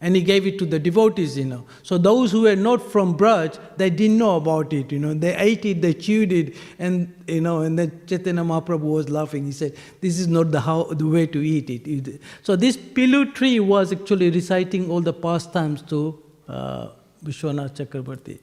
and 0.02 0.16
he 0.16 0.22
gave 0.22 0.48
it 0.48 0.58
to 0.60 0.66
the 0.66 0.80
devotees, 0.80 1.38
you 1.38 1.46
know. 1.46 1.66
So 1.84 1.98
those 1.98 2.32
who 2.32 2.42
were 2.44 2.56
not 2.56 2.82
from 2.92 3.18
Braj, 3.18 3.60
they 3.78 3.90
didn't 3.90 4.18
know 4.18 4.38
about 4.38 4.72
it, 4.72 4.92
you 4.92 5.00
know. 5.00 5.14
They 5.14 5.36
ate 5.36 5.66
it, 5.66 5.82
they 5.82 5.94
chewed 5.94 6.32
it, 6.32 6.56
and 6.78 7.14
you 7.28 7.42
know, 7.42 7.62
and 7.62 7.78
then 7.78 8.02
Chaitanya 8.08 8.44
Mahaprabhu 8.44 8.82
was 8.82 9.10
laughing. 9.10 9.46
He 9.46 9.52
said, 9.52 9.76
"This 10.00 10.20
is 10.20 10.28
not 10.28 10.52
the 10.52 10.62
how 10.62 10.84
the 10.84 11.06
way 11.06 11.28
to 11.28 11.46
eat 11.46 11.70
it." 11.70 12.22
So 12.44 12.56
this 12.56 12.78
pilu 12.78 13.34
tree 13.34 13.60
was 13.60 13.92
actually 13.92 14.30
reciting 14.30 14.90
all 14.90 15.02
the 15.02 15.14
pastimes 15.14 15.82
to 15.84 16.18
uh, 16.48 16.88
Vishwanath 17.24 17.76
Chakrabarti. 17.76 18.40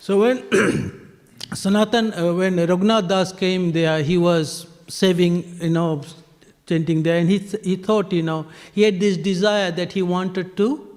So 0.00 0.20
when 0.20 0.42
Sanatan, 1.54 2.12
uh, 2.14 2.34
when 2.34 2.56
Raghunath 2.56 3.08
Das 3.08 3.32
came 3.32 3.70
there, 3.72 4.02
he 4.02 4.18
was 4.18 4.66
saving, 4.88 5.58
you 5.60 5.70
know, 5.70 6.02
chanting 6.66 7.02
there. 7.02 7.18
And 7.18 7.28
he, 7.28 7.38
he 7.38 7.76
thought, 7.76 8.12
you 8.12 8.22
know, 8.22 8.46
he 8.72 8.82
had 8.82 9.00
this 9.00 9.16
desire 9.16 9.70
that 9.72 9.92
he 9.92 10.02
wanted 10.02 10.56
to 10.56 10.88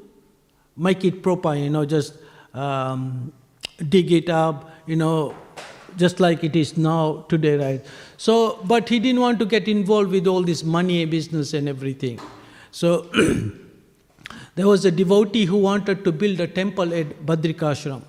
make 0.77 1.03
it 1.05 1.23
proper, 1.23 1.55
you 1.55 1.69
know, 1.69 1.85
just 1.85 2.15
um, 2.53 3.31
dig 3.89 4.11
it 4.11 4.29
up, 4.29 4.71
you 4.85 4.95
know, 4.95 5.35
just 5.97 6.19
like 6.19 6.43
it 6.43 6.55
is 6.55 6.77
now 6.77 7.25
today, 7.29 7.57
right? 7.57 7.85
So, 8.17 8.59
but 8.65 8.89
he 8.89 8.99
didn't 8.99 9.21
want 9.21 9.39
to 9.39 9.45
get 9.45 9.67
involved 9.67 10.11
with 10.11 10.27
all 10.27 10.43
this 10.43 10.63
money 10.63 11.05
business 11.05 11.53
and 11.53 11.69
everything. 11.69 12.19
So, 12.71 13.09
there 14.55 14.67
was 14.67 14.83
a 14.85 14.91
devotee 14.91 15.45
who 15.45 15.57
wanted 15.57 16.03
to 16.03 16.11
build 16.11 16.39
a 16.39 16.47
temple 16.47 16.93
at 16.93 17.25
Badrikashram. 17.25 18.01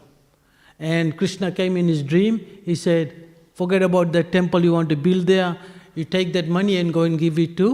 And 0.78 1.16
Krishna 1.16 1.52
came 1.52 1.76
in 1.76 1.88
his 1.88 2.02
dream. 2.02 2.44
He 2.64 2.74
said, 2.74 3.14
Forget 3.54 3.82
about 3.82 4.12
that 4.12 4.32
temple 4.32 4.62
you 4.62 4.72
want 4.72 4.90
to 4.90 4.96
build 4.96 5.26
there 5.26 5.56
you 5.96 6.04
take 6.04 6.32
that 6.34 6.46
money 6.46 6.76
and 6.76 6.94
go 6.94 7.02
and 7.02 7.18
give 7.18 7.38
it 7.38 7.56
to 7.56 7.68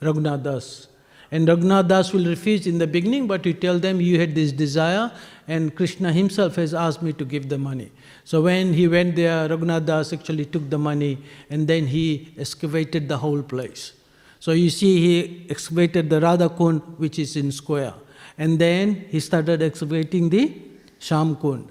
Raghunath 0.00 0.42
Das. 0.42 0.88
And 1.30 1.48
Raghunath 1.48 1.88
Das 1.88 2.12
will 2.12 2.24
refuse 2.24 2.66
in 2.66 2.78
the 2.78 2.86
beginning, 2.86 3.26
but 3.26 3.44
you 3.44 3.52
tell 3.52 3.78
them 3.78 4.00
you 4.00 4.18
had 4.18 4.34
this 4.34 4.52
desire, 4.52 5.12
and 5.48 5.74
Krishna 5.74 6.12
himself 6.12 6.56
has 6.56 6.72
asked 6.72 7.02
me 7.02 7.12
to 7.14 7.24
give 7.24 7.48
the 7.48 7.58
money. 7.58 7.90
So 8.24 8.42
when 8.42 8.72
he 8.72 8.88
went 8.88 9.16
there, 9.16 9.48
Raghunath 9.48 9.86
Das 9.86 10.12
actually 10.12 10.46
took 10.46 10.70
the 10.70 10.78
money 10.78 11.18
and 11.50 11.68
then 11.68 11.86
he 11.86 12.32
excavated 12.38 13.08
the 13.08 13.18
whole 13.18 13.42
place. 13.42 13.92
So 14.40 14.52
you 14.52 14.70
see, 14.70 15.00
he 15.00 15.46
excavated 15.48 16.10
the 16.10 16.20
Radha 16.20 16.48
Kund, 16.48 16.82
which 16.98 17.18
is 17.18 17.36
in 17.36 17.52
square. 17.52 17.94
And 18.38 18.58
then 18.58 19.06
he 19.08 19.20
started 19.20 19.62
excavating 19.62 20.28
the 20.28 20.60
Shyam 21.00 21.40
Kund. 21.40 21.68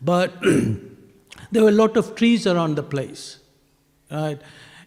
But 0.00 0.32
there 1.50 1.62
were 1.62 1.68
a 1.68 1.78
lot 1.82 1.96
of 1.96 2.14
trees 2.14 2.46
around 2.46 2.76
the 2.76 2.82
place. 2.82 3.38
Right? 4.10 4.40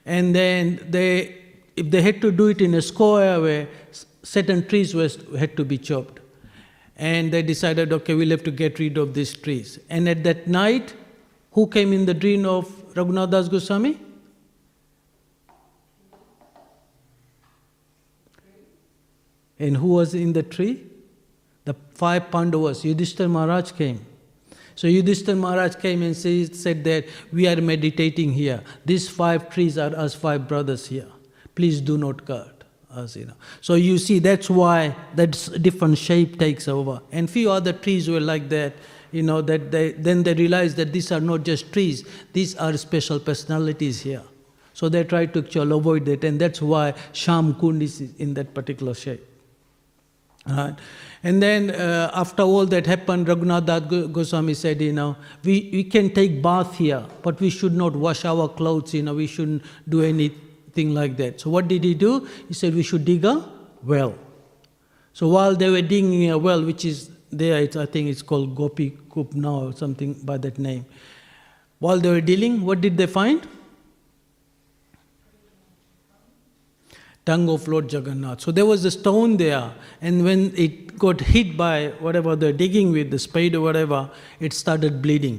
And 0.10 0.34
then 0.34 0.84
they, 0.90 1.36
if 1.76 1.92
they 1.92 2.02
had 2.02 2.20
to 2.22 2.32
do 2.32 2.48
it 2.48 2.62
in 2.62 2.74
a 2.74 2.82
square 2.82 3.40
way, 3.40 3.68
certain 4.24 4.68
trees 4.68 4.96
was, 4.96 5.20
had 5.38 5.56
to 5.56 5.64
be 5.64 5.78
chopped. 5.78 6.20
And 6.98 7.32
they 7.32 7.44
decided, 7.44 7.94
okay, 7.94 8.16
we'll 8.16 8.32
have 8.32 8.44
to 8.46 8.52
get 8.52 8.80
rid 8.80 8.98
of 8.98 9.14
these 9.14 9.36
trees. 9.38 9.78
And 9.88 10.10
at 10.10 10.24
that 10.24 10.48
night, 10.48 10.96
who 11.52 11.68
came 11.68 11.94
in 11.94 12.08
the 12.08 12.16
dream 12.16 12.48
of 12.48 12.66
Raghunath 12.96 13.30
Das 13.30 13.50
Goswami? 13.50 14.00
And 19.60 19.78
who 19.78 19.90
was 19.90 20.16
in 20.16 20.34
the 20.34 20.42
tree? 20.42 20.88
The 21.66 21.76
five 21.94 22.32
Pandavas. 22.32 22.84
Yudhishthira 22.84 23.30
Maharaj 23.30 23.74
came. 23.74 24.04
So 24.80 24.88
Yudhishthira 24.88 25.36
Maharaj 25.36 25.76
came 25.76 26.04
and 26.04 26.16
said 26.16 26.86
that 26.86 27.06
we 27.34 27.50
are 27.50 27.60
meditating 27.60 28.32
here. 28.32 28.62
These 28.86 29.10
five 29.10 29.50
trees 29.50 29.78
are 29.78 29.94
us 29.94 30.16
five 30.16 30.48
brothers 30.48 30.88
here. 30.88 31.10
Please 31.54 31.82
do 31.82 31.98
not 31.98 32.26
cut 32.26 32.64
us, 32.90 33.18
you 33.18 33.26
know. 33.26 33.34
So 33.60 33.74
you 33.74 33.98
see, 33.98 34.20
that's 34.20 34.50
why 34.50 34.96
that 35.16 35.32
different 35.62 35.98
shape 35.98 36.40
takes 36.40 36.70
over. 36.70 37.02
And 37.12 37.30
few 37.30 37.52
other 37.52 37.74
trees 37.74 38.10
were 38.10 38.22
like 38.22 38.48
that, 38.56 38.74
you 39.12 39.22
know, 39.22 39.42
that 39.42 39.70
they, 39.70 39.92
then 39.92 40.24
they 40.24 40.34
realized 40.34 40.78
that 40.78 40.94
these 40.94 41.12
are 41.12 41.20
not 41.20 41.44
just 41.44 41.74
trees, 41.74 42.08
these 42.32 42.56
are 42.56 42.78
special 42.78 43.20
personalities 43.20 44.00
here. 44.00 44.24
So 44.72 44.88
they 44.88 45.04
try 45.04 45.26
to 45.26 45.40
actually 45.40 45.78
avoid 45.78 46.06
that, 46.06 46.24
and 46.24 46.40
that's 46.40 46.62
why 46.62 46.94
Shyam 47.12 47.60
Kund 47.60 47.84
is 47.84 48.00
in 48.18 48.34
that 48.36 48.54
particular 48.54 48.94
shape. 48.94 49.26
Right? 50.50 50.76
And 51.24 51.44
then 51.44 51.72
uh, 51.72 52.12
after 52.14 52.44
all 52.44 52.66
that 52.68 52.86
happened, 52.86 53.28
Raghunath 53.28 54.14
Goswami 54.14 54.54
said, 54.54 54.82
you 54.82 54.94
know, 54.94 55.18
we, 55.44 55.70
we 55.74 55.84
can 55.84 56.14
take 56.14 56.42
bath 56.42 56.78
here, 56.78 57.06
but 57.24 57.40
we 57.42 57.50
should 57.50 57.76
not 57.76 57.94
wash 57.94 58.24
our 58.24 58.48
clothes, 58.48 58.94
you 58.94 59.04
know, 59.04 59.14
we 59.14 59.28
shouldn't 59.28 59.64
do 59.88 60.02
anything 60.02 60.94
like 60.94 61.18
that. 61.18 61.42
So 61.42 61.50
what 61.50 61.68
did 61.68 61.84
he 61.84 61.94
do? 61.94 62.28
He 62.48 62.54
said 62.54 62.74
we 62.74 62.84
should 62.84 63.04
dig 63.04 63.26
a 63.26 63.44
well. 63.84 64.16
So 65.12 65.28
while 65.28 65.56
they 65.56 65.70
were 65.70 65.82
digging 65.82 66.30
a 66.30 66.38
well, 66.38 66.64
which 66.64 66.86
is 66.86 67.10
there, 67.32 67.58
I 67.58 67.86
think 67.86 68.10
it's 68.10 68.22
called 68.22 68.56
Gopi 68.56 68.98
Kup 69.14 69.34
now 69.34 69.66
or 69.66 69.74
something 69.74 70.14
by 70.14 70.38
that 70.38 70.58
name. 70.58 70.86
While 71.80 72.00
they 72.00 72.10
were 72.10 72.22
dealing, 72.22 72.66
what 72.66 72.80
did 72.80 72.98
they 72.98 73.08
find? 73.08 73.46
Tongue 77.30 77.48
of 77.50 77.68
Lord 77.68 77.94
Jagannath. 77.94 78.42
So 78.42 78.52
there 78.52 78.66
was 78.66 78.86
a 78.86 78.92
stone 78.92 79.38
there, 79.38 79.72
and 80.02 80.24
when 80.24 80.42
it 80.66 80.98
got 80.98 81.22
hit 81.22 81.56
by 81.56 81.76
whatever 82.00 82.36
they're 82.36 82.60
digging 82.66 82.92
with, 82.92 83.12
the 83.12 83.20
spade 83.20 83.56
or 83.56 83.62
whatever, 83.62 84.10
it 84.40 84.54
started 84.54 85.02
bleeding. 85.02 85.38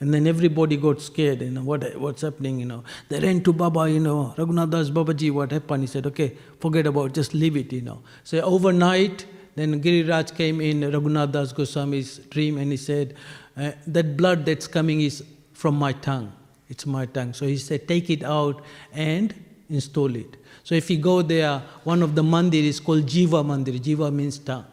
And 0.00 0.14
then 0.14 0.26
everybody 0.26 0.76
got 0.78 1.00
scared, 1.02 1.42
you 1.42 1.50
know, 1.50 1.62
what, 1.62 1.82
what's 1.98 2.22
happening, 2.22 2.58
you 2.58 2.66
know. 2.66 2.84
They 3.10 3.20
ran 3.20 3.42
to 3.44 3.52
Baba, 3.52 3.90
you 3.90 4.00
know, 4.00 4.34
Raghunath 4.38 4.70
Das 4.70 4.88
Babaji, 4.88 5.30
what 5.30 5.52
happened? 5.52 5.82
He 5.82 5.86
said, 5.86 6.06
okay, 6.06 6.36
forget 6.58 6.86
about 6.86 7.06
it, 7.10 7.14
just 7.14 7.34
leave 7.34 7.56
it, 7.56 7.70
you 7.70 7.82
know. 7.82 7.98
So 8.24 8.40
overnight, 8.40 9.26
then 9.56 9.82
Giriraj 9.82 10.34
came 10.34 10.62
in 10.62 10.80
Raghunath 10.80 11.32
Das 11.32 11.52
Goswami's 11.52 12.18
dream 12.30 12.56
and 12.56 12.70
he 12.70 12.78
said, 12.78 13.14
uh, 13.58 13.72
that 13.86 14.16
blood 14.16 14.46
that's 14.46 14.66
coming 14.66 15.02
is 15.02 15.22
from 15.52 15.74
my 15.74 15.92
tongue. 15.92 16.32
It's 16.70 16.86
my 16.86 17.04
tongue. 17.04 17.34
So 17.34 17.46
he 17.46 17.58
said, 17.58 17.86
take 17.86 18.08
it 18.08 18.24
out 18.24 18.62
and 18.94 19.34
install 19.68 20.16
it. 20.16 20.36
So 20.64 20.74
if 20.74 20.90
you 20.90 20.98
go 20.98 21.22
there, 21.22 21.62
one 21.84 22.02
of 22.02 22.14
the 22.14 22.22
mandir 22.22 22.64
is 22.64 22.80
called 22.80 23.06
Jiva 23.06 23.44
Mandir. 23.44 23.78
Jiva 23.80 24.12
means 24.12 24.38
tongue. 24.38 24.66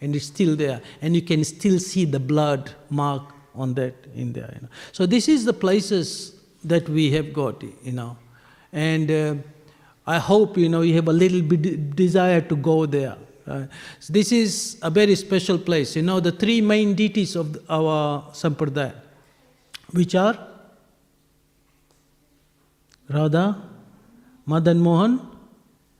And 0.00 0.14
it's 0.16 0.26
still 0.26 0.56
there. 0.56 0.80
And 1.02 1.14
you 1.14 1.22
can 1.22 1.44
still 1.44 1.78
see 1.78 2.04
the 2.04 2.20
blood 2.20 2.70
mark 2.88 3.22
on 3.54 3.74
that 3.74 3.94
in 4.14 4.32
there. 4.32 4.50
You 4.54 4.62
know. 4.62 4.68
So 4.92 5.06
this 5.06 5.28
is 5.28 5.44
the 5.44 5.52
places 5.52 6.34
that 6.64 6.88
we 6.88 7.10
have 7.12 7.32
got, 7.32 7.62
you 7.62 7.92
know. 7.92 8.16
And 8.72 9.10
uh, 9.10 9.34
I 10.06 10.18
hope, 10.18 10.56
you 10.56 10.68
know, 10.68 10.82
you 10.82 10.94
have 10.94 11.08
a 11.08 11.12
little 11.12 11.42
bit 11.42 11.96
desire 11.96 12.40
to 12.42 12.56
go 12.56 12.86
there. 12.86 13.16
Uh, 13.46 13.66
so 13.98 14.12
this 14.12 14.32
is 14.32 14.78
a 14.82 14.90
very 14.90 15.14
special 15.16 15.58
place. 15.58 15.96
You 15.96 16.02
know, 16.02 16.20
the 16.20 16.32
three 16.32 16.60
main 16.60 16.94
deities 16.94 17.34
of 17.36 17.58
our 17.68 18.22
sampradaya, 18.32 18.94
which 19.90 20.14
are 20.14 20.38
Radha, 23.08 23.60
Madan 24.46 24.78
Mohan, 24.78 25.29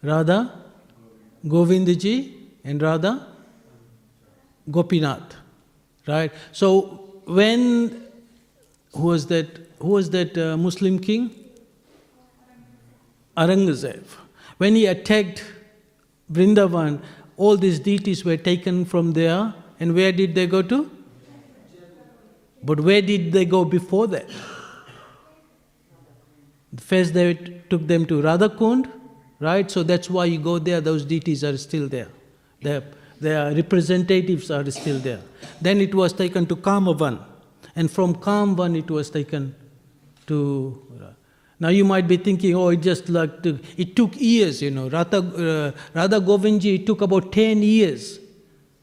Radha, 0.02 0.52
Govindji, 1.46 2.32
and 2.64 2.80
Radha, 2.80 3.26
Gopinath. 4.70 5.36
Right? 6.06 6.32
So 6.52 7.22
when 7.26 8.06
who 8.92 9.02
was 9.02 9.26
that? 9.26 9.46
Who 9.78 9.88
was 9.88 10.10
that 10.10 10.36
uh, 10.36 10.56
Muslim 10.56 10.98
king? 10.98 11.30
Aurangzeb. 13.36 14.02
When 14.58 14.74
he 14.74 14.86
attacked 14.86 15.44
Vrindavan, 16.30 17.00
all 17.36 17.56
these 17.56 17.78
deities 17.78 18.24
were 18.24 18.36
taken 18.36 18.84
from 18.84 19.12
there, 19.12 19.54
and 19.78 19.94
where 19.94 20.12
did 20.12 20.34
they 20.34 20.46
go 20.46 20.62
to? 20.62 20.90
But 22.62 22.80
where 22.80 23.00
did 23.00 23.32
they 23.32 23.46
go 23.46 23.64
before 23.64 24.06
that? 24.08 24.28
First, 26.76 27.14
they 27.14 27.34
took 27.70 27.86
them 27.86 28.04
to 28.06 28.20
Radhakund, 28.20 28.90
right? 29.40 29.70
So 29.70 29.82
that's 29.82 30.08
why 30.08 30.26
you 30.26 30.38
go 30.38 30.58
there, 30.58 30.80
those 30.80 31.04
deities 31.04 31.42
are 31.42 31.56
still 31.56 31.88
there. 31.88 32.08
Their, 32.62 32.84
their 33.20 33.52
representatives 33.54 34.50
are 34.50 34.70
still 34.70 34.98
there. 34.98 35.20
Then 35.60 35.80
it 35.80 35.94
was 35.94 36.12
taken 36.12 36.46
to 36.46 36.56
Kamavan, 36.56 37.18
and 37.74 37.90
from 37.90 38.14
Kamavan 38.14 38.78
it 38.78 38.90
was 38.90 39.10
taken 39.10 39.54
to. 40.26 40.86
Now 41.58 41.68
you 41.68 41.84
might 41.84 42.08
be 42.08 42.16
thinking, 42.16 42.54
oh, 42.54 42.70
it 42.70 42.80
just 42.80 43.10
like 43.10 43.42
took, 43.42 43.58
it 43.76 43.94
took 43.94 44.18
years, 44.18 44.62
you 44.62 44.70
know. 44.70 44.88
Radha, 44.88 45.18
uh, 45.18 45.72
Radha 45.94 46.18
Govindji, 46.18 46.76
it 46.76 46.86
took 46.86 47.02
about 47.02 47.32
10 47.32 47.62
years 47.62 48.18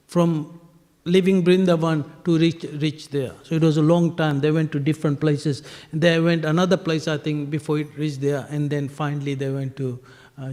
from 0.05 0.59
leaving 1.03 1.43
Brindavan 1.43 2.05
to 2.23 2.37
reach, 2.37 2.63
reach 2.73 3.09
there. 3.09 3.31
So 3.41 3.55
it 3.55 3.63
was 3.63 3.77
a 3.77 3.81
long 3.81 4.15
time. 4.15 4.41
They 4.41 4.51
went 4.51 4.71
to 4.73 4.79
different 4.79 5.19
places. 5.19 5.63
They 5.91 6.19
went 6.19 6.45
another 6.45 6.77
place, 6.77 7.07
I 7.07 7.17
think, 7.17 7.49
before 7.49 7.79
it 7.79 7.87
reached 7.97 8.21
there, 8.21 8.45
and 8.51 8.69
then 8.69 8.89
finally 8.89 9.33
they 9.33 9.49
went 9.49 9.75
to 9.77 9.99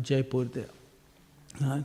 Jaipur 0.00 0.44
there. 0.44 0.70
Right? 1.60 1.84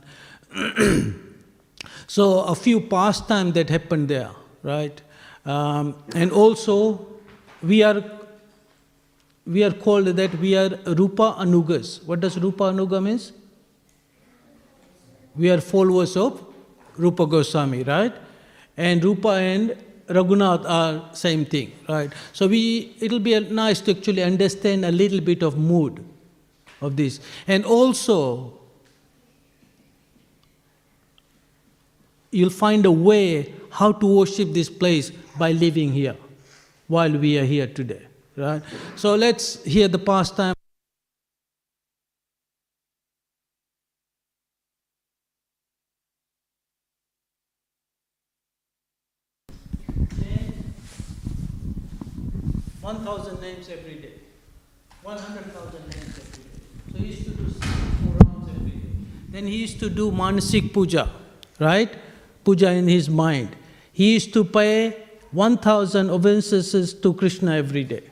so 2.06 2.40
a 2.40 2.54
few 2.54 2.80
pastime 2.80 3.52
that 3.52 3.70
happened 3.70 4.08
there, 4.08 4.30
right? 4.62 5.00
Um, 5.44 5.94
and 6.14 6.32
also, 6.32 7.06
we 7.62 7.82
are 7.82 8.02
we 9.46 9.64
are 9.64 9.72
called 9.72 10.06
that 10.06 10.34
we 10.38 10.56
are 10.56 10.70
Rupa 10.86 11.36
Anugas. 11.38 12.04
What 12.04 12.20
does 12.20 12.38
Rupa 12.38 12.64
Anuga 12.64 13.02
means? 13.02 13.32
We 15.36 15.50
are 15.50 15.60
followers 15.60 16.16
of 16.16 16.44
Rupa 16.96 17.26
Goswami, 17.26 17.82
right? 17.82 18.12
And 18.76 19.02
Rupa 19.02 19.28
and 19.28 19.76
Raghunath 20.08 20.64
are 20.68 21.14
same 21.14 21.44
thing, 21.44 21.72
right? 21.88 22.12
So 22.32 22.48
we 22.48 22.94
it'll 23.00 23.20
be 23.20 23.38
nice 23.40 23.80
to 23.82 23.96
actually 23.96 24.22
understand 24.22 24.84
a 24.84 24.92
little 24.92 25.20
bit 25.20 25.42
of 25.42 25.56
mood 25.56 26.04
of 26.80 26.96
this. 26.96 27.20
And 27.46 27.64
also 27.64 28.58
you'll 32.30 32.50
find 32.50 32.86
a 32.86 32.92
way 32.92 33.52
how 33.70 33.92
to 33.92 34.06
worship 34.06 34.52
this 34.52 34.70
place 34.70 35.10
by 35.38 35.52
living 35.52 35.92
here 35.92 36.16
while 36.86 37.10
we 37.10 37.38
are 37.38 37.44
here 37.44 37.66
today. 37.66 38.02
Right? 38.36 38.62
So 38.96 39.14
let's 39.16 39.62
hear 39.64 39.88
the 39.88 39.98
pastime. 39.98 40.54
One 52.80 53.04
thousand 53.04 53.40
names 53.40 53.68
every 53.68 53.96
day. 53.96 54.14
One 55.02 55.18
hundred 55.18 55.52
thousand 55.52 55.82
names 55.82 55.94
every 55.94 56.18
day. 56.18 56.24
So 56.24 56.29
Then 59.28 59.46
he 59.46 59.56
used 59.56 59.78
to 59.80 59.88
do 59.88 60.10
manasik 60.10 60.72
puja, 60.72 61.08
right? 61.58 61.94
Puja 62.44 62.70
in 62.70 62.88
his 62.88 63.08
mind. 63.08 63.56
He 63.92 64.14
used 64.14 64.32
to 64.32 64.44
pay 64.44 64.96
1000 65.32 66.10
obeisances 66.10 66.94
to 66.94 67.14
Krishna 67.14 67.56
every 67.56 67.84
day. 67.84 68.02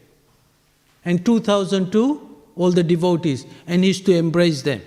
And 1.05 1.25
2000 1.25 1.91
to 1.93 2.37
all 2.57 2.71
the 2.71 2.83
devotees. 2.83 3.47
And 3.67 3.83
he 3.83 3.89
used 3.89 4.07
to 4.07 4.15
embrace 4.15 4.63
them 4.63 4.83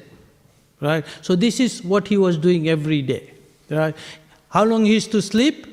right? 0.82 1.06
So 1.22 1.36
this 1.36 1.60
is 1.60 1.84
what 1.84 2.08
he 2.08 2.18
was 2.18 2.38
doing 2.38 2.68
every 2.68 3.02
day 3.02 3.32
right? 3.70 3.96
How 4.50 4.66
long 4.66 4.86
he 4.86 4.94
used 4.94 5.12
to 5.12 5.22
sleep? 5.22 5.68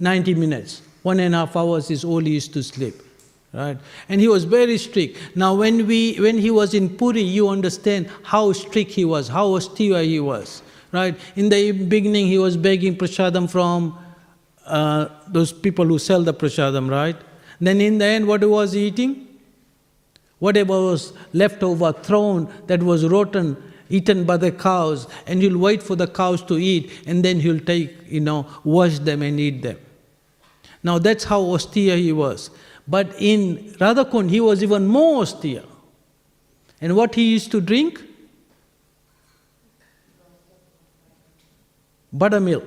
90 0.00 0.34
minutes. 0.34 0.82
One 1.02 1.18
and 1.20 1.34
a 1.34 1.38
half 1.38 1.56
hours 1.56 1.90
is 1.90 2.04
all 2.04 2.20
he 2.20 2.34
used 2.34 2.52
to 2.52 2.62
sleep 2.62 2.94
right? 3.52 3.78
And 4.08 4.20
he 4.20 4.28
was 4.28 4.44
very 4.44 4.78
strict. 4.78 5.36
Now 5.36 5.54
when 5.54 5.86
we 5.86 6.16
when 6.16 6.38
he 6.38 6.50
was 6.50 6.74
in 6.74 6.88
puri 6.96 7.22
you 7.22 7.48
understand 7.48 8.10
how 8.22 8.52
strict 8.52 8.92
he 8.92 9.04
was 9.04 9.28
how 9.28 9.46
austere 9.54 10.02
he 10.02 10.20
was. 10.20 10.62
Right? 10.92 11.18
In 11.36 11.48
the 11.48 11.72
beginning 11.72 12.26
he 12.26 12.38
was 12.38 12.56
begging 12.56 12.96
prasadam 12.96 13.50
from 13.50 13.98
uh, 14.64 15.08
those 15.26 15.52
people 15.52 15.84
who 15.84 15.98
sell 15.98 16.22
the 16.22 16.34
prasadam 16.34 16.90
right? 16.90 17.16
Then 17.60 17.80
in 17.80 17.98
the 17.98 18.04
end 18.04 18.26
what 18.26 18.42
he 18.42 18.48
was 18.48 18.76
eating? 18.76 19.26
Whatever 20.38 20.72
was 20.72 21.12
left 21.32 21.64
over, 21.64 21.92
thrown, 21.92 22.52
that 22.68 22.80
was 22.80 23.04
rotten, 23.04 23.56
eaten 23.90 24.24
by 24.24 24.36
the 24.36 24.52
cows, 24.52 25.08
and 25.26 25.42
he'll 25.42 25.58
wait 25.58 25.82
for 25.82 25.96
the 25.96 26.06
cows 26.06 26.42
to 26.44 26.58
eat, 26.58 26.92
and 27.06 27.24
then 27.24 27.40
he'll 27.40 27.58
take, 27.58 27.92
you 28.06 28.20
know, 28.20 28.46
wash 28.62 29.00
them 29.00 29.22
and 29.22 29.40
eat 29.40 29.62
them. 29.62 29.76
Now 30.84 30.98
that's 30.98 31.24
how 31.24 31.40
austere 31.40 31.96
he 31.96 32.12
was. 32.12 32.50
But 32.88 33.14
in 33.18 33.74
Radhakund, 33.78 34.30
he 34.30 34.40
was 34.40 34.62
even 34.62 34.86
more 34.86 35.22
austere. 35.22 35.64
And 36.80 36.96
what 36.96 37.14
he 37.14 37.32
used 37.32 37.50
to 37.50 37.60
drink? 37.60 38.00
Buttermilk 42.10 42.64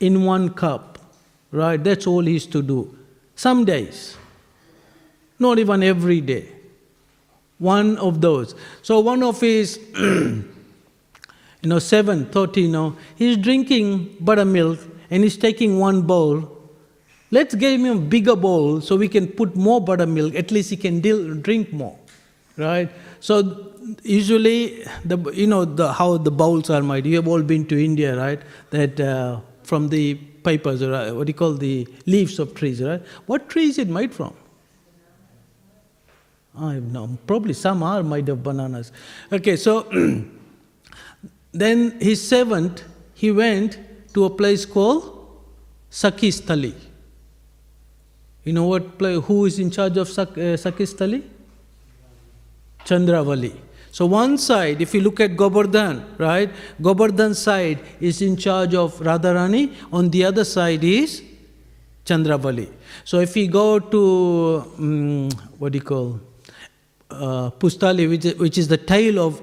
in 0.00 0.24
one 0.24 0.50
cup, 0.50 0.98
right? 1.50 1.82
That's 1.82 2.06
all 2.06 2.24
he 2.24 2.32
used 2.34 2.52
to 2.52 2.62
do. 2.62 2.96
Some 3.34 3.66
days. 3.66 4.16
Not 5.38 5.58
even 5.58 5.82
every 5.82 6.22
day. 6.22 6.48
One 7.58 7.98
of 7.98 8.22
those. 8.22 8.54
So 8.80 9.00
one 9.00 9.22
of 9.22 9.40
his, 9.40 9.78
you 9.98 10.44
know, 11.62 11.78
seven, 11.78 12.26
thirty, 12.26 12.62
you 12.62 12.68
know, 12.68 12.96
he's 13.16 13.36
drinking 13.36 14.16
buttermilk 14.20 14.78
and 15.10 15.22
he's 15.22 15.36
taking 15.36 15.78
one 15.78 16.02
bowl. 16.02 16.55
Let's 17.36 17.54
give 17.54 17.80
him 17.80 17.86
a 17.86 18.00
bigger 18.00 18.34
bowl 18.34 18.80
so 18.80 18.96
we 18.96 19.08
can 19.08 19.26
put 19.28 19.56
more 19.56 19.80
buttermilk. 19.88 20.34
At 20.34 20.50
least 20.50 20.70
he 20.70 20.76
can 20.76 21.00
deal, 21.00 21.34
drink 21.34 21.72
more, 21.72 21.98
right? 22.56 22.88
So 23.20 23.72
usually, 24.02 24.84
the 25.04 25.18
you 25.32 25.46
know 25.46 25.64
the, 25.66 25.92
how 25.92 26.16
the 26.28 26.30
bowls 26.30 26.70
are 26.70 26.82
made. 26.82 27.04
You 27.04 27.16
have 27.16 27.28
all 27.28 27.42
been 27.42 27.66
to 27.66 27.82
India, 27.84 28.16
right? 28.16 28.40
That 28.70 28.98
uh, 29.00 29.40
from 29.64 29.90
the 29.90 30.14
papers, 30.14 30.80
or 30.80 30.94
uh, 30.94 31.12
what 31.12 31.26
do 31.26 31.30
you 31.30 31.38
call 31.42 31.52
the 31.54 31.86
leaves 32.06 32.38
of 32.38 32.54
trees, 32.54 32.82
right? 32.82 33.02
What 33.26 33.50
tree 33.50 33.68
is 33.68 33.78
it 33.84 33.88
made 33.88 34.14
from? 34.14 34.32
I 36.58 36.74
know, 36.78 37.18
probably 37.26 37.52
some 37.52 37.82
are 37.82 38.02
made 38.02 38.30
of 38.30 38.42
bananas. 38.42 38.92
Okay, 39.30 39.56
so 39.56 39.82
then 41.52 42.00
his 42.00 42.26
servant, 42.26 42.84
he 43.12 43.30
went 43.30 43.78
to 44.14 44.24
a 44.24 44.30
place 44.30 44.64
called 44.64 45.12
Sakhisthali. 45.90 46.85
You 48.46 48.52
know 48.52 48.64
what 48.64 48.84
who 49.28 49.44
is 49.44 49.58
in 49.58 49.72
charge 49.72 49.96
of 49.96 50.08
uh, 50.16 50.24
Sakhisthali? 50.64 51.22
Chandravali. 52.84 53.52
So 53.90 54.06
one 54.06 54.38
side, 54.38 54.80
if 54.80 54.94
you 54.94 55.00
look 55.00 55.18
at 55.18 55.36
Govardhan, 55.36 56.04
right? 56.16 56.48
Govardhan 56.80 57.34
side 57.34 57.80
is 58.00 58.22
in 58.22 58.36
charge 58.36 58.74
of 58.74 58.94
Radharani, 59.00 59.74
on 59.92 60.10
the 60.10 60.24
other 60.24 60.44
side 60.44 60.84
is 60.84 61.22
Chandravali. 62.04 62.68
So 63.04 63.18
if 63.18 63.34
we 63.34 63.48
go 63.48 63.80
to, 63.80 64.64
um, 64.78 65.28
what 65.58 65.72
do 65.72 65.78
you 65.78 65.84
call, 65.84 66.20
uh, 67.10 67.50
Pustali, 67.50 68.08
which 68.08 68.26
is, 68.26 68.34
which 68.36 68.58
is 68.58 68.68
the 68.68 68.76
tail 68.76 69.18
of 69.18 69.42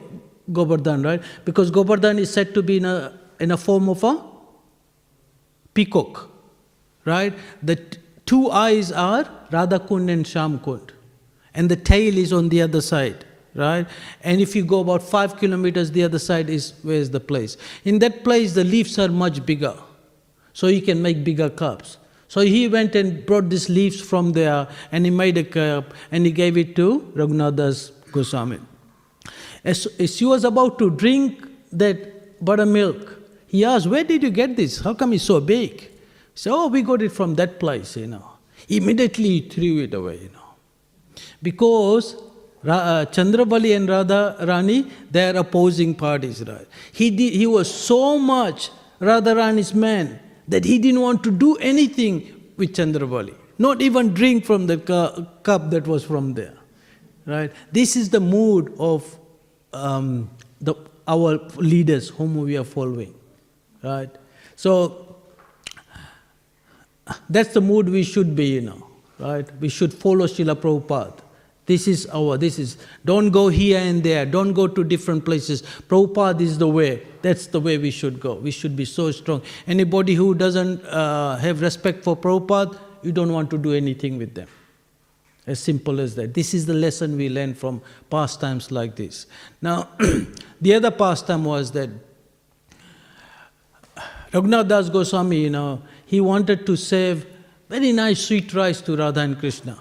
Govardhan, 0.54 1.04
right? 1.04 1.22
Because 1.44 1.72
Govardhan 1.72 2.20
is 2.20 2.32
said 2.32 2.54
to 2.54 2.64
be 2.64 2.78
in 2.78 2.86
a, 2.86 3.20
in 3.42 3.52
a 3.52 3.58
form 3.58 3.90
of 3.90 4.02
a 4.06 4.24
peacock, 5.74 6.30
right? 7.04 7.34
The 7.62 7.82
two 8.26 8.52
eyes 8.52 8.92
are 8.92 9.26
Radhakund 9.52 10.10
and 10.12 10.26
Shyamkund, 10.26 10.90
and 11.54 11.70
the 11.70 11.76
tail 11.76 12.18
is 12.18 12.34
on 12.34 12.50
the 12.50 12.62
other 12.62 12.82
side, 12.82 13.26
right? 13.56 13.88
And 14.22 14.42
if 14.42 14.56
you 14.56 14.66
go 14.66 14.80
about 14.80 15.04
five 15.04 15.38
kilometers, 15.38 15.92
the 15.92 16.04
other 16.04 16.20
side 16.20 16.50
is 16.50 16.74
where's 16.84 17.10
the 17.10 17.20
place. 17.20 17.58
In 17.86 18.00
that 18.00 18.24
place, 18.24 18.54
the 18.54 18.64
leaves 18.64 18.98
are 19.00 19.10
much 19.10 19.46
bigger, 19.46 19.76
so 20.54 20.68
you 20.68 20.82
can 20.82 21.02
make 21.02 21.24
bigger 21.24 21.50
cups. 21.50 21.98
So 22.34 22.42
he 22.42 22.68
went 22.68 22.96
and 22.96 23.24
brought 23.28 23.52
these 23.52 23.70
leaves 23.70 24.02
from 24.02 24.32
there 24.32 24.68
and 24.92 25.06
he 25.06 25.12
made 25.12 25.38
a 25.38 25.44
cup 25.44 25.94
and 26.12 26.26
he 26.26 26.32
gave 26.32 26.58
it 26.58 26.76
to 26.78 27.12
Raghunath 27.16 27.58
Das 27.58 27.92
Goswami. 28.12 28.58
As, 29.64 29.86
as 30.00 30.18
he 30.18 30.26
was 30.26 30.44
about 30.44 30.80
to 30.80 30.90
drink 30.90 31.48
that 31.72 32.44
buttermilk, 32.44 33.20
he 33.46 33.64
asked, 33.64 33.86
Where 33.86 34.04
did 34.04 34.24
you 34.24 34.32
get 34.32 34.56
this? 34.56 34.80
How 34.80 34.96
come 34.96 35.14
it's 35.14 35.26
so 35.26 35.40
big? 35.40 35.92
Oh, 36.48 36.68
we 36.68 36.82
got 36.82 37.02
it 37.02 37.12
from 37.12 37.36
that 37.36 37.60
place, 37.60 37.98
you 37.98 38.08
know. 38.08 38.28
Immediately 38.68 39.30
he 39.40 39.42
threw 39.50 39.84
it 39.84 39.94
away, 39.94 40.20
you 40.24 40.30
know. 40.30 40.40
Because 41.42 42.16
uh, 42.66 43.06
Chandravali 43.06 43.76
and 43.76 43.90
Radha 43.90 44.38
Rani, 44.42 44.90
they 45.12 45.30
are 45.30 45.38
opposing 45.38 45.94
parties, 45.96 46.44
right? 46.44 46.68
He, 46.92 47.10
did, 47.10 47.34
he 47.34 47.46
was 47.46 47.74
so 47.74 48.18
much 48.18 48.72
Radha 49.00 49.36
Rani's 49.36 49.74
man 49.74 50.20
that 50.48 50.66
he 50.66 50.80
didn't 50.80 51.02
want 51.02 51.24
to 51.24 51.32
do 51.32 51.56
anything 51.58 52.52
with 52.58 52.74
Chandravali, 52.74 53.36
not 53.58 53.82
even 53.82 54.14
drink 54.14 54.46
from 54.46 54.68
the 54.68 54.78
cu- 54.78 55.26
cup 55.44 55.70
that 55.72 55.88
was 55.88 56.04
from 56.04 56.34
there. 56.34 56.58
Right? 57.26 57.52
This 57.72 57.96
is 57.96 58.10
the 58.10 58.20
mood 58.20 58.74
of 58.80 59.18
um, 59.72 60.30
the, 60.60 60.76
our 61.08 61.38
leaders 61.56 62.10
whom 62.10 62.36
we 62.36 62.58
are 62.58 62.66
following. 62.66 63.14
Right? 63.82 64.10
So, 64.56 65.03
that's 67.30 67.54
the 67.54 67.62
mood 67.62 67.90
we 67.90 68.04
should 68.04 68.36
be, 68.36 68.46
you 68.46 68.62
know, 68.62 68.88
right? 69.20 69.48
We 69.60 69.70
should 69.70 69.94
follow 69.94 70.26
Srila 70.26 70.56
Prabhupada. 70.56 71.20
This 71.66 71.88
is 71.88 72.08
our, 72.12 72.38
this 72.38 72.60
is, 72.60 72.78
don't 73.06 73.30
go 73.30 73.48
here 73.48 73.80
and 73.80 74.04
there, 74.04 74.26
don't 74.26 74.52
go 74.52 74.68
to 74.68 74.84
different 74.84 75.24
places. 75.24 75.62
Prabhupada 75.62 76.42
is 76.42 76.58
the 76.58 76.68
way. 76.68 77.08
That's 77.22 77.48
the 77.48 77.60
way 77.60 77.78
we 77.78 77.90
should 77.90 78.20
go. 78.20 78.36
We 78.36 78.52
should 78.52 78.76
be 78.76 78.84
so 78.84 79.12
strong. 79.12 79.42
Anybody 79.66 80.14
who 80.14 80.36
doesn't 80.36 80.84
uh, 80.86 81.38
have 81.38 81.62
respect 81.62 82.04
for 82.04 82.18
Prabhupada, 82.18 82.78
you 83.02 83.14
don't 83.14 83.32
want 83.32 83.50
to 83.52 83.58
do 83.58 83.74
anything 83.74 84.18
with 84.18 84.34
them. 84.34 84.48
As 85.48 85.60
simple 85.60 86.00
as 86.00 86.16
that. 86.16 86.34
This 86.34 86.54
is 86.54 86.66
the 86.66 86.74
lesson 86.74 87.18
we 87.18 87.30
learn 87.30 87.54
from 87.54 87.82
pastimes 88.10 88.72
like 88.72 88.96
this. 88.96 89.26
Now, 89.62 89.90
the 90.62 90.74
other 90.74 90.92
pastime 90.92 91.46
was 91.46 91.72
that 91.72 91.90
Raghunath 94.34 94.68
Das 94.68 94.90
Goswami, 94.90 95.42
you 95.42 95.50
know, 95.50 95.82
he 96.06 96.22
wanted 96.22 96.66
to 96.66 96.76
save 96.76 97.26
very 97.70 97.92
nice 97.92 98.26
sweet 98.26 98.54
rice 98.54 98.82
to 98.82 98.96
Radha 98.96 99.22
and 99.22 99.40
Krishna. 99.40 99.78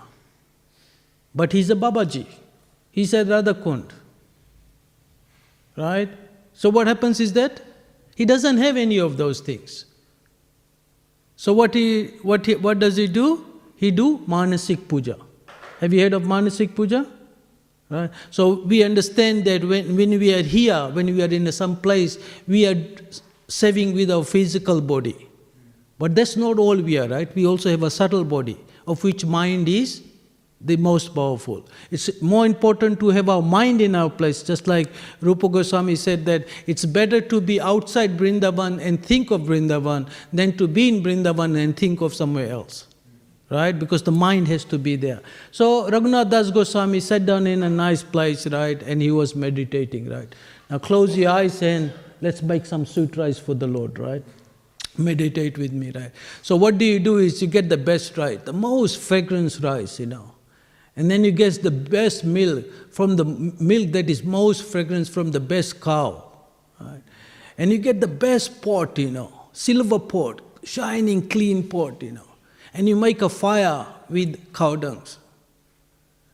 But 1.34 1.52
he's 1.52 1.70
a 1.70 1.74
Babaji. 1.74 2.26
He 2.90 3.04
said 3.06 3.28
Radha 3.28 3.54
Kund. 3.54 3.92
Right? 5.76 6.08
So 6.54 6.70
what 6.70 6.86
happens 6.86 7.20
is 7.20 7.32
that 7.34 7.62
he 8.14 8.24
doesn't 8.24 8.58
have 8.58 8.76
any 8.76 8.98
of 8.98 9.16
those 9.16 9.40
things. 9.40 9.86
So 11.36 11.52
what 11.52 11.74
he 11.74 12.08
what 12.22 12.46
he, 12.46 12.54
what 12.54 12.78
does 12.78 12.96
he 12.96 13.06
do? 13.06 13.44
He 13.76 13.90
do 13.90 14.18
manasik 14.28 14.86
puja. 14.86 15.16
Have 15.80 15.92
you 15.92 16.00
heard 16.00 16.12
of 16.12 16.22
manasik 16.22 16.76
puja? 16.76 17.06
Right? 17.90 18.10
So 18.30 18.62
we 18.64 18.84
understand 18.84 19.44
that 19.46 19.64
when, 19.64 19.96
when 19.96 20.10
we 20.18 20.32
are 20.34 20.42
here, 20.42 20.88
when 20.92 21.06
we 21.06 21.22
are 21.22 21.32
in 21.40 21.50
some 21.52 21.76
place, 21.76 22.18
we 22.46 22.66
are 22.66 22.76
serving 23.48 23.92
with 23.94 24.10
our 24.10 24.24
physical 24.24 24.80
body. 24.80 25.28
But 26.02 26.16
that's 26.16 26.36
not 26.36 26.58
all 26.58 26.76
we 26.76 26.98
are, 26.98 27.06
right? 27.06 27.32
We 27.32 27.46
also 27.46 27.70
have 27.70 27.84
a 27.84 27.88
subtle 27.88 28.24
body, 28.24 28.58
of 28.88 29.04
which 29.04 29.24
mind 29.24 29.68
is 29.68 30.02
the 30.60 30.76
most 30.76 31.14
powerful. 31.14 31.64
It's 31.92 32.20
more 32.20 32.44
important 32.44 32.98
to 32.98 33.10
have 33.10 33.28
our 33.28 33.40
mind 33.40 33.80
in 33.80 33.94
our 33.94 34.10
place, 34.10 34.42
just 34.42 34.66
like 34.66 34.88
Rupa 35.20 35.48
Goswami 35.48 35.94
said 35.94 36.24
that 36.26 36.48
it's 36.66 36.84
better 36.84 37.20
to 37.20 37.40
be 37.40 37.60
outside 37.60 38.18
Vrindavan 38.18 38.80
and 38.84 39.00
think 39.00 39.30
of 39.30 39.42
Vrindavan 39.42 40.08
than 40.32 40.56
to 40.56 40.66
be 40.66 40.88
in 40.88 41.04
Vrindavan 41.04 41.56
and 41.56 41.76
think 41.76 42.00
of 42.00 42.12
somewhere 42.12 42.50
else. 42.50 42.88
Right? 43.48 43.78
Because 43.78 44.02
the 44.02 44.10
mind 44.10 44.48
has 44.48 44.64
to 44.64 44.78
be 44.80 44.96
there. 44.96 45.20
So 45.52 45.88
Raghunath 45.88 46.30
Das 46.30 46.50
Goswami 46.50 46.98
sat 46.98 47.26
down 47.26 47.46
in 47.46 47.62
a 47.62 47.70
nice 47.70 48.02
place, 48.02 48.44
right? 48.48 48.82
And 48.82 49.00
he 49.00 49.12
was 49.12 49.36
meditating, 49.36 50.08
right? 50.08 50.34
Now 50.68 50.78
close 50.78 51.16
your 51.16 51.30
eyes 51.30 51.62
and 51.62 51.92
let's 52.20 52.42
make 52.42 52.66
some 52.66 52.86
sutras 52.86 53.38
for 53.38 53.54
the 53.54 53.68
Lord, 53.68 54.00
right? 54.00 54.24
Meditate 54.98 55.56
with 55.56 55.72
me, 55.72 55.90
right? 55.90 56.10
So 56.42 56.56
what 56.56 56.78
do 56.78 56.84
you 56.84 57.00
do 57.00 57.18
is 57.18 57.40
you 57.40 57.48
get 57.48 57.68
the 57.68 57.78
best 57.78 58.16
rice, 58.18 58.40
the 58.44 58.52
most 58.52 59.00
fragrance 59.00 59.58
rice, 59.60 59.98
you 59.98 60.06
know 60.06 60.32
and 60.96 61.10
then 61.10 61.24
you 61.24 61.30
get 61.30 61.62
the 61.62 61.70
best 61.70 62.24
milk 62.24 62.64
from 62.90 63.16
the 63.16 63.24
milk 63.24 63.92
that 63.92 64.10
is 64.10 64.22
most 64.22 64.64
fragrance 64.64 65.08
from 65.08 65.30
the 65.30 65.40
best 65.40 65.80
cow. 65.80 66.22
Right? 66.78 67.02
And 67.56 67.70
you 67.70 67.78
get 67.78 68.00
the 68.00 68.08
best 68.08 68.60
pot, 68.60 68.98
you 68.98 69.10
know, 69.10 69.32
silver 69.52 69.98
pot, 69.98 70.42
shining 70.64 71.28
clean 71.28 71.68
pot, 71.68 72.02
you 72.02 72.12
know. 72.12 72.28
And 72.74 72.88
you 72.88 72.96
make 72.96 73.22
a 73.22 73.28
fire 73.28 73.86
with 74.08 74.52
cow 74.52 74.76
dungs. 74.76 75.18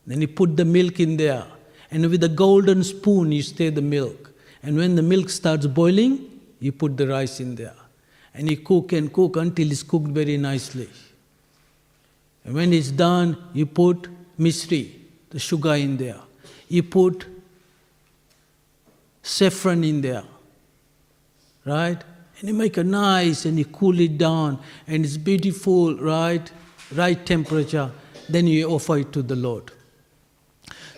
Then 0.05 0.21
you 0.21 0.27
put 0.27 0.57
the 0.57 0.65
milk 0.65 0.99
in 0.99 1.17
there. 1.17 1.45
And 1.91 2.09
with 2.09 2.23
a 2.23 2.29
golden 2.29 2.83
spoon, 2.83 3.31
you 3.31 3.41
stir 3.41 3.71
the 3.71 3.81
milk. 3.81 4.31
And 4.61 4.77
when 4.77 4.95
the 4.95 5.01
milk 5.01 5.29
starts 5.29 5.67
boiling, 5.67 6.41
you 6.59 6.71
put 6.71 6.97
the 6.97 7.07
rice 7.07 7.39
in 7.39 7.55
there. 7.55 7.75
And 8.33 8.49
you 8.49 8.57
cook 8.57 8.93
and 8.93 9.11
cook 9.11 9.37
until 9.37 9.71
it's 9.71 9.83
cooked 9.83 10.09
very 10.09 10.37
nicely. 10.37 10.89
And 12.45 12.53
when 12.53 12.73
it's 12.73 12.91
done, 12.91 13.37
you 13.53 13.65
put 13.65 14.07
misri, 14.39 14.91
the 15.29 15.39
sugar 15.39 15.75
in 15.75 15.97
there. 15.97 16.19
You 16.67 16.83
put 16.83 17.25
saffron 19.21 19.83
in 19.83 20.01
there, 20.01 20.23
right? 21.65 22.01
And 22.39 22.49
you 22.49 22.53
make 22.53 22.77
it 22.77 22.85
nice 22.85 23.45
and 23.45 23.57
you 23.57 23.65
cool 23.65 23.99
it 23.99 24.17
down 24.17 24.59
and 24.87 25.03
it's 25.03 25.17
beautiful, 25.17 25.95
right? 25.97 26.49
Right 26.93 27.23
temperature. 27.25 27.91
Then 28.29 28.47
you 28.47 28.69
offer 28.69 28.99
it 28.99 29.11
to 29.13 29.21
the 29.21 29.35
Lord. 29.35 29.71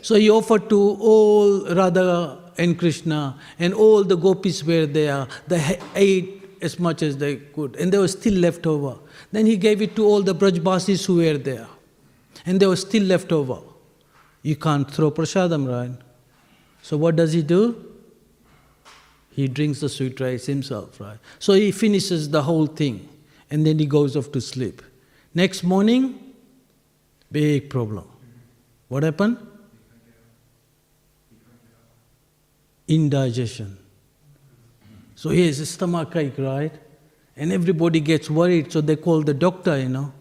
So 0.01 0.15
you 0.15 0.35
offer 0.35 0.59
to 0.59 0.79
all 0.99 1.65
Radha 1.65 2.53
and 2.57 2.77
Krishna 2.77 3.37
and 3.59 3.73
all 3.73 4.03
the 4.03 4.15
gopis 4.15 4.63
were 4.63 4.85
there. 4.85 5.27
The 5.47 5.79
ate 5.95 6.40
as 6.61 6.79
much 6.79 7.01
as 7.01 7.17
they 7.17 7.37
could 7.37 7.75
and 7.75 7.91
there 7.91 8.01
was 8.01 8.11
still 8.11 8.33
left 8.33 8.65
over. 8.67 8.97
Then 9.31 9.45
he 9.45 9.57
gave 9.57 9.81
it 9.81 9.95
to 9.95 10.05
all 10.05 10.21
the 10.21 10.35
Brajbasis 10.35 11.05
who 11.05 11.15
were 11.15 11.37
there 11.37 11.67
and 12.45 12.59
there 12.59 12.69
was 12.69 12.81
still 12.81 13.03
left 13.03 13.31
over. 13.31 13.59
You 14.43 14.55
can't 14.55 14.89
throw 14.89 15.11
prasadam, 15.11 15.67
right? 15.67 15.97
So 16.81 16.97
what 16.97 17.15
does 17.15 17.33
he 17.33 17.43
do? 17.43 17.87
He 19.31 19.47
drinks 19.47 19.79
the 19.79 19.89
sweet 19.89 20.19
rice 20.19 20.45
himself, 20.45 20.99
right? 20.99 21.17
So 21.39 21.53
he 21.53 21.71
finishes 21.71 22.29
the 22.29 22.43
whole 22.43 22.67
thing 22.67 23.07
and 23.49 23.65
then 23.65 23.79
he 23.79 23.85
goes 23.85 24.15
off 24.17 24.31
to 24.31 24.41
sleep. 24.41 24.81
Next 25.33 25.63
morning, 25.63 26.33
big 27.31 27.69
problem. 27.69 28.07
What 28.87 29.03
happened? 29.03 29.37
Indigestion. 32.87 33.77
So 35.21 35.29
he 35.29 35.45
has 35.45 35.59
a 35.59 35.67
stomach 35.67 36.15
ache, 36.15 36.39
right? 36.39 36.73
And 37.35 37.51
everybody 37.53 37.99
gets 37.99 38.27
worried, 38.27 38.71
so 38.71 38.81
they 38.81 38.95
call 38.95 39.21
the 39.21 39.35
doctor, 39.35 39.77
you 39.77 39.87
know. 39.87 40.11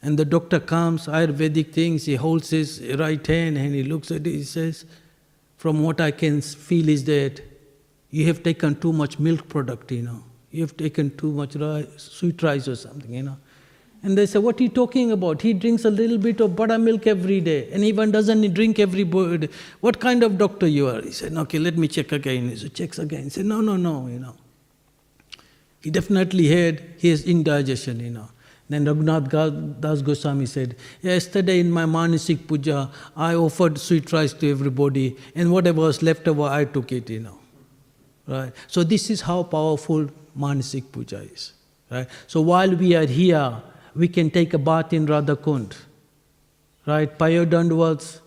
And 0.00 0.16
the 0.16 0.24
doctor 0.24 0.60
comes, 0.60 1.08
Ayurvedic 1.08 1.72
things, 1.72 2.04
he 2.04 2.14
holds 2.14 2.50
his 2.50 2.80
right 3.00 3.26
hand 3.26 3.58
and 3.58 3.74
he 3.74 3.82
looks 3.82 4.12
at 4.12 4.24
it, 4.28 4.30
he 4.30 4.44
says, 4.44 4.84
From 5.56 5.82
what 5.82 6.00
I 6.00 6.12
can 6.12 6.40
feel 6.40 6.88
is 6.88 7.02
that 7.06 7.40
you 8.10 8.28
have 8.28 8.44
taken 8.44 8.76
too 8.76 8.92
much 8.92 9.18
milk 9.18 9.48
product, 9.48 9.90
you 9.90 10.02
know. 10.02 10.22
You 10.52 10.62
have 10.62 10.76
taken 10.76 11.16
too 11.16 11.32
much 11.32 11.56
rice, 11.56 11.88
sweet 11.96 12.40
rice 12.40 12.68
or 12.68 12.76
something, 12.76 13.12
you 13.12 13.24
know. 13.24 13.38
And 14.02 14.16
they 14.16 14.26
say, 14.26 14.38
What 14.38 14.60
are 14.60 14.62
you 14.62 14.68
talking 14.68 15.10
about? 15.10 15.42
He 15.42 15.52
drinks 15.52 15.84
a 15.84 15.90
little 15.90 16.18
bit 16.18 16.40
of 16.40 16.54
buttermilk 16.54 17.06
every 17.06 17.40
day 17.40 17.68
and 17.72 17.82
even 17.84 18.10
doesn't 18.10 18.54
drink 18.54 18.78
every 18.78 19.04
day. 19.04 19.48
What 19.80 19.98
kind 19.98 20.22
of 20.22 20.38
doctor 20.38 20.66
you 20.66 20.88
are? 20.88 21.02
He 21.02 21.10
said, 21.10 21.36
Okay, 21.36 21.58
let 21.58 21.76
me 21.76 21.88
check 21.88 22.12
again. 22.12 22.48
He 22.50 22.68
checks 22.68 22.98
again. 22.98 23.24
He 23.24 23.30
said, 23.30 23.46
No, 23.46 23.60
no, 23.60 23.76
no, 23.76 24.06
you 24.06 24.20
know. 24.20 24.36
He 25.80 25.90
definitely 25.90 26.48
had 26.48 26.82
his 26.98 27.24
indigestion, 27.24 28.00
you 28.00 28.10
know. 28.10 28.28
Then 28.68 28.84
Raghunath 28.84 29.80
Das 29.80 30.02
Goswami 30.02 30.46
said, 30.46 30.76
Yesterday 31.00 31.60
in 31.60 31.70
my 31.70 31.84
Manasik 31.84 32.46
puja, 32.46 32.90
I 33.16 33.34
offered 33.34 33.78
sweet 33.78 34.12
rice 34.12 34.32
to 34.34 34.50
everybody, 34.50 35.16
and 35.34 35.50
whatever 35.50 35.80
was 35.80 36.02
left 36.02 36.28
over, 36.28 36.42
I 36.42 36.66
took 36.66 36.92
it, 36.92 37.08
you 37.08 37.20
know. 37.20 37.38
Right? 38.26 38.52
So, 38.66 38.84
this 38.84 39.08
is 39.08 39.22
how 39.22 39.42
powerful 39.44 40.10
Manasik 40.38 40.92
puja 40.92 41.20
is. 41.20 41.54
Right? 41.90 42.06
So, 42.26 42.42
while 42.42 42.74
we 42.74 42.94
are 42.94 43.06
here, 43.06 43.62
we 43.98 44.08
can 44.08 44.30
take 44.30 44.54
a 44.54 44.58
bath 44.58 44.92
in 44.92 45.04
Radha 45.06 45.36
Kund. 45.36 45.76
Right? 46.86 47.18
Payo 47.18 47.44
Dandavats, 47.44 48.20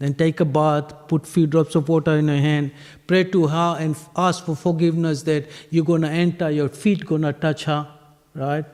then 0.00 0.14
take 0.14 0.40
a 0.40 0.44
bath, 0.44 0.92
put 1.06 1.26
few 1.26 1.46
drops 1.46 1.74
of 1.76 1.88
water 1.88 2.16
in 2.16 2.26
your 2.26 2.38
hand, 2.38 2.72
pray 3.06 3.22
to 3.24 3.46
her 3.46 3.76
and 3.78 3.96
ask 4.16 4.44
for 4.44 4.56
forgiveness 4.56 5.22
that 5.24 5.48
you're 5.70 5.84
to 5.84 6.08
enter, 6.08 6.50
your 6.50 6.68
feet 6.68 7.06
to 7.06 7.32
touch 7.34 7.64
her, 7.64 7.86
right? 8.34 8.64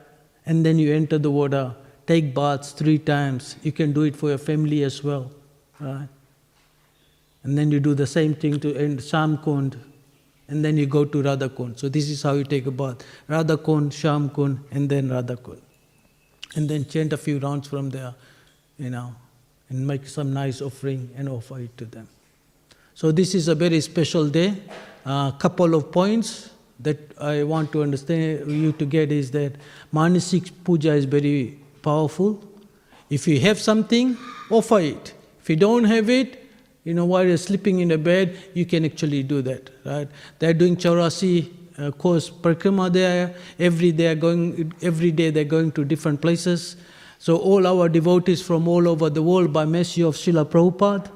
and 0.47 0.65
then 0.65 0.79
you 0.79 0.93
enter 0.95 1.17
the 1.17 1.29
water, 1.29 1.75
take 2.07 2.33
baths 2.33 2.71
three 2.71 2.97
times. 2.97 3.57
You 3.63 3.73
can 3.73 3.91
do 3.91 4.03
it 4.03 4.15
for 4.15 4.29
your 4.29 4.37
family 4.37 4.83
as 4.83 5.03
well, 5.03 5.29
right? 5.79 6.07
And 7.43 7.57
then 7.57 7.69
you 7.69 7.79
do 7.81 7.93
the 7.93 8.07
same 8.07 8.33
thing 8.33 8.59
to 8.61 8.73
end 8.75 8.99
Shyam 8.99 9.43
Kund, 9.43 9.77
and 10.47 10.63
then 10.63 10.77
you 10.77 10.85
go 10.85 11.03
to 11.03 11.21
Radha 11.21 11.49
Kund. 11.49 11.77
So 11.77 11.89
this 11.89 12.09
is 12.09 12.23
how 12.23 12.33
you 12.33 12.45
take 12.45 12.65
a 12.65 12.71
bath. 12.71 13.03
Radha 13.27 13.57
Kund, 13.57 13.91
Shyam 13.91 14.33
Kund, 14.33 14.59
and 14.71 14.89
then 14.89 15.09
Radha 15.09 15.35
Kund. 15.35 15.61
And 16.55 16.69
then 16.69 16.85
chant 16.85 17.13
a 17.13 17.17
few 17.17 17.39
rounds 17.39 17.67
from 17.67 17.89
there, 17.89 18.13
you 18.77 18.89
know, 18.89 19.13
and 19.69 19.85
make 19.85 20.07
some 20.07 20.33
nice 20.33 20.61
offering 20.61 21.09
and 21.17 21.29
offer 21.29 21.59
it 21.59 21.77
to 21.77 21.85
them. 21.85 22.07
So 22.95 23.11
this 23.11 23.35
is 23.35 23.47
a 23.47 23.55
very 23.55 23.81
special 23.81 24.27
day. 24.27 24.55
A 25.05 25.09
uh, 25.09 25.31
couple 25.31 25.75
of 25.75 25.91
points 25.91 26.49
that 26.79 26.97
I 27.19 27.43
want 27.43 27.71
to 27.73 27.83
understand 27.83 28.51
you 28.51 28.71
to 28.73 28.85
get 28.85 29.11
is 29.11 29.31
that 29.31 29.53
Manasik 29.93 30.51
puja 30.63 30.93
is 30.93 31.05
very 31.05 31.59
powerful. 31.81 32.43
If 33.09 33.27
you 33.27 33.39
have 33.41 33.59
something, 33.59 34.17
offer 34.49 34.79
it. 34.79 35.13
If 35.41 35.49
you 35.49 35.55
don't 35.55 35.85
have 35.85 36.09
it, 36.09 36.43
you 36.83 36.93
know, 36.93 37.05
while 37.05 37.25
you're 37.25 37.37
sleeping 37.37 37.79
in 37.79 37.91
a 37.91 37.97
bed, 37.97 38.37
you 38.53 38.65
can 38.65 38.85
actually 38.85 39.23
do 39.23 39.41
that, 39.41 39.69
right? 39.85 40.07
They're 40.39 40.53
doing 40.53 40.75
Chaurasi 40.77 41.51
uh, 41.77 41.91
kos 41.91 42.29
parikrama 42.29 42.91
there. 42.91 43.35
Every 43.59 43.91
day, 43.91 44.15
going, 44.15 44.73
every 44.81 45.11
day 45.11 45.29
they're 45.29 45.43
going 45.43 45.71
to 45.73 45.85
different 45.85 46.21
places. 46.21 46.77
So 47.19 47.37
all 47.37 47.65
our 47.65 47.89
devotees 47.89 48.41
from 48.41 48.67
all 48.67 48.87
over 48.87 49.09
the 49.09 49.23
world, 49.23 49.51
by 49.51 49.65
mercy 49.65 50.03
of 50.03 50.15
Srila 50.15 50.45
Prabhupada, 50.45 51.11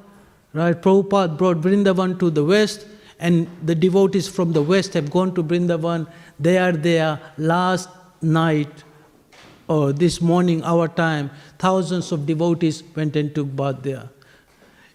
right? 0.53 0.79
Prabhupada 0.79 1.37
brought 1.37 1.61
Vrindavan 1.61 2.19
to 2.19 2.29
the 2.29 2.43
west, 2.43 2.87
and 3.19 3.47
the 3.63 3.75
devotees 3.75 4.27
from 4.27 4.53
the 4.53 4.61
west 4.61 4.93
have 4.93 5.11
gone 5.11 5.35
to 5.35 5.43
Vrindavan. 5.43 6.07
They 6.39 6.57
are 6.57 6.71
there 6.71 7.19
last 7.37 7.89
night 8.21 8.83
or 9.71 9.93
this 9.93 10.19
morning, 10.19 10.61
our 10.63 10.87
time, 10.89 11.31
thousands 11.57 12.11
of 12.11 12.25
devotees 12.25 12.83
went 12.93 13.15
and 13.15 13.33
took 13.33 13.55
bath 13.55 13.77
there. 13.83 14.09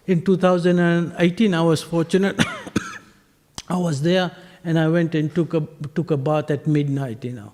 In 0.05 0.23
2018, 0.23 1.53
I 1.53 1.61
was 1.61 1.81
fortunate. 1.81 2.39
I 3.69 3.75
was 3.75 4.03
there 4.03 4.31
and 4.63 4.79
I 4.79 4.87
went 4.87 5.15
and 5.15 5.33
took 5.33 5.53
a, 5.53 5.61
took 5.95 6.11
a 6.11 6.17
bath 6.17 6.51
at 6.51 6.67
midnight, 6.67 7.23
you 7.23 7.33
know. 7.33 7.53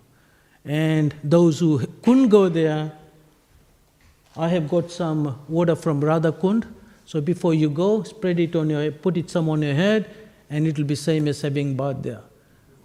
And 0.65 1.13
those 1.23 1.59
who 1.59 1.85
couldn't 2.01 2.29
go 2.29 2.49
there, 2.49 2.91
I 4.35 4.47
have 4.47 4.67
got 4.69 4.89
some 4.89 5.39
water 5.47 5.75
from 5.75 6.03
Radha 6.03 6.31
Kund. 6.31 6.65
So 7.05 7.21
before 7.21 7.53
you 7.53 7.69
go, 7.69 8.03
spread 8.03 8.39
it 8.39 8.55
on 8.55 8.69
your 8.69 8.91
put 8.91 9.17
it 9.17 9.29
some 9.29 9.49
on 9.49 9.61
your 9.61 9.73
head, 9.73 10.09
and 10.49 10.65
it 10.65 10.77
will 10.77 10.85
be 10.85 10.95
same 10.95 11.27
as 11.27 11.41
having 11.41 11.75
bath 11.75 11.97
there. 12.01 12.21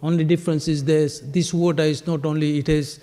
Only 0.02 0.24
difference 0.24 0.68
is 0.68 0.84
this: 0.84 1.20
this 1.20 1.54
water 1.54 1.84
is 1.84 2.06
not 2.06 2.26
only 2.26 2.58
it 2.58 2.68
is. 2.68 3.00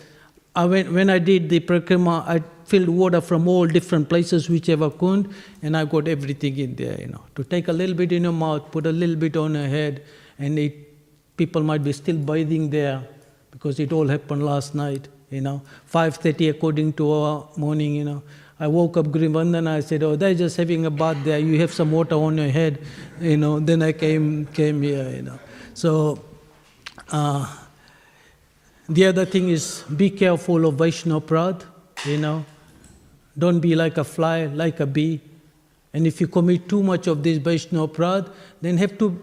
I 0.57 0.65
went, 0.65 0.91
when 0.91 1.09
I 1.09 1.19
did 1.19 1.49
the 1.49 1.59
prakrama, 1.59 2.25
I 2.25 2.41
filled 2.65 2.87
water 2.87 3.19
from 3.19 3.47
all 3.47 3.67
different 3.67 4.07
places, 4.07 4.49
whichever 4.49 4.89
kund, 4.89 5.33
and 5.61 5.75
I 5.75 5.85
got 5.85 6.07
everything 6.07 6.57
in 6.57 6.75
there. 6.75 6.99
You 6.99 7.07
know, 7.07 7.23
to 7.35 7.43
take 7.43 7.67
a 7.67 7.73
little 7.73 7.95
bit 7.95 8.11
in 8.11 8.23
your 8.23 8.31
mouth, 8.31 8.71
put 8.71 8.85
a 8.85 8.91
little 8.91 9.15
bit 9.15 9.35
on 9.35 9.55
your 9.55 9.67
head, 9.67 10.03
and 10.39 10.59
it, 10.59 10.84
people 11.37 11.63
might 11.63 11.83
be 11.83 11.91
still 11.91 12.17
bathing 12.17 12.69
there 12.69 13.03
because 13.51 13.79
it 13.79 13.91
all 13.91 14.07
happened 14.07 14.45
last 14.45 14.75
night. 14.75 15.07
You 15.29 15.41
know, 15.41 15.61
5:30 15.91 16.49
according 16.49 16.93
to 16.93 17.11
our 17.11 17.47
morning. 17.57 17.95
You 17.95 18.05
know, 18.05 18.23
I 18.59 18.67
woke 18.67 18.97
up 18.97 19.07
Grimvandana. 19.07 19.75
I 19.77 19.79
said, 19.81 20.03
"Oh, 20.03 20.15
they're 20.15 20.35
just 20.35 20.57
having 20.57 20.85
a 20.85 20.91
bath 20.91 21.17
there. 21.23 21.39
You 21.39 21.59
have 21.59 21.73
some 21.73 21.91
water 21.91 22.15
on 22.15 22.37
your 22.37 22.49
head." 22.49 22.79
You 23.19 23.37
know, 23.37 23.59
then 23.59 23.81
I 23.81 23.91
came 23.91 24.45
came 24.47 24.81
here. 24.81 25.09
You 25.09 25.21
know, 25.23 25.39
so. 25.73 26.19
Uh, 27.11 27.45
the 28.87 29.05
other 29.05 29.25
thing 29.25 29.49
is 29.49 29.83
be 29.95 30.09
careful 30.11 30.65
of 30.65 30.75
Vaishnava 30.75 31.25
aparadh, 31.25 31.63
you 32.05 32.17
know. 32.17 32.45
Don't 33.37 33.59
be 33.59 33.75
like 33.75 33.97
a 33.97 34.03
fly, 34.03 34.45
like 34.45 34.79
a 34.79 34.85
bee. 34.85 35.21
And 35.95 36.05
if 36.05 36.19
you 36.19 36.27
commit 36.27 36.67
too 36.67 36.83
much 36.83 37.07
of 37.07 37.23
this 37.23 37.37
Vaishnava 37.37 37.87
aparadh, 37.87 38.29
then 38.61 38.75
have 38.75 38.97
to 38.97 39.17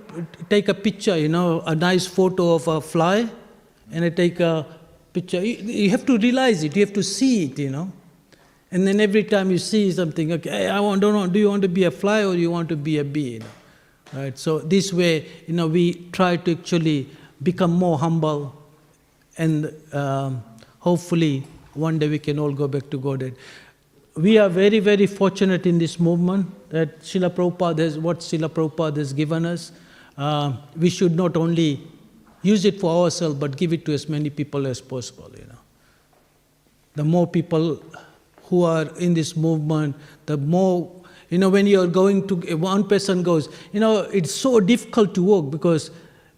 take 0.48 0.68
a 0.68 0.74
picture, 0.74 1.18
you 1.18 1.28
know, 1.28 1.60
a 1.66 1.74
nice 1.74 2.06
photo 2.06 2.54
of 2.54 2.66
a 2.66 2.80
fly, 2.80 3.28
and 3.92 4.06
I 4.06 4.08
take 4.08 4.40
a 4.40 4.64
picture. 5.12 5.44
You 5.44 5.90
have 5.90 6.06
to 6.06 6.16
realize 6.16 6.64
it, 6.64 6.74
you 6.74 6.86
have 6.86 6.94
to 6.94 7.02
see 7.02 7.44
it, 7.44 7.58
you 7.58 7.68
know. 7.68 7.92
And 8.70 8.86
then 8.86 9.00
every 9.00 9.24
time 9.24 9.50
you 9.50 9.58
see 9.58 9.92
something, 9.92 10.32
okay, 10.32 10.68
I 10.68 10.80
want, 10.80 11.02
don't 11.02 11.12
know, 11.12 11.26
do 11.26 11.38
you 11.38 11.50
want 11.50 11.60
to 11.60 11.68
be 11.68 11.84
a 11.84 11.90
fly 11.90 12.24
or 12.24 12.34
you 12.34 12.50
want 12.50 12.70
to 12.70 12.76
be 12.76 12.96
a 12.96 13.04
bee? 13.04 13.32
You 13.32 13.40
know? 13.40 13.46
Right? 14.14 14.38
So 14.38 14.60
this 14.60 14.94
way, 14.94 15.26
you 15.46 15.52
know, 15.52 15.66
we 15.66 16.08
try 16.12 16.36
to 16.38 16.52
actually 16.52 17.06
become 17.42 17.72
more 17.72 17.98
humble 17.98 18.56
and 19.36 19.74
um, 19.92 20.42
hopefully 20.78 21.44
one 21.74 21.98
day 21.98 22.08
we 22.08 22.18
can 22.18 22.38
all 22.38 22.52
go 22.52 22.66
back 22.66 22.88
to 22.88 22.98
Godhead. 22.98 23.36
We 24.14 24.36
are 24.36 24.48
very, 24.48 24.78
very 24.78 25.06
fortunate 25.06 25.64
in 25.66 25.78
this 25.78 25.98
movement 25.98 26.46
that 26.68 27.00
Srila 27.00 27.30
Prabhupada 27.30 27.78
has, 27.78 27.98
what 27.98 28.20
Srila 28.20 28.48
Prabhupada 28.50 28.98
has 28.98 29.12
given 29.12 29.46
us. 29.46 29.72
Uh, 30.18 30.52
we 30.76 30.90
should 30.90 31.16
not 31.16 31.36
only 31.36 31.80
use 32.42 32.66
it 32.66 32.78
for 32.78 33.04
ourselves, 33.04 33.36
but 33.36 33.56
give 33.56 33.72
it 33.72 33.86
to 33.86 33.92
as 33.92 34.08
many 34.08 34.28
people 34.28 34.66
as 34.66 34.80
possible, 34.80 35.30
you 35.38 35.46
know. 35.46 35.58
The 36.94 37.04
more 37.04 37.26
people 37.26 37.82
who 38.44 38.64
are 38.64 38.86
in 38.98 39.14
this 39.14 39.34
movement, 39.34 39.96
the 40.26 40.36
more, 40.36 40.92
you 41.30 41.38
know, 41.38 41.48
when 41.48 41.66
you're 41.66 41.86
going 41.86 42.28
to, 42.28 42.56
one 42.56 42.86
person 42.86 43.22
goes, 43.22 43.48
you 43.72 43.80
know, 43.80 44.00
it's 44.12 44.34
so 44.34 44.60
difficult 44.60 45.14
to 45.14 45.22
walk 45.22 45.50
because 45.50 45.90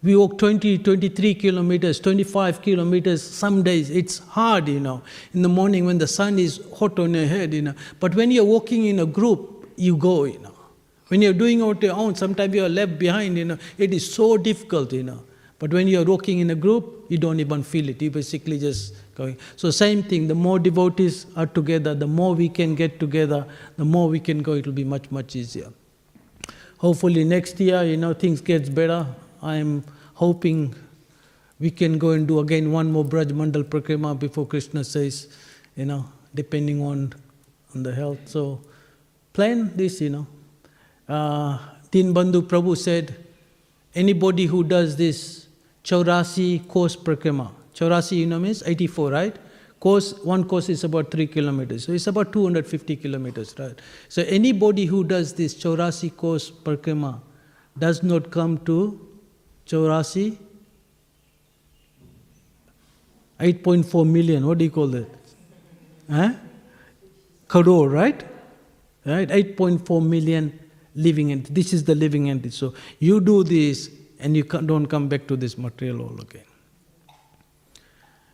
we 0.05 0.15
walk 0.15 0.37
20, 0.37 0.77
23 0.77 1.33
kilometers, 1.33 1.99
25 1.99 2.61
kilometers 2.61 3.23
some 3.23 3.63
days. 3.63 3.89
It's 3.89 4.19
hard, 4.19 4.67
you 4.67 4.79
know, 4.79 5.01
in 5.33 5.41
the 5.41 5.49
morning 5.49 5.85
when 5.85 5.97
the 5.97 6.07
sun 6.07 6.37
is 6.37 6.61
hot 6.77 6.99
on 6.99 7.15
your 7.15 7.25
head, 7.25 7.55
you 7.55 7.63
know. 7.63 7.73
But 7.99 8.13
when 8.13 8.29
you're 8.29 8.45
walking 8.45 8.85
in 8.85 8.99
a 8.99 9.05
group, 9.07 9.67
you 9.75 9.97
go, 9.97 10.25
you 10.25 10.37
know. 10.39 10.53
When 11.07 11.23
you're 11.23 11.33
doing 11.33 11.63
on 11.63 11.81
your 11.81 11.95
own, 11.95 12.13
sometimes 12.13 12.53
you're 12.53 12.69
left 12.69 12.99
behind, 12.99 13.35
you 13.35 13.45
know. 13.45 13.57
It 13.79 13.95
is 13.95 14.13
so 14.13 14.37
difficult, 14.37 14.93
you 14.93 15.01
know. 15.01 15.23
But 15.57 15.73
when 15.73 15.87
you're 15.87 16.05
walking 16.05 16.37
in 16.37 16.51
a 16.51 16.55
group, 16.55 17.05
you 17.09 17.17
don't 17.17 17.39
even 17.39 17.63
feel 17.63 17.89
it. 17.89 17.99
You 17.99 18.11
basically 18.11 18.59
just 18.59 18.93
going. 19.15 19.37
So 19.55 19.71
same 19.71 20.03
thing, 20.03 20.27
the 20.27 20.35
more 20.35 20.59
devotees 20.59 21.25
are 21.35 21.47
together, 21.47 21.95
the 21.95 22.07
more 22.07 22.35
we 22.35 22.49
can 22.49 22.75
get 22.75 22.99
together, 22.99 23.47
the 23.77 23.85
more 23.85 24.07
we 24.07 24.19
can 24.19 24.43
go, 24.43 24.53
it 24.53 24.67
will 24.67 24.73
be 24.73 24.83
much, 24.83 25.09
much 25.09 25.35
easier. 25.35 25.71
Hopefully 26.77 27.23
next 27.23 27.59
year, 27.59 27.83
you 27.83 27.97
know, 27.97 28.13
things 28.13 28.39
gets 28.41 28.69
better. 28.69 29.07
I'm 29.41 29.83
hoping 30.15 30.73
we 31.59 31.71
can 31.71 31.97
go 31.97 32.11
and 32.11 32.27
do 32.27 32.39
again 32.39 32.71
one 32.71 32.91
more 32.91 33.05
Braj 33.05 33.31
Mandal 33.31 33.63
Prakrama 33.63 34.17
before 34.17 34.45
Krishna 34.45 34.83
says, 34.83 35.27
you 35.75 35.85
know, 35.85 36.05
depending 36.33 36.81
on, 36.81 37.13
on 37.73 37.83
the 37.83 37.93
health. 37.93 38.19
So 38.25 38.61
plan 39.33 39.71
this, 39.75 40.01
you 40.01 40.09
know. 40.09 40.27
Uh, 41.07 41.59
Din 41.91 42.13
Bandhu 42.13 42.41
Prabhu 42.41 42.75
said, 42.77 43.15
anybody 43.93 44.45
who 44.45 44.63
does 44.63 44.95
this 44.95 45.47
Chaurasi 45.83 46.67
kos 46.67 46.95
Prakrama, 46.95 47.51
Chaurasi, 47.73 48.17
you 48.17 48.25
know, 48.25 48.39
means 48.39 48.63
84, 48.65 49.11
right? 49.11 49.35
Kos, 49.79 50.23
one 50.23 50.45
kos 50.45 50.67
is 50.69 50.83
about 50.83 51.11
3 51.11 51.27
kilometers, 51.27 51.85
so 51.85 51.91
it's 51.91 52.07
about 52.07 52.33
250 52.33 52.95
kilometers, 52.95 53.53
right? 53.59 53.79
So 54.09 54.23
anybody 54.23 54.85
who 54.85 55.03
does 55.03 55.33
this 55.33 55.53
Chaurasi 55.53 56.15
kos 56.17 56.49
Prakrama 56.49 57.21
does 57.77 58.01
not 58.01 58.31
come 58.31 58.57
to 58.65 59.04
Chaurasi, 59.65 60.37
8.4 63.39 64.09
million, 64.09 64.45
what 64.45 64.57
do 64.57 64.65
you 64.65 64.71
call 64.71 64.87
that? 64.87 65.07
Huh? 66.09 66.33
Crore, 67.47 67.89
right? 67.89 68.23
Right? 69.05 69.27
8.4 69.27 70.07
million 70.07 70.59
living 70.95 71.31
entity. 71.31 71.53
This 71.53 71.73
is 71.73 71.83
the 71.83 71.95
living 71.95 72.29
entity. 72.29 72.51
So 72.51 72.73
you 72.99 73.19
do 73.19 73.43
this 73.43 73.89
and 74.19 74.35
you 74.35 74.43
don't 74.43 74.85
come 74.87 75.09
back 75.09 75.27
to 75.27 75.35
this 75.35 75.57
material 75.57 76.01
all 76.01 76.21
again. 76.21 76.43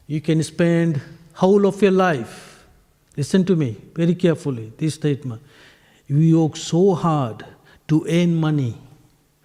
You 0.07 0.21
can 0.21 0.43
spend 0.43 1.01
whole 1.34 1.65
of 1.65 1.82
your 1.82 1.91
life. 1.91 2.65
Listen 3.17 3.43
to 3.45 3.55
me 3.55 3.77
very 3.95 4.15
carefully, 4.15 4.71
this 4.77 4.95
statement. 4.95 5.41
You 6.07 6.41
work 6.41 6.57
so 6.57 6.93
hard 6.93 7.45
to 7.88 8.05
earn 8.07 8.36
money, 8.36 8.77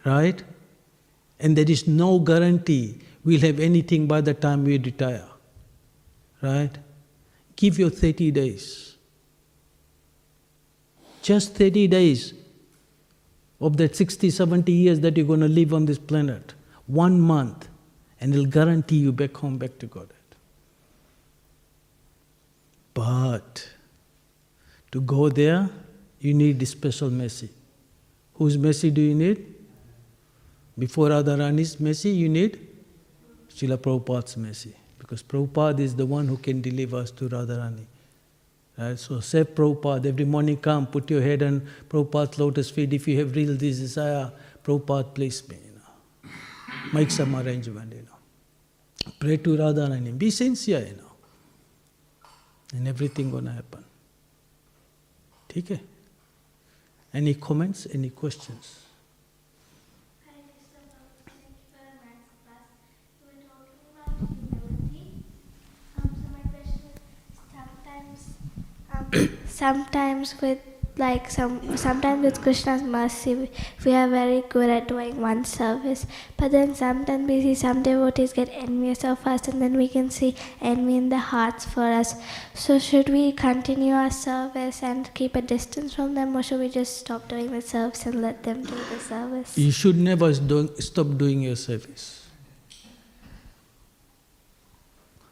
right? 0.05 0.43
And 1.39 1.57
there 1.57 1.71
is 1.71 1.87
no 1.87 2.19
guarantee 2.19 3.01
we'll 3.25 3.41
have 3.41 3.61
anything 3.61 4.07
by 4.07 4.21
the 4.21 4.33
time 4.33 4.65
we 4.65 4.79
retire. 4.79 5.29
Right? 6.41 6.71
Give 7.57 7.79
your 7.79 7.91
30 7.91 8.31
days. 8.31 8.97
Just 11.23 11.55
30 11.55 11.89
days 11.89 12.35
of 13.61 13.77
that 13.79 13.97
60, 13.97 14.31
70 14.31 14.71
years 14.71 15.01
that 15.01 15.17
you're 15.17 15.27
going 15.27 15.41
to 15.41 15.49
live 15.49 15.75
on 15.75 15.87
this 15.87 15.99
planet. 15.99 16.55
One 16.87 17.21
month, 17.21 17.69
and 18.21 18.33
it'll 18.33 18.47
guarantee 18.47 18.99
you 18.99 19.13
back 19.13 19.37
home, 19.37 19.59
back 19.59 19.79
to 19.79 19.87
Godhead. 19.87 20.13
But 22.95 23.69
to 24.93 25.01
go 25.01 25.29
there, 25.29 25.69
you 26.21 26.33
need 26.33 26.63
a 26.63 26.67
special 26.67 27.11
mercy. 27.11 27.51
Whose 28.35 28.57
mercy 28.57 28.91
do 28.91 29.01
you 29.01 29.15
need? 29.15 29.56
Before 30.79 31.09
Radharani's 31.09 31.81
mercy, 31.81 32.11
you 32.11 32.29
need 32.29 32.59
Srila 33.49 33.79
Prabhupada's 33.79 34.37
mercy. 34.37 34.75
Because 34.99 35.23
Prabhupada 35.23 35.81
is 35.81 35.95
the 35.95 36.05
one 36.05 36.27
who 36.27 36.37
can 36.37 36.61
deliver 36.61 36.99
us 36.99 37.11
to 37.13 37.29
Radharani. 37.29 37.87
Right? 38.77 38.99
So 38.99 39.21
say 39.21 39.45
Prabhupada, 39.45 40.07
every 40.07 40.25
morning 40.25 40.59
come, 40.59 40.87
put 40.87 41.11
your 41.11 41.23
head 41.23 41.43
on 41.43 41.67
Prabhupada's 41.89 42.39
lotus 42.39 42.71
feet. 42.71 42.93
If 42.93 43.09
you 43.09 43.19
have 43.19 43.35
real 43.35 43.57
desire, 43.57 44.31
Prabhupada 44.63 45.15
please 45.15 45.49
me. 45.49 45.57
You 45.57 45.81
know. 45.81 46.31
Make 46.93 47.11
some 47.11 47.35
arrangement, 47.37 47.93
you 47.93 48.03
know. 48.03 49.13
Pray 49.19 49.39
to 49.39 49.57
Radharani. 49.57 50.19
Be 50.19 50.31
sincere, 50.31 50.81
you 50.81 50.97
know. 50.97 51.13
And 52.75 52.89
everything 52.89 53.31
gonna 53.31 53.53
happen. 53.53 53.85
Okay? 55.57 55.81
Any 57.15 57.35
comments, 57.35 57.87
any 57.95 58.11
questions? 58.11 58.86
Sometimes 69.59 70.41
with 70.41 70.59
like 70.99 71.31
some 71.31 71.77
sometimes 71.77 72.25
with 72.25 72.41
krishna's 72.43 72.83
mercy 72.83 73.33
we, 73.85 73.93
are 73.95 74.09
very 74.09 74.43
good 74.49 74.71
at 74.71 74.89
doing 74.89 75.21
one 75.21 75.45
service 75.45 76.07
but 76.39 76.51
then 76.53 76.75
sometimes 76.75 77.29
we 77.29 77.41
see 77.43 77.55
some 77.55 77.83
devotees 77.83 78.33
get 78.33 78.49
envious 78.53 79.05
of 79.05 79.27
us 79.27 79.47
and 79.49 79.61
then 79.61 79.77
we 79.77 79.89
can 79.89 80.11
see 80.11 80.35
envy 80.61 80.97
in 80.97 81.11
the 81.11 81.19
hearts 81.19 81.67
for 81.67 81.85
us 82.01 82.15
so 82.55 82.79
should 82.79 83.11
we 83.11 83.31
continue 83.31 83.93
our 83.93 84.11
service 84.11 84.83
and 84.83 85.13
keep 85.13 85.37
a 85.37 85.43
distance 85.43 85.95
from 85.95 86.15
them 86.15 86.35
or 86.35 86.43
should 86.43 86.61
we 86.61 86.69
just 86.71 86.99
stop 86.99 87.29
doing 87.29 87.51
the 87.51 87.61
service 87.61 88.07
and 88.07 88.23
let 88.23 88.43
them 88.43 88.63
do 88.63 88.77
the 88.93 88.99
service 88.99 89.59
You 89.59 89.71
should 89.71 89.99
never 89.99 90.33
stop 90.35 91.19
doing 91.19 91.43
your 91.43 91.57
service. 91.57 92.27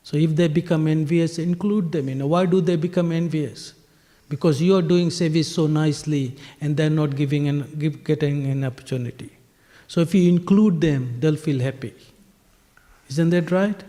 So 0.03 0.17
if 0.19 0.37
they 0.37 0.49
become 0.49 0.87
envious, 0.87 1.39
include 1.39 1.93
them. 1.93 2.09
You 2.11 2.17
know, 2.17 2.27
why 2.27 2.45
do 2.47 2.61
they 2.61 2.77
become 2.77 3.11
envious? 3.11 3.73
Because 4.29 4.61
you 4.61 4.77
are 4.77 4.83
doing 4.83 5.11
service 5.11 5.53
so 5.55 5.67
nicely 5.67 6.37
and 6.61 6.77
they're 6.77 6.91
not 6.91 7.15
giving 7.15 7.49
an, 7.49 7.77
give, 7.79 8.03
getting 8.05 8.47
an 8.47 8.65
opportunity. 8.65 9.31
So 9.87 10.01
if 10.01 10.15
you 10.15 10.29
include 10.29 10.81
them, 10.81 11.17
they'll 11.21 11.37
feel 11.37 11.61
happy. 11.61 11.95
Isn't 13.11 13.31
that 13.31 13.51
right? 13.51 13.83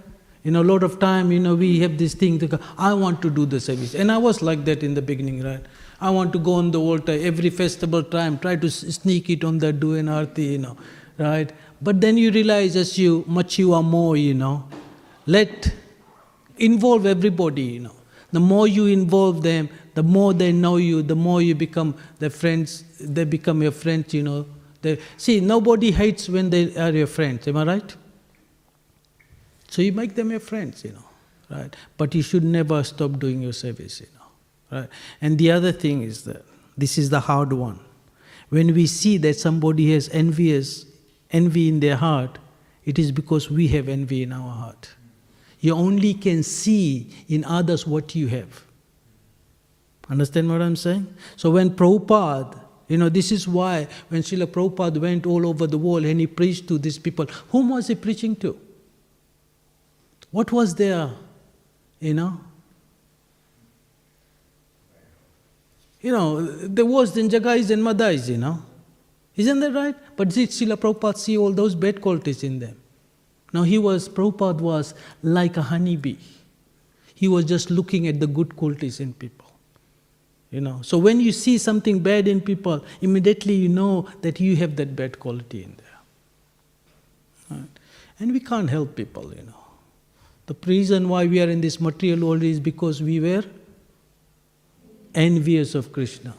You 0.44 0.52
know, 0.52 0.62
a 0.62 0.70
lot 0.72 0.84
of 0.84 1.00
time, 1.00 1.32
you 1.32 1.40
know, 1.40 1.56
we 1.56 1.80
have 1.80 1.98
this 1.98 2.14
thing 2.14 2.40
I 2.78 2.94
want 2.94 3.22
to 3.24 3.32
do 3.32 3.46
the 3.46 3.60
service. 3.60 3.96
And 3.96 4.12
I 4.12 4.18
was 4.18 4.44
like 4.44 4.64
that 4.66 4.84
in 4.84 4.94
the 4.94 5.02
beginning, 5.02 5.42
right? 5.42 5.66
I 6.00 6.10
want 6.12 6.34
to 6.34 6.40
go 6.40 6.54
on 6.54 6.72
the 6.72 6.80
altar 6.80 7.14
every 7.14 7.50
festival 7.50 8.04
time, 8.04 8.38
try 8.38 8.56
to 8.58 8.70
sneak 8.70 9.30
it 9.30 9.44
on 9.44 9.58
the 9.58 9.74
do 9.74 9.96
an 9.96 10.10
arti, 10.10 10.44
you 10.44 10.58
know, 10.60 10.78
right? 11.18 11.52
But 11.82 12.02
then 12.02 12.18
you 12.18 12.30
realize 12.32 12.76
as 12.76 12.98
you 12.98 13.24
much 13.28 13.58
you 13.58 13.74
are 13.74 13.82
more, 13.82 14.18
you 14.18 14.34
know, 14.34 14.68
let 15.26 15.74
involve 16.58 17.06
everybody, 17.06 17.64
you 17.64 17.80
know. 17.80 17.96
The 18.36 18.42
more 18.42 18.68
you 18.68 18.88
involve 18.88 19.44
them, 19.44 19.70
the 19.94 20.04
more 20.04 20.34
they 20.34 20.52
know 20.52 20.76
you, 20.76 21.02
the 21.02 21.16
more 21.16 21.42
you 21.42 21.56
become 21.56 21.96
their 22.20 22.30
friends, 22.30 22.84
they 23.00 23.24
become 23.24 23.62
your 23.62 23.72
friends, 23.72 24.14
you 24.14 24.24
know. 24.24 24.46
They, 24.82 25.00
see, 25.16 25.40
nobody 25.40 25.90
hates 25.90 26.28
when 26.28 26.50
they 26.50 26.76
are 26.76 26.92
your 26.92 27.08
friends, 27.08 27.48
am 27.48 27.56
I 27.56 27.64
right? 27.64 27.96
So 29.70 29.82
you 29.82 29.94
make 29.94 30.16
them 30.16 30.32
your 30.32 30.42
friends, 30.42 30.84
you 30.84 30.92
know, 30.92 31.06
right? 31.50 31.74
But 31.96 32.14
you 32.14 32.22
should 32.22 32.44
never 32.44 32.84
stop 32.84 33.20
doing 33.20 33.42
your 33.42 33.54
service, 33.54 34.02
you 34.02 34.08
know, 34.20 34.80
right? 34.80 34.90
And 35.22 35.38
the 35.38 35.52
other 35.52 35.72
thing 35.72 36.02
is 36.02 36.26
that 36.26 36.44
this 36.78 36.98
is 36.98 37.10
the 37.12 37.22
hard 37.22 37.54
one. 37.54 37.80
When 38.50 38.74
we 38.74 38.86
see 38.86 39.18
that 39.20 39.38
somebody 39.38 39.94
has 39.94 40.10
envious, 40.10 40.86
envy 41.32 41.70
in 41.70 41.80
their 41.80 41.96
heart, 41.96 42.38
it 42.84 43.00
is 43.00 43.14
because 43.14 43.50
we 43.50 43.70
have 43.70 43.88
envy 43.88 44.24
in 44.24 44.34
our 44.34 44.52
heart. 44.52 44.90
You 45.66 45.74
only 45.74 46.14
can 46.14 46.44
see 46.44 47.10
in 47.28 47.44
others 47.44 47.88
what 47.88 48.14
you 48.14 48.28
have. 48.28 48.66
Understand 50.08 50.48
what 50.48 50.62
I'm 50.62 50.76
saying? 50.76 51.12
So 51.38 51.50
when 51.50 51.72
Prabhupada, 51.72 52.60
you 52.88 53.00
know, 53.00 53.10
this 53.10 53.32
is 53.32 53.48
why 53.48 53.88
when 54.10 54.22
Srila 54.22 54.46
Prabhupada 54.46 55.02
went 55.02 55.26
all 55.26 55.48
over 55.48 55.66
the 55.66 55.80
world 55.80 56.06
and 56.06 56.20
he 56.20 56.28
preached 56.28 56.68
to 56.68 56.78
these 56.78 57.00
people, 57.00 57.26
whom 57.50 57.70
was 57.70 57.88
he 57.88 57.96
preaching 57.96 58.36
to? 58.36 58.56
What 60.30 60.52
was 60.52 60.76
there, 60.76 61.10
you 62.00 62.14
know? 62.14 62.40
You 66.00 66.12
know, 66.12 66.46
there 66.46 66.86
was 66.86 67.12
the 67.12 67.22
Jagais 67.22 67.72
and 67.72 67.82
Madais, 67.82 68.30
you 68.30 68.38
know. 68.38 68.62
Isn't 69.36 69.60
that 69.62 69.74
right? 69.74 69.96
But 70.16 70.30
did 70.30 70.50
Srila 70.50 70.78
Prabhupada 70.78 71.18
see 71.18 71.40
all 71.40 71.52
those 71.52 71.74
bad 71.74 72.02
qualities 72.02 72.44
in 72.44 72.60
them? 72.60 72.80
Now 73.56 73.64
he 73.64 73.78
was, 73.78 74.10
Prabhupada 74.10 74.60
was 74.60 74.94
like 75.24 75.56
a 75.56 75.62
honeybee. 75.62 76.18
He 77.14 77.30
was 77.30 77.46
just 77.46 77.72
looking 77.72 78.06
at 78.06 78.20
the 78.20 78.28
good 78.28 78.58
qualities 78.58 79.00
in 79.00 79.14
people. 79.14 79.50
You 80.52 80.60
know, 80.60 80.82
so 80.82 80.98
when 80.98 81.22
you 81.22 81.32
see 81.32 81.58
something 81.58 82.00
bad 82.00 82.28
in 82.28 82.42
people, 82.42 82.84
immediately 83.00 83.54
you 83.56 83.70
know 83.70 84.10
that 84.22 84.42
you 84.42 84.58
have 84.58 84.76
that 84.76 84.94
bad 84.98 85.20
quality 85.20 85.64
in 85.64 85.78
there. 85.78 87.58
Right? 87.58 87.70
And 88.20 88.34
we 88.34 88.42
can't 88.42 88.70
help 88.70 88.98
people, 88.98 89.34
you 89.34 89.44
know. 89.44 89.64
The 90.48 90.56
reason 90.68 91.08
why 91.08 91.26
we 91.26 91.42
are 91.42 91.50
in 91.50 91.62
this 91.62 91.80
material 91.80 92.28
world 92.28 92.44
is 92.44 92.60
because 92.60 93.02
we 93.02 93.22
were 93.22 93.46
envious 95.14 95.76
of 95.76 95.94
Krishna. 95.94 96.34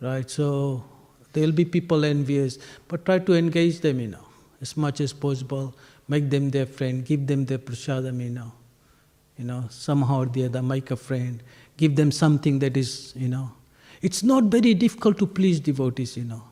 Right? 0.00 0.30
So 0.30 0.84
there 1.32 1.44
will 1.44 1.52
be 1.52 1.64
people 1.64 2.04
envious, 2.04 2.58
but 2.86 3.04
try 3.04 3.18
to 3.18 3.34
engage 3.34 3.80
them, 3.80 3.98
you 3.98 4.08
know, 4.08 4.26
as 4.60 4.76
much 4.76 5.00
as 5.00 5.12
possible. 5.12 5.74
Make 6.06 6.28
them 6.30 6.50
their 6.50 6.66
friend, 6.66 7.04
give 7.04 7.26
them 7.26 7.46
their 7.46 7.58
prasadam, 7.58 8.22
you 8.22 8.30
know. 8.30 8.52
You 9.38 9.44
know, 9.44 9.64
somehow 9.70 10.20
or 10.20 10.26
the 10.26 10.44
other, 10.44 10.62
make 10.62 10.90
a 10.90 10.96
friend, 10.96 11.42
give 11.76 11.96
them 11.96 12.12
something 12.12 12.58
that 12.60 12.76
is, 12.76 13.12
you 13.16 13.28
know. 13.28 13.50
It's 14.00 14.22
not 14.22 14.44
very 14.44 14.74
difficult 14.74 15.18
to 15.18 15.26
please 15.26 15.60
devotees, 15.60 16.16
you 16.16 16.24
know. 16.24 16.42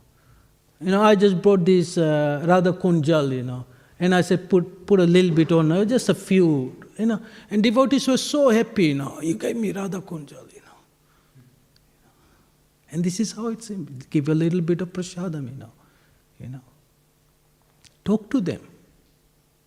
You 0.80 0.90
know, 0.90 1.02
I 1.02 1.14
just 1.14 1.40
brought 1.40 1.64
this 1.64 1.96
uh, 1.96 2.42
Radha 2.44 2.72
Kunjal, 2.72 3.30
you 3.30 3.42
know, 3.42 3.64
and 4.00 4.14
I 4.14 4.22
said, 4.22 4.50
put, 4.50 4.84
put 4.86 4.98
a 4.98 5.04
little 5.04 5.30
bit 5.30 5.52
on, 5.52 5.70
uh, 5.70 5.84
just 5.84 6.08
a 6.08 6.14
few, 6.14 6.76
you 6.98 7.06
know. 7.06 7.20
And 7.50 7.62
devotees 7.62 8.08
were 8.08 8.16
so 8.16 8.48
happy, 8.48 8.86
you 8.86 8.94
know. 8.94 9.20
You 9.20 9.34
gave 9.34 9.54
me 9.54 9.70
Radha 9.70 10.00
Kunjal, 10.00 10.52
you 10.52 10.60
know. 10.60 10.78
And 12.90 13.04
this 13.04 13.20
is 13.20 13.30
how 13.32 13.48
it's, 13.48 13.70
give 14.10 14.28
a 14.28 14.34
little 14.34 14.60
bit 14.60 14.80
of 14.80 14.92
prasadam, 14.92 15.50
you 15.52 15.56
know. 15.56 15.72
You 16.40 16.48
know. 16.48 16.60
Talk 18.04 18.28
to 18.30 18.40
them. 18.40 18.71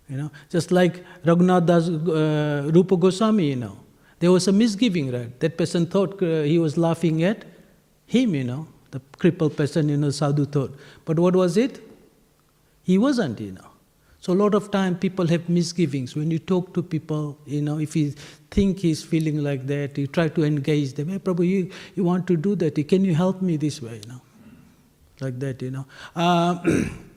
You 0.09 0.17
know, 0.17 0.31
just 0.49 0.71
like 0.71 1.03
Raghunath 1.25 1.65
Das, 1.65 1.89
uh, 1.89 2.69
Rupa 2.73 2.95
Goswami, 2.95 3.49
you 3.49 3.55
know. 3.55 3.77
There 4.19 4.31
was 4.31 4.47
a 4.47 4.51
misgiving, 4.51 5.11
right? 5.11 5.39
That 5.39 5.57
person 5.57 5.87
thought 5.87 6.21
uh, 6.21 6.43
he 6.43 6.59
was 6.59 6.77
laughing 6.77 7.23
at 7.23 7.43
him, 8.05 8.35
you 8.35 8.43
know. 8.43 8.67
The 8.91 9.01
crippled 9.17 9.57
person, 9.57 9.89
you 9.89 9.97
know, 9.97 10.09
sadhu 10.11 10.45
thought. 10.45 10.73
But 11.05 11.19
what 11.19 11.35
was 11.35 11.57
it? 11.57 11.81
He 12.83 12.97
wasn't, 12.97 13.39
you 13.41 13.51
know. 13.53 13.69
So 14.21 14.33
a 14.33 14.35
lot 14.35 14.55
of 14.55 14.71
time 14.71 14.97
people 14.97 15.27
have 15.27 15.49
misgivings. 15.49 16.15
When 16.15 16.31
you 16.31 16.39
talk 16.39 16.73
to 16.75 16.81
people, 16.83 17.37
you 17.45 17.61
know, 17.61 17.79
if 17.79 17.95
you 17.95 18.11
think 18.51 18.79
he's 18.79 19.03
feeling 19.03 19.43
like 19.43 19.67
that, 19.67 19.97
you 19.97 20.07
try 20.07 20.29
to 20.29 20.43
engage 20.43 20.93
them. 20.93 21.09
Hey, 21.09 21.19
Prabhu, 21.19 21.47
you, 21.47 21.71
you 21.95 22.03
want 22.03 22.25
to 22.27 22.37
do 22.37 22.55
that. 22.55 22.87
Can 22.87 23.05
you 23.05 23.13
help 23.13 23.41
me 23.41 23.57
this 23.57 23.81
way, 23.81 24.01
you 24.03 24.09
know? 24.09 24.21
Like 25.19 25.39
that, 25.39 25.61
you 25.61 25.71
know. 25.71 25.85
Uh, 26.15 26.57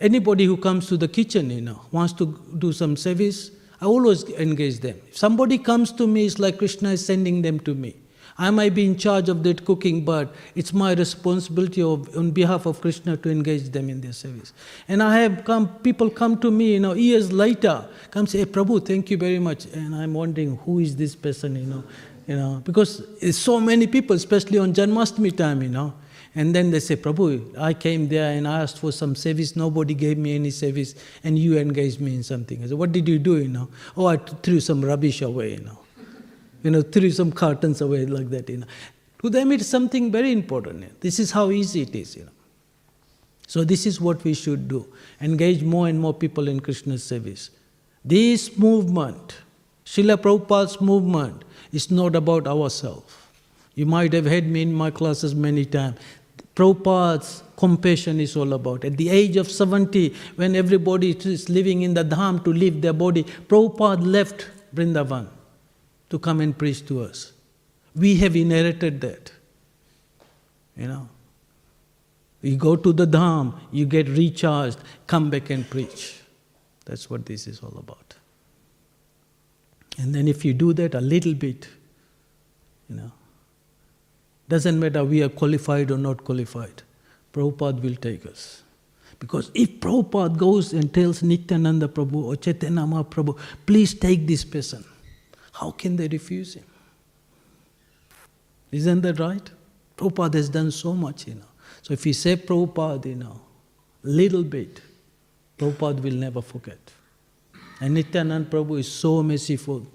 anybody 0.00 0.44
who 0.44 0.56
comes 0.56 0.86
to 0.88 0.96
the 0.96 1.08
kitchen, 1.08 1.50
you 1.50 1.60
know, 1.60 1.80
wants 1.90 2.12
to 2.14 2.38
do 2.58 2.72
some 2.72 2.96
service, 2.96 3.50
I 3.80 3.86
always 3.86 4.24
engage 4.30 4.80
them. 4.80 5.00
If 5.08 5.16
somebody 5.16 5.58
comes 5.58 5.92
to 5.92 6.06
me, 6.06 6.26
it's 6.26 6.38
like 6.38 6.58
Krishna 6.58 6.90
is 6.90 7.04
sending 7.04 7.42
them 7.42 7.60
to 7.60 7.74
me. 7.74 7.96
I 8.40 8.50
might 8.50 8.72
be 8.72 8.86
in 8.86 8.96
charge 8.96 9.28
of 9.28 9.42
that 9.42 9.64
cooking, 9.64 10.04
but 10.04 10.32
it's 10.54 10.72
my 10.72 10.94
responsibility 10.94 11.82
of, 11.82 12.16
on 12.16 12.30
behalf 12.30 12.66
of 12.66 12.80
Krishna 12.80 13.16
to 13.16 13.30
engage 13.30 13.70
them 13.70 13.90
in 13.90 14.00
their 14.00 14.12
service. 14.12 14.52
And 14.86 15.02
I 15.02 15.18
have 15.18 15.44
come, 15.44 15.68
people 15.80 16.08
come 16.08 16.38
to 16.40 16.50
me, 16.50 16.74
you 16.74 16.80
know, 16.80 16.92
years 16.92 17.32
later, 17.32 17.84
come 18.12 18.28
say, 18.28 18.38
hey, 18.38 18.44
Prabhu, 18.44 18.84
thank 18.86 19.10
you 19.10 19.16
very 19.16 19.40
much. 19.40 19.66
And 19.66 19.92
I'm 19.92 20.14
wondering, 20.14 20.56
who 20.58 20.78
is 20.78 20.94
this 20.94 21.16
person, 21.16 21.56
you 21.56 21.66
know, 21.66 21.82
you 22.28 22.36
know, 22.36 22.62
because 22.64 23.02
so 23.36 23.58
many 23.58 23.88
people, 23.88 24.14
especially 24.14 24.58
on 24.58 24.72
Janmashtami 24.72 25.36
time, 25.36 25.62
you 25.62 25.70
know. 25.70 25.94
And 26.38 26.54
then 26.54 26.70
they 26.70 26.78
say, 26.78 26.94
Prabhu, 26.94 27.58
I 27.58 27.74
came 27.74 28.06
there 28.06 28.30
and 28.30 28.46
I 28.46 28.60
asked 28.60 28.78
for 28.78 28.92
some 28.92 29.16
service, 29.16 29.56
nobody 29.56 29.92
gave 29.92 30.18
me 30.18 30.36
any 30.36 30.50
service, 30.50 30.94
and 31.24 31.36
you 31.36 31.58
engaged 31.58 32.00
me 32.00 32.14
in 32.14 32.22
something. 32.22 32.62
I 32.62 32.68
said, 32.68 32.78
What 32.78 32.92
did 32.92 33.08
you 33.08 33.18
do? 33.18 33.38
You 33.38 33.48
know? 33.48 33.68
Oh, 33.96 34.06
I 34.06 34.18
threw 34.18 34.60
some 34.60 34.84
rubbish 34.84 35.20
away, 35.20 35.54
you 35.54 35.64
know. 35.64 35.78
You 36.62 36.70
know, 36.70 36.82
threw 36.82 37.10
some 37.10 37.32
cartons 37.32 37.80
away 37.80 38.06
like 38.06 38.30
that, 38.30 38.48
you 38.48 38.58
know. 38.58 38.66
To 39.22 39.30
them 39.30 39.50
it's 39.50 39.66
something 39.66 40.12
very 40.12 40.30
important. 40.30 41.00
This 41.00 41.18
is 41.18 41.32
how 41.32 41.50
easy 41.50 41.82
it 41.82 41.96
is, 41.96 42.14
you 42.16 42.26
know. 42.26 42.36
So 43.48 43.64
this 43.64 43.84
is 43.84 44.00
what 44.00 44.22
we 44.22 44.34
should 44.34 44.68
do. 44.68 44.86
Engage 45.20 45.64
more 45.64 45.88
and 45.88 45.98
more 45.98 46.14
people 46.14 46.46
in 46.46 46.60
Krishna's 46.60 47.02
service. 47.02 47.50
This 48.04 48.56
movement, 48.56 49.38
Srila 49.84 50.18
Prabhupada's 50.18 50.80
movement, 50.80 51.42
is 51.72 51.90
not 51.90 52.14
about 52.14 52.46
ourselves. 52.46 53.12
You 53.78 53.86
might 53.86 54.12
have 54.12 54.26
heard 54.26 54.48
me 54.48 54.62
in 54.62 54.74
my 54.74 54.90
classes 54.90 55.36
many 55.36 55.64
times. 55.64 55.98
Prabhupada's 56.58 57.44
compassion 57.56 58.18
is 58.18 58.36
all 58.36 58.52
about. 58.52 58.84
At 58.84 58.96
the 58.96 59.10
age 59.10 59.36
of 59.36 59.48
70, 59.48 60.12
when 60.34 60.56
everybody 60.56 61.10
is 61.10 61.48
living 61.48 61.82
in 61.82 61.94
the 61.94 62.04
dham 62.04 62.42
to 62.42 62.52
leave 62.52 62.82
their 62.82 62.92
body, 62.92 63.22
Prabhupada 63.22 64.04
left 64.04 64.48
Vrindavan 64.74 65.28
to 66.10 66.18
come 66.18 66.40
and 66.40 66.58
preach 66.58 66.84
to 66.86 67.02
us. 67.02 67.32
We 67.94 68.16
have 68.16 68.34
inherited 68.34 69.00
that. 69.02 69.30
You 70.76 70.88
know. 70.88 71.08
You 72.42 72.56
go 72.56 72.74
to 72.74 72.92
the 72.92 73.06
dham, 73.06 73.54
you 73.70 73.86
get 73.86 74.08
recharged, 74.08 74.78
come 75.06 75.30
back 75.30 75.50
and 75.50 75.68
preach. 75.70 76.20
That's 76.86 77.08
what 77.08 77.24
this 77.24 77.46
is 77.46 77.60
all 77.60 77.76
about. 77.78 78.14
And 79.96 80.12
then 80.12 80.26
if 80.26 80.44
you 80.44 80.54
do 80.54 80.72
that 80.72 80.94
a 80.94 81.00
little 81.00 81.34
bit, 81.34 81.68
you 82.88 82.96
know, 82.96 83.12
doesn't 84.48 84.78
matter 84.78 85.04
we 85.04 85.22
are 85.22 85.28
qualified 85.28 85.90
or 85.90 85.98
not 85.98 86.24
qualified. 86.24 86.82
Prabhupada 87.32 87.82
will 87.82 87.96
take 87.96 88.24
us. 88.26 88.62
Because 89.18 89.50
if 89.54 89.80
Prabhupada 89.80 90.36
goes 90.36 90.72
and 90.72 90.92
tells 90.92 91.22
Nityananda 91.22 91.88
Prabhu 91.88 92.24
or 92.24 92.36
Chaitanya 92.36 92.82
Mahaprabhu, 92.82 93.38
please 93.66 93.92
take 93.94 94.26
this 94.26 94.44
person, 94.44 94.84
how 95.52 95.72
can 95.72 95.96
they 95.96 96.08
refuse 96.08 96.54
him? 96.54 96.64
Isn't 98.70 99.00
that 99.02 99.18
right? 99.18 99.50
Prabhupada 99.96 100.34
has 100.34 100.48
done 100.48 100.70
so 100.70 100.94
much, 100.94 101.26
you 101.26 101.34
know. 101.34 101.42
So 101.82 101.94
if 101.94 102.04
we 102.04 102.12
say 102.12 102.36
Prabhupada, 102.36 103.06
you 103.06 103.16
know, 103.16 103.40
little 104.02 104.44
bit, 104.44 104.80
Prabhupada 105.58 106.00
will 106.00 106.14
never 106.14 106.40
forget. 106.40 106.78
And 107.80 107.94
Nityananda 107.94 108.48
Prabhu 108.48 108.78
is 108.78 108.90
so 108.90 109.22
merciful. 109.22 109.86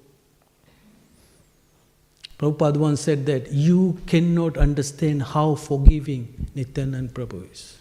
Prabhupada 2.37 2.77
once 2.77 3.01
said 3.01 3.25
that 3.27 3.51
you 3.51 3.99
cannot 4.07 4.57
understand 4.57 5.23
how 5.23 5.55
forgiving 5.55 6.49
Nityananda 6.55 7.13
Prabhu 7.13 7.51
is. 7.51 7.77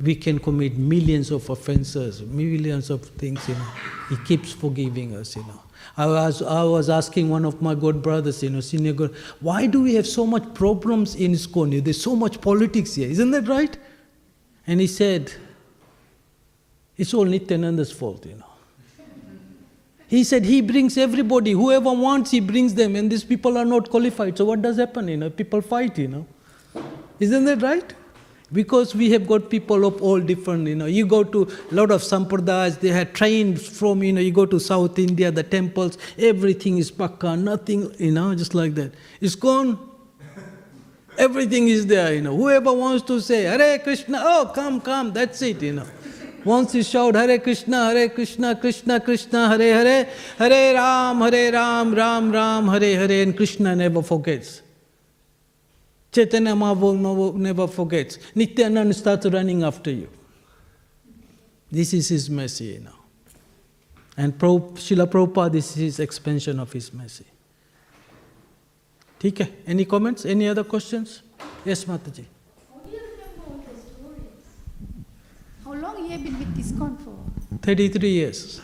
we 0.00 0.14
can 0.14 0.38
commit 0.38 0.76
millions 0.76 1.30
of 1.30 1.48
offenses, 1.48 2.22
millions 2.22 2.90
of 2.90 3.02
things, 3.02 3.48
you 3.48 3.54
know. 3.54 3.66
He 4.10 4.16
keeps 4.24 4.52
forgiving 4.52 5.16
us, 5.16 5.36
you 5.36 5.42
know. 5.42 5.62
I 5.96 6.06
was, 6.06 6.42
I 6.42 6.64
was 6.64 6.90
asking 6.90 7.30
one 7.30 7.44
of 7.44 7.62
my 7.62 7.74
good 7.74 8.02
brothers, 8.02 8.42
you 8.42 8.50
know, 8.50 8.60
senior 8.60 8.92
why 9.40 9.66
do 9.66 9.82
we 9.82 9.94
have 9.94 10.06
so 10.06 10.26
much 10.26 10.52
problems 10.54 11.14
in 11.14 11.32
ISKCON? 11.32 11.82
There's 11.82 12.00
so 12.00 12.14
much 12.14 12.40
politics 12.40 12.94
here, 12.94 13.08
isn't 13.08 13.30
that 13.30 13.48
right? 13.48 13.76
And 14.66 14.80
he 14.80 14.86
said, 14.86 15.32
it's 16.96 17.14
all 17.14 17.24
Nityananda's 17.24 17.92
fault, 17.92 18.26
you 18.26 18.34
know. 18.34 18.44
He 20.08 20.22
said 20.22 20.44
he 20.44 20.60
brings 20.60 20.96
everybody, 20.96 21.52
whoever 21.52 21.92
wants, 21.92 22.30
he 22.30 22.40
brings 22.40 22.74
them, 22.74 22.94
and 22.94 23.10
these 23.10 23.24
people 23.24 23.58
are 23.58 23.64
not 23.64 23.90
qualified. 23.90 24.38
So 24.38 24.44
what 24.44 24.62
does 24.62 24.76
happen? 24.76 25.08
You 25.08 25.16
know, 25.16 25.30
people 25.30 25.60
fight, 25.60 25.98
you 25.98 26.08
know. 26.08 26.26
Isn't 27.18 27.44
that 27.46 27.60
right? 27.60 27.92
Because 28.52 28.94
we 28.94 29.10
have 29.10 29.26
got 29.26 29.50
people 29.50 29.84
of 29.84 30.00
all 30.00 30.20
different, 30.20 30.68
you 30.68 30.76
know. 30.76 30.86
You 30.86 31.06
go 31.06 31.24
to 31.24 31.42
a 31.72 31.74
lot 31.74 31.90
of 31.90 32.02
sampradayas, 32.02 32.78
they 32.78 32.90
have 32.90 33.12
trained 33.14 33.60
from, 33.60 34.04
you 34.04 34.12
know, 34.12 34.20
you 34.20 34.30
go 34.30 34.46
to 34.46 34.60
South 34.60 34.96
India, 35.00 35.32
the 35.32 35.42
temples, 35.42 35.98
everything 36.16 36.78
is 36.78 36.92
pakka, 36.92 37.36
nothing, 37.36 37.92
you 37.98 38.12
know, 38.12 38.32
just 38.36 38.54
like 38.54 38.76
that. 38.76 38.92
It's 39.20 39.34
gone. 39.34 39.76
Everything 41.18 41.66
is 41.66 41.86
there, 41.86 42.14
you 42.14 42.20
know. 42.20 42.36
Whoever 42.36 42.72
wants 42.72 43.02
to 43.06 43.20
say, 43.20 43.44
Hare 43.44 43.80
Krishna, 43.80 44.20
oh, 44.22 44.52
come, 44.54 44.80
come, 44.80 45.12
that's 45.12 45.42
it, 45.42 45.62
you 45.62 45.72
know. 45.72 45.86
Once 46.45 46.75
you 46.75 46.83
shout 46.83 47.15
Hare 47.15 47.39
Krishna, 47.39 47.85
Hare 47.91 48.09
Krishna, 48.09 48.55
Krishna 48.55 48.99
Krishna, 48.99 49.49
Hare 49.49 49.73
Hare, 49.73 50.09
Hare 50.37 50.73
Ram, 50.73 51.21
Hare 51.21 51.51
Ram, 51.51 51.93
Ram 51.93 52.31
Ram, 52.31 52.67
Hare 52.67 52.95
Hare, 52.97 53.23
and 53.23 53.35
Krishna 53.37 53.75
never 53.75 54.01
forgets. 54.01 54.61
Chaitanya 56.11 56.53
Mahaprabhu 56.53 57.35
never 57.35 57.67
forgets. 57.67 58.17
Nityanand 58.35 58.93
starts 58.95 59.25
running 59.27 59.63
after 59.63 59.91
you. 59.91 60.09
This 61.71 61.93
is 61.93 62.09
his 62.09 62.29
mercy, 62.29 62.65
you 62.65 62.79
know. 62.79 62.91
And 64.17 64.37
Srila 64.37 65.07
Prabhupada, 65.07 65.53
this 65.53 65.71
is 65.71 65.75
his 65.75 65.99
expansion 65.99 66.59
of 66.59 66.71
his 66.73 66.93
mercy. 66.93 67.25
ठीक 69.21 69.39
है 69.41 69.47
any 69.67 69.85
comments 69.85 70.25
any 70.25 70.47
other 70.49 70.63
questions 70.63 71.21
yes 71.65 71.85
mataji 71.85 72.23
How 72.23 72.34
Long 75.84 75.96
you 76.04 76.08
have 76.14 76.22
been 76.24 76.38
with 76.38 76.56
ISKCON 76.62 76.96
for? 77.04 77.16
33 77.62 78.10
years 78.10 78.60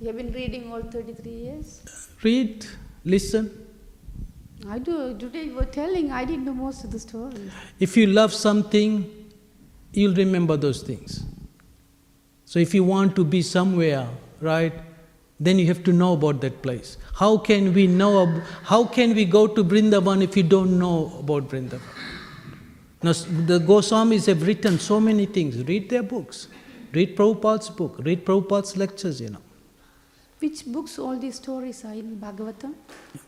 You 0.00 0.06
have 0.08 0.16
been 0.16 0.32
reading 0.32 0.72
all 0.72 0.82
33 0.82 1.30
years? 1.46 1.70
read 2.22 2.66
listen 3.04 3.50
I 4.74 4.78
do. 4.86 5.16
Today 5.16 5.44
you 5.44 5.54
were 5.54 5.64
telling, 5.64 6.10
I 6.10 6.24
didn't 6.24 6.44
know 6.44 6.52
most 6.52 6.82
of 6.84 6.90
the 6.90 6.98
stories. 6.98 7.52
if 7.86 7.96
you 7.96 8.06
love 8.08 8.32
something 8.34 8.96
you'll 9.92 10.16
remember 10.20 10.56
those 10.64 10.82
things 10.88 11.12
so 12.44 12.58
if 12.64 12.74
you 12.74 12.82
want 12.88 13.14
to 13.18 13.24
be 13.34 13.40
somewhere 13.50 14.02
right 14.48 14.74
then 15.46 15.58
you 15.60 15.66
have 15.68 15.82
to 15.84 15.92
know 16.00 16.12
about 16.18 16.40
that 16.44 16.56
place 16.66 16.90
how 17.20 17.30
can 17.48 17.72
we 17.78 17.86
know 17.86 18.12
how 18.72 18.80
can 18.98 19.14
we 19.20 19.24
go 19.36 19.46
to 19.46 19.64
Brindavan 19.72 20.22
if 20.26 20.36
you 20.40 20.42
don't 20.56 20.74
know 20.82 20.96
about 21.20 21.48
vrindavan 21.52 21.97
now 23.02 23.12
the 23.52 23.58
goswamis 23.60 24.26
have 24.26 24.46
written 24.46 24.78
so 24.78 25.00
many 25.00 25.26
things 25.26 25.62
read 25.72 25.88
their 25.88 26.02
books 26.02 26.48
read 26.92 27.16
prabhupada's 27.16 27.70
book 27.70 28.00
read 28.08 28.24
prabhupada's 28.24 28.76
lectures 28.76 29.20
you 29.20 29.30
know 29.36 29.44
Which 30.42 30.58
books 30.74 30.92
all 31.04 31.16
these 31.22 31.36
stories 31.42 31.78
are 31.84 31.94
in 32.00 32.10
Bhagavatam? 32.24 32.74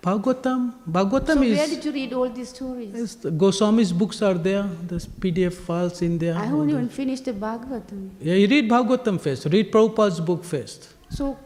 bhagavatam 0.02 0.60
bhagavatam 0.96 1.38
so 1.38 1.42
is 1.46 1.56
where 1.58 1.70
did 1.70 1.84
you 1.86 1.92
read 1.96 2.12
all 2.18 2.28
these 2.36 2.50
stories? 2.50 2.92
Yes, 2.98 3.14
the 3.24 3.32
Goswami's 3.40 3.92
books 4.02 4.20
are 4.28 4.34
there, 4.44 4.62
there's 4.90 5.06
PDF 5.24 5.54
files 5.54 6.02
in 6.08 6.18
there. 6.18 6.36
I 6.42 6.44
haven't 6.44 6.70
even 6.74 6.88
finished 6.88 7.24
the 7.24 7.32
Bhagavatam. 7.32 8.10
Yeah, 8.20 8.34
you 8.42 8.46
read 8.52 8.70
Bhagavatam 8.74 9.18
first, 9.20 9.46
read 9.56 9.72
Prabhupada's 9.72 10.20
book 10.20 10.44
first. 10.44 10.86
So, 11.18 11.36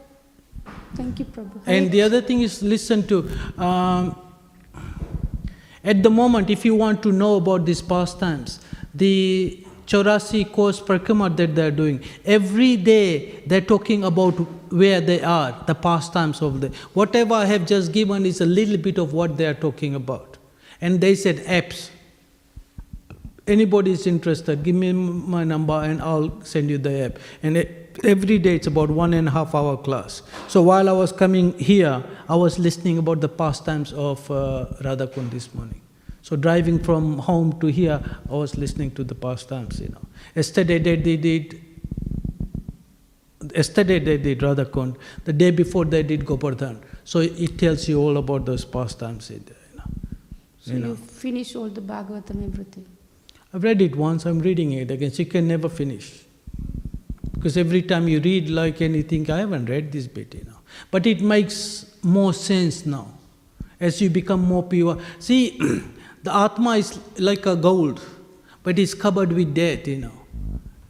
thank 0.93 1.17
you, 1.19 1.25
Prabhu. 1.25 1.59
And 1.65 1.91
the 1.91 2.03
other 2.09 2.21
thing 2.21 2.41
is 2.41 2.61
listen 2.61 3.07
to. 3.07 3.17
Um, 3.57 4.15
at 5.85 6.01
the 6.01 6.09
moment, 6.09 6.49
if 6.49 6.65
you 6.65 6.73
want 6.73 7.03
to 7.03 7.11
know 7.11 7.35
about 7.35 7.65
these 7.65 7.81
pastimes, 7.81 8.59
the 8.93 9.63
Chaurasi 9.85 10.51
Kos 10.51 10.81
Parikrama 10.81 11.37
that 11.37 11.53
they're 11.53 11.69
doing, 11.69 12.03
every 12.25 12.75
day 12.75 13.43
they're 13.45 13.61
talking 13.61 14.03
about 14.03 14.31
where 14.71 14.99
they 14.99 15.21
are, 15.21 15.63
the 15.67 15.75
pastimes 15.75 16.41
of 16.41 16.59
the. 16.59 16.69
Whatever 16.95 17.35
I 17.35 17.45
have 17.45 17.67
just 17.67 17.91
given 17.91 18.25
is 18.25 18.41
a 18.41 18.47
little 18.47 18.77
bit 18.77 18.97
of 18.97 19.13
what 19.13 19.37
they 19.37 19.45
are 19.45 19.53
talking 19.53 19.93
about. 19.93 20.39
And 20.81 20.99
they 20.99 21.13
said 21.13 21.37
apps. 21.45 21.91
Anybody 23.47 23.91
is 23.91 24.07
interested, 24.07 24.63
give 24.63 24.75
me 24.75 24.91
my 24.91 25.43
number 25.43 25.79
and 25.83 26.01
I'll 26.01 26.41
send 26.43 26.71
you 26.71 26.79
the 26.79 27.05
app. 27.05 27.19
And 27.43 27.57
it, 27.57 27.84
every 28.03 28.37
day 28.39 28.55
it's 28.55 28.67
about 28.67 28.89
one 28.89 29.13
and 29.13 29.27
a 29.27 29.31
half 29.31 29.55
hour 29.55 29.77
class. 29.77 30.21
So 30.47 30.61
while 30.61 30.89
I 30.89 30.91
was 30.91 31.11
coming 31.11 31.57
here, 31.57 32.03
I 32.27 32.35
was 32.35 32.59
listening 32.59 32.97
about 32.97 33.21
the 33.21 33.29
pastimes 33.29 33.93
of 33.93 34.29
uh, 34.29 34.65
Radhakund 34.81 35.31
this 35.31 35.53
morning. 35.53 35.81
So 36.21 36.35
driving 36.35 36.79
from 36.79 37.19
home 37.19 37.59
to 37.59 37.67
here, 37.67 38.01
I 38.29 38.33
was 38.33 38.57
listening 38.57 38.91
to 38.91 39.03
the 39.03 39.13
pastimes, 39.13 39.79
you 39.79 39.89
know. 39.89 40.01
Yesterday 40.35 40.79
they 40.79 40.95
did 41.17 41.61
yesterday 43.55 43.99
they 43.99 44.17
did 44.17 44.39
Radhakund, 44.39 44.97
the 45.23 45.33
day 45.33 45.51
before 45.51 45.85
they 45.85 46.03
did 46.03 46.25
Govardhan. 46.25 46.81
So 47.03 47.19
it 47.19 47.59
tells 47.59 47.87
you 47.87 47.99
all 47.99 48.17
about 48.17 48.45
those 48.45 48.65
pastimes, 48.65 49.29
in 49.29 49.43
there, 49.45 49.55
you 49.71 49.77
know. 49.77 49.83
So 50.59 50.71
you 50.71 50.79
you, 50.79 50.85
know. 50.85 50.95
finish 50.95 51.55
all 51.55 51.69
the 51.69 51.81
Bhagavatam, 51.81 52.43
everything. 52.43 52.87
I've 53.53 53.63
read 53.63 53.81
it 53.81 53.95
once, 53.95 54.25
I'm 54.25 54.39
reading 54.39 54.71
it 54.73 54.91
again. 54.91 55.11
So 55.11 55.23
you 55.23 55.29
can 55.29 55.47
never 55.47 55.69
finish. 55.69 56.25
Because 57.35 57.57
every 57.57 57.81
time 57.81 58.07
you 58.07 58.19
read 58.19 58.49
like 58.49 58.81
anything, 58.81 59.29
I 59.29 59.39
haven't 59.39 59.69
read 59.69 59.91
this 59.91 60.07
bit, 60.07 60.33
you 60.33 60.45
know. 60.45 60.57
But 60.89 61.05
it 61.05 61.21
makes 61.21 61.95
more 62.01 62.33
sense 62.33 62.85
now. 62.85 63.07
As 63.79 64.01
you 64.01 64.09
become 64.09 64.41
more 64.41 64.63
pure. 64.63 64.97
See, 65.19 65.57
the 66.23 66.35
Atma 66.35 66.77
is 66.77 66.99
like 67.19 67.45
a 67.45 67.55
gold, 67.55 68.01
but 68.63 68.79
it's 68.79 68.93
covered 68.93 69.31
with 69.31 69.53
death, 69.53 69.87
you 69.87 69.97
know. 69.97 70.11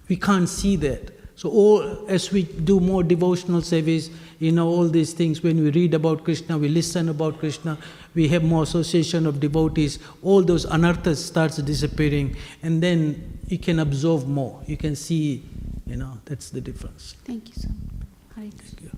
We 0.07 0.15
can't 0.15 0.47
see 0.47 0.75
that. 0.77 1.11
So 1.35 1.49
all 1.49 2.05
as 2.07 2.31
we 2.31 2.43
do 2.43 2.79
more 2.79 3.03
devotional 3.03 3.61
service, 3.61 4.09
you 4.39 4.51
know, 4.53 4.67
all 4.67 4.87
these 4.87 5.11
things, 5.11 5.43
when 5.43 5.61
we 5.61 5.69
read 5.71 5.93
about 5.93 6.23
Krishna, 6.23 6.57
we 6.57 6.69
listen 6.69 7.09
about 7.09 7.39
Krishna, 7.39 7.77
we 8.13 8.29
have 8.29 8.43
more 8.43 8.63
association 8.63 9.25
of 9.25 9.41
devotees, 9.41 9.99
all 10.23 10.41
those 10.41 10.65
anarthas 10.65 11.17
starts 11.17 11.57
disappearing, 11.57 12.37
and 12.63 12.81
then 12.81 13.39
you 13.47 13.57
can 13.57 13.79
absorb 13.79 14.25
more. 14.27 14.61
You 14.65 14.77
can 14.77 14.95
see, 14.95 15.43
you 15.85 15.95
know, 15.95 16.19
that's 16.25 16.49
the 16.49 16.61
difference. 16.61 17.15
Thank 17.25 17.49
you 17.49 17.53
so 17.55 17.69
much. 17.69 18.07
Hare 18.35 18.49
Thank 18.51 18.81
you. 18.81 18.91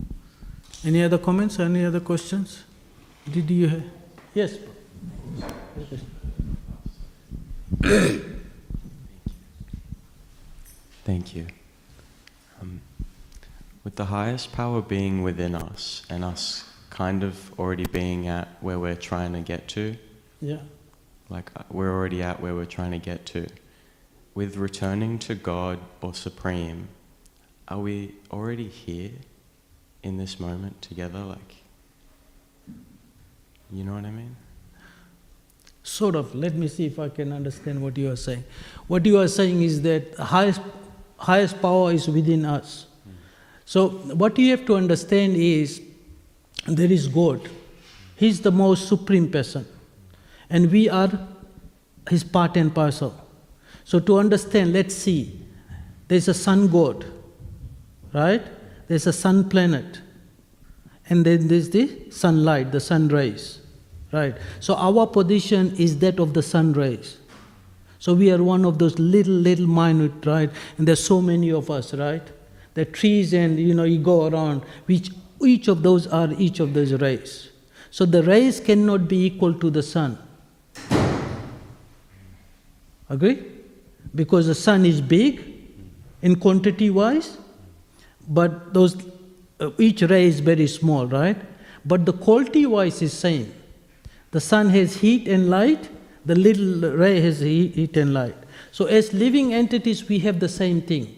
Any 0.86 1.04
other 1.04 1.18
comments? 1.18 1.60
Any 1.60 1.86
other 1.86 2.00
questions? 2.00 2.64
Did 3.32 3.50
you 3.50 3.68
have? 3.68 3.84
Yes. 4.34 4.58
Thank 11.06 11.36
you. 11.36 11.48
Um, 12.62 12.82
with 13.84 13.96
the 13.96 14.06
highest 14.06 14.52
power 14.52 14.82
being 14.82 15.24
within 15.24 15.56
us 15.56 16.04
and 16.10 16.24
us 16.24 16.66
kind 16.90 17.24
of 17.24 17.58
already 17.60 17.86
being 17.86 18.28
at 18.28 18.48
where 18.62 18.80
we're 18.80 18.96
trying 18.96 19.34
to 19.34 19.42
get 19.42 19.68
to, 19.70 19.96
Yeah. 20.42 20.58
like 21.30 21.52
uh, 21.56 21.64
we're 21.72 21.92
already 21.92 22.22
at 22.24 22.42
where 22.42 22.56
we're 22.56 22.66
trying 22.66 22.92
to 22.92 23.00
get 23.00 23.26
to, 23.28 23.48
with 24.38 24.56
returning 24.56 25.18
to 25.18 25.34
God 25.34 25.80
or 26.00 26.14
Supreme, 26.14 26.90
are 27.68 27.80
we 27.80 28.14
already 28.30 28.68
here 28.68 29.10
in 30.04 30.18
this 30.18 30.40
moment 30.40 30.80
together? 30.80 31.18
Like, 31.18 31.56
you 33.72 33.84
know 33.84 33.96
what 33.96 34.06
I 34.06 34.12
mean? 34.12 34.36
Sort 35.82 36.16
of. 36.16 36.36
Let 36.36 36.54
me 36.54 36.68
see 36.68 36.86
if 36.86 37.00
I 37.00 37.10
can 37.10 37.34
understand 37.34 37.82
what 37.82 37.98
you 37.98 38.12
are 38.12 38.16
saying. 38.16 38.44
What 38.86 39.08
you 39.08 39.20
are 39.20 39.28
saying 39.28 39.60
is 39.64 39.82
that 39.82 40.16
highest, 40.20 40.62
highest 41.18 41.60
power 41.60 41.92
is 41.92 42.08
within 42.08 42.46
us. 42.46 42.86
So, 43.66 43.90
what 43.90 44.38
you 44.38 44.52
have 44.52 44.68
to 44.68 44.76
understand 44.76 45.36
is 45.36 45.82
there 46.68 46.92
is 46.92 47.08
God. 47.08 47.50
He's 48.16 48.42
the 48.42 48.52
most 48.52 48.88
supreme 48.88 49.32
person. 49.32 49.66
And 50.48 50.72
we 50.72 50.90
are 50.90 51.28
his 52.08 52.24
part 52.24 52.56
and 52.56 52.76
parcel. 52.76 53.27
So, 53.88 54.02
to 54.02 54.18
understand, 54.20 54.74
let's 54.74 54.94
see. 54.94 55.40
There's 56.10 56.28
a 56.28 56.34
sun 56.34 56.68
god, 56.68 57.06
right? 58.14 58.44
There's 58.90 59.08
a 59.08 59.14
sun 59.14 59.48
planet. 59.48 60.02
And 61.10 61.26
then 61.26 61.48
there's 61.48 61.70
the 61.70 62.12
sunlight, 62.12 62.74
the 62.74 62.82
sun 62.82 63.08
rays. 63.08 63.62
Right. 64.12 64.36
So 64.60 64.76
our 64.76 65.08
position 65.08 65.74
is 65.78 66.00
that 66.00 66.20
of 66.20 66.34
the 66.34 66.44
sun 66.44 66.74
rays. 66.74 67.18
So 68.00 68.14
we 68.14 68.30
are 68.30 68.44
one 68.44 68.66
of 68.66 68.78
those 68.78 69.00
little, 69.00 69.34
little 69.34 69.68
minute, 69.68 70.26
right? 70.26 70.50
And 70.78 70.86
there's 70.86 71.06
so 71.06 71.22
many 71.22 71.54
of 71.54 71.72
us, 71.72 71.94
right? 71.94 72.24
The 72.74 72.84
trees 72.84 73.34
and 73.34 73.58
you 73.58 73.74
know 73.74 73.86
you 73.86 74.00
go 74.00 74.28
around, 74.28 74.64
which 74.88 75.12
each 75.42 75.70
of 75.70 75.82
those 75.82 76.08
are 76.08 76.30
each 76.38 76.60
of 76.60 76.74
those 76.74 76.92
rays. 76.92 77.52
So 77.90 78.06
the 78.06 78.22
rays 78.22 78.60
cannot 78.60 79.08
be 79.08 79.26
equal 79.28 79.54
to 79.54 79.70
the 79.70 79.82
sun. 79.82 80.18
Agree? 83.10 83.57
Because 84.16 84.48
the 84.48 84.56
sun 84.56 84.86
is 84.86 85.02
big 85.02 85.44
in 86.22 86.36
quantity 86.36 86.90
wise, 86.90 87.38
but 88.28 88.74
those 88.74 88.96
uh, 89.60 89.72
each 89.78 90.02
ray 90.02 90.26
is 90.26 90.40
very 90.40 90.68
small, 90.68 91.08
right? 91.08 91.38
But 91.86 92.06
the 92.06 92.14
quality 92.14 92.66
wise 92.66 93.02
is 93.02 93.14
same. 93.14 93.54
The 94.32 94.42
sun 94.42 94.70
has 94.70 94.98
heat 94.98 95.28
and 95.28 95.50
light, 95.50 95.90
the 96.26 96.36
little 96.36 96.92
ray 96.92 97.22
has 97.22 97.40
heat, 97.40 97.96
and 97.96 98.14
light. 98.14 98.36
So 98.72 98.86
as 98.86 99.14
living 99.14 99.54
entities, 99.54 100.08
we 100.08 100.20
have 100.20 100.40
the 100.40 100.50
same 100.50 100.82
thing. 100.82 101.16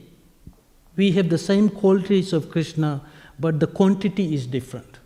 We 0.95 1.11
have 1.13 1.29
the 1.29 1.37
same 1.37 1.69
qualities 1.69 2.33
of 2.33 2.51
Krishna, 2.51 3.01
but 3.39 3.59
the 3.59 3.67
quantity 3.67 4.33
is 4.35 4.45
different. 4.45 4.99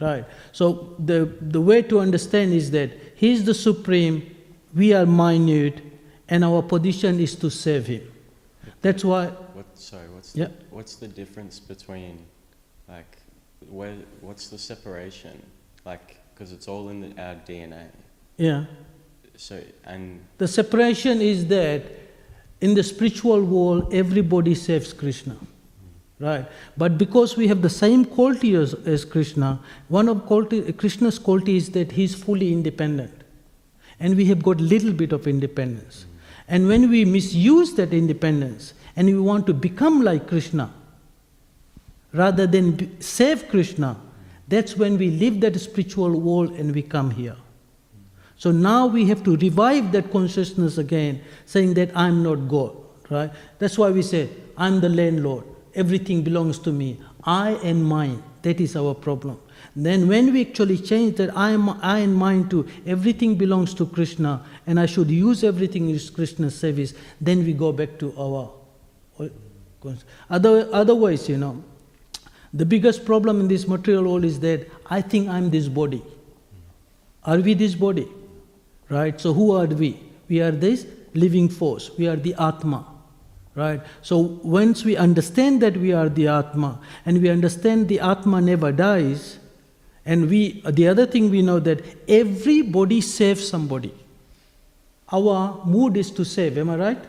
Right. 0.00 0.24
So 0.52 0.96
the, 0.98 1.32
the 1.40 1.60
way 1.60 1.82
to 1.82 2.00
understand 2.00 2.52
is 2.52 2.72
that 2.72 2.90
He 3.14 3.32
is 3.32 3.44
the 3.44 3.54
supreme, 3.54 4.34
we 4.74 4.92
are 4.92 5.06
minute, 5.06 5.82
and 6.34 6.44
our 6.44 6.62
position 6.62 7.20
is 7.20 7.32
to 7.36 7.48
serve 7.50 7.86
Him. 7.86 8.02
That's 8.82 9.04
why, 9.04 9.26
What, 9.58 9.66
sorry, 9.74 10.08
what's, 10.14 10.34
Yeah. 10.34 10.46
the, 10.46 10.52
what's 10.76 10.96
the 10.96 11.08
difference 11.20 11.60
between, 11.60 12.14
like, 12.88 13.12
where, 13.70 13.94
what's 14.20 14.48
the 14.48 14.58
separation? 14.58 15.36
Like, 15.90 16.06
because 16.30 16.50
it's 16.56 16.68
all 16.72 16.88
in 16.92 16.98
the, 17.02 17.10
our 17.22 17.36
DNA. 17.48 17.86
yeah. 18.36 18.64
So, 19.36 19.60
and 19.84 20.20
The 20.38 20.46
separation 20.48 21.20
is 21.20 21.46
that 21.48 21.82
in 22.60 22.74
the 22.74 22.82
spiritual 22.82 23.42
world, 23.42 23.92
everybody 23.92 24.54
serves 24.54 24.92
Krishna. 24.92 25.36
Right. 26.20 26.46
But 26.76 26.96
because 26.98 27.36
we 27.36 27.48
have 27.48 27.60
the 27.60 27.70
same 27.84 28.04
quality 28.04 28.54
as, 28.54 28.74
as 28.94 29.04
Krishna, 29.04 29.58
one 29.88 30.08
of 30.08 30.24
quality, 30.26 30.72
Krishna's 30.72 31.18
quality 31.18 31.56
is 31.56 31.70
that 31.70 31.92
he 31.92 32.04
is 32.04 32.14
fully 32.14 32.52
independent. 32.52 33.12
And 33.98 34.16
we 34.16 34.24
have 34.26 34.40
got 34.42 34.60
little 34.60 34.92
bit 34.92 35.12
of 35.12 35.26
independence. 35.26 36.06
And 36.48 36.68
when 36.68 36.90
we 36.90 37.04
misuse 37.04 37.74
that 37.74 37.92
independence 37.92 38.74
and 38.96 39.06
we 39.08 39.18
want 39.18 39.46
to 39.46 39.54
become 39.54 40.02
like 40.02 40.28
Krishna, 40.28 40.72
rather 42.12 42.46
than 42.46 43.00
save 43.00 43.48
Krishna, 43.48 43.96
that's 44.46 44.76
when 44.76 44.98
we 44.98 45.10
leave 45.10 45.40
that 45.40 45.58
spiritual 45.58 46.20
world 46.20 46.52
and 46.52 46.74
we 46.74 46.82
come 46.82 47.10
here. 47.10 47.36
So 48.36 48.50
now 48.50 48.86
we 48.86 49.06
have 49.06 49.24
to 49.24 49.36
revive 49.36 49.92
that 49.92 50.10
consciousness 50.12 50.76
again, 50.76 51.22
saying 51.46 51.74
that 51.74 51.96
I'm 51.96 52.22
not 52.22 52.48
God, 52.48 52.76
right? 53.10 53.30
That's 53.58 53.78
why 53.78 53.90
we 53.90 54.02
say, 54.02 54.28
I'm 54.56 54.80
the 54.80 54.88
landlord, 54.88 55.44
everything 55.74 56.22
belongs 56.22 56.58
to 56.60 56.72
me, 56.72 57.00
I 57.24 57.52
and 57.64 57.84
mine. 57.84 58.22
That 58.42 58.60
is 58.60 58.76
our 58.76 58.94
problem. 58.94 59.40
Then 59.76 60.08
when 60.08 60.32
we 60.32 60.46
actually 60.46 60.78
change 60.78 61.16
that 61.16 61.36
I, 61.36 61.50
am, 61.50 61.68
I 61.68 61.98
and 61.98 62.14
mine 62.14 62.48
to 62.50 62.66
everything 62.86 63.36
belongs 63.36 63.74
to 63.74 63.86
Krishna 63.86 64.44
and 64.66 64.78
I 64.78 64.86
should 64.86 65.10
use 65.10 65.44
everything 65.44 65.90
in 65.90 65.98
Krishna's 66.14 66.58
service, 66.58 66.94
then 67.20 67.44
we 67.44 67.52
go 67.52 67.72
back 67.72 67.98
to 67.98 68.14
our. 68.18 68.52
Other, 70.30 70.68
otherwise, 70.72 71.28
you 71.28 71.36
know, 71.36 71.62
the 72.54 72.64
biggest 72.64 73.04
problem 73.04 73.40
in 73.40 73.48
this 73.48 73.66
material 73.66 74.04
world 74.04 74.24
is 74.24 74.40
that 74.40 74.70
I 74.86 75.02
think 75.02 75.28
I'm 75.28 75.50
this 75.50 75.68
body. 75.68 76.02
Are 77.24 77.38
we 77.38 77.54
this 77.54 77.74
body? 77.74 78.08
Right? 78.88 79.20
So 79.20 79.32
who 79.32 79.52
are 79.52 79.66
we? 79.66 80.00
We 80.28 80.40
are 80.40 80.52
this 80.52 80.86
living 81.14 81.48
force. 81.48 81.90
We 81.98 82.06
are 82.06 82.16
the 82.16 82.34
Atma. 82.38 82.86
Right? 83.54 83.80
So 84.02 84.18
once 84.18 84.84
we 84.84 84.96
understand 84.96 85.62
that 85.62 85.76
we 85.76 85.92
are 85.92 86.08
the 86.08 86.28
Atma 86.28 86.80
and 87.06 87.20
we 87.20 87.28
understand 87.28 87.88
the 87.88 88.00
Atma 88.00 88.40
never 88.40 88.72
dies, 88.72 89.38
and 90.06 90.28
we 90.28 90.62
the 90.70 90.88
other 90.88 91.06
thing 91.06 91.30
we 91.30 91.42
know 91.42 91.60
that 91.60 91.82
everybody 92.08 93.00
saves 93.00 93.46
somebody. 93.46 93.94
Our 95.12 95.62
mood 95.64 95.96
is 95.96 96.10
to 96.12 96.24
save, 96.24 96.58
am 96.58 96.70
I 96.70 96.76
right? 96.76 97.04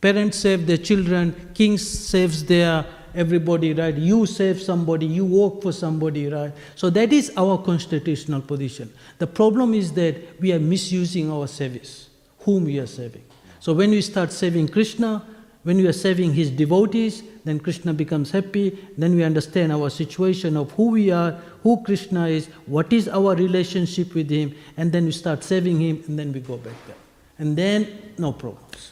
Parents 0.00 0.38
save 0.38 0.66
their 0.66 0.76
children, 0.76 1.50
kings 1.54 1.86
saves 1.86 2.44
their 2.44 2.86
everybody, 3.14 3.72
right? 3.72 3.94
You 3.94 4.26
save 4.26 4.60
somebody, 4.60 5.06
you 5.06 5.24
work 5.24 5.62
for 5.62 5.72
somebody, 5.72 6.28
right? 6.28 6.52
So 6.76 6.90
that 6.90 7.12
is 7.12 7.32
our 7.36 7.58
constitutional 7.58 8.42
position. 8.42 8.92
The 9.18 9.26
problem 9.26 9.74
is 9.74 9.92
that 9.94 10.40
we 10.40 10.52
are 10.52 10.58
misusing 10.58 11.30
our 11.32 11.48
service, 11.48 12.10
whom 12.40 12.64
we 12.64 12.78
are 12.78 12.86
serving. 12.86 13.24
So 13.58 13.72
when 13.72 13.90
we 13.90 14.02
start 14.02 14.32
serving 14.32 14.68
Krishna, 14.68 15.24
when 15.62 15.78
we 15.78 15.88
are 15.88 15.92
serving 15.92 16.34
his 16.34 16.50
devotees, 16.50 17.24
then 17.44 17.58
Krishna 17.58 17.92
becomes 17.92 18.30
happy, 18.30 18.78
then 18.96 19.16
we 19.16 19.24
understand 19.24 19.72
our 19.72 19.90
situation 19.90 20.56
of 20.56 20.70
who 20.72 20.90
we 20.90 21.10
are, 21.10 21.40
who 21.65 21.81
Krishna 21.83 22.27
is, 22.27 22.47
what 22.65 22.91
is 22.93 23.07
our 23.07 23.35
relationship 23.35 24.13
with 24.13 24.29
him, 24.29 24.55
and 24.77 24.91
then 24.91 25.05
we 25.05 25.11
start 25.11 25.43
serving 25.43 25.79
him, 25.79 26.03
and 26.07 26.17
then 26.17 26.33
we 26.33 26.39
go 26.39 26.57
back 26.57 26.75
there. 26.87 26.95
And 27.39 27.57
then, 27.57 27.87
no 28.17 28.33
problems. 28.33 28.91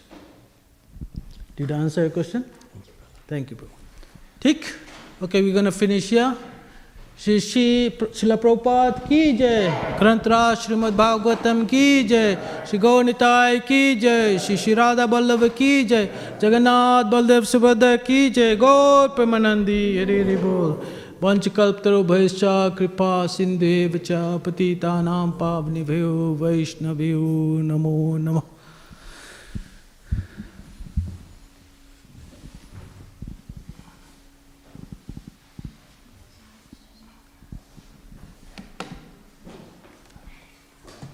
Did 1.56 1.72
I 1.72 1.78
answer 1.78 2.02
your 2.02 2.10
question? 2.12 2.46
Thank 3.28 3.52
you, 3.52 3.58
bro. 3.58 3.68
ठीक 4.42 4.64
Okay, 5.22 5.42
we're 5.42 5.54
gonna 5.54 5.72
finish 5.72 6.10
here. 6.10 6.36
Shri 7.24 7.40
Shri 7.40 7.64
Srila 8.16 8.36
Prabhupada 8.40 9.00
की 9.08 9.22
जय 9.38 9.68
ग्रंथराज 10.00 10.58
श्रीमद् 10.58 10.96
भागवतम 10.98 11.64
की 11.72 12.04
जय 12.08 12.36
श्री 12.70 12.78
गौनिताय 12.80 13.58
की 13.68 13.96
जय 14.00 14.38
श्री 14.46 14.56
श्री 14.58 14.74
राधा 14.80 15.06
वल्लभ 15.14 15.44
की 15.58 15.84
जय 15.84 16.08
जगन्नाथ 16.42 17.12
बलदेव 17.12 17.44
सुभद्र 17.52 17.98
की 18.08 18.30
जय 18.38 18.56
गौर 18.64 19.08
प्रेमानंदी 19.20 19.82
हरि 19.98 20.20
हरि 20.20 20.36
बोल 20.46 20.72
पंचकल्पतरुभयश्च 21.25 22.41
कृपा 22.79 23.27
सिंधु 23.27 23.99
च 23.99 24.13
पतितानां 24.47 25.31
पावनिभ्यो 25.31 26.11
वैष्णवभ्यो 26.41 27.21
नमो 27.63 28.17
नमः। 28.17 28.54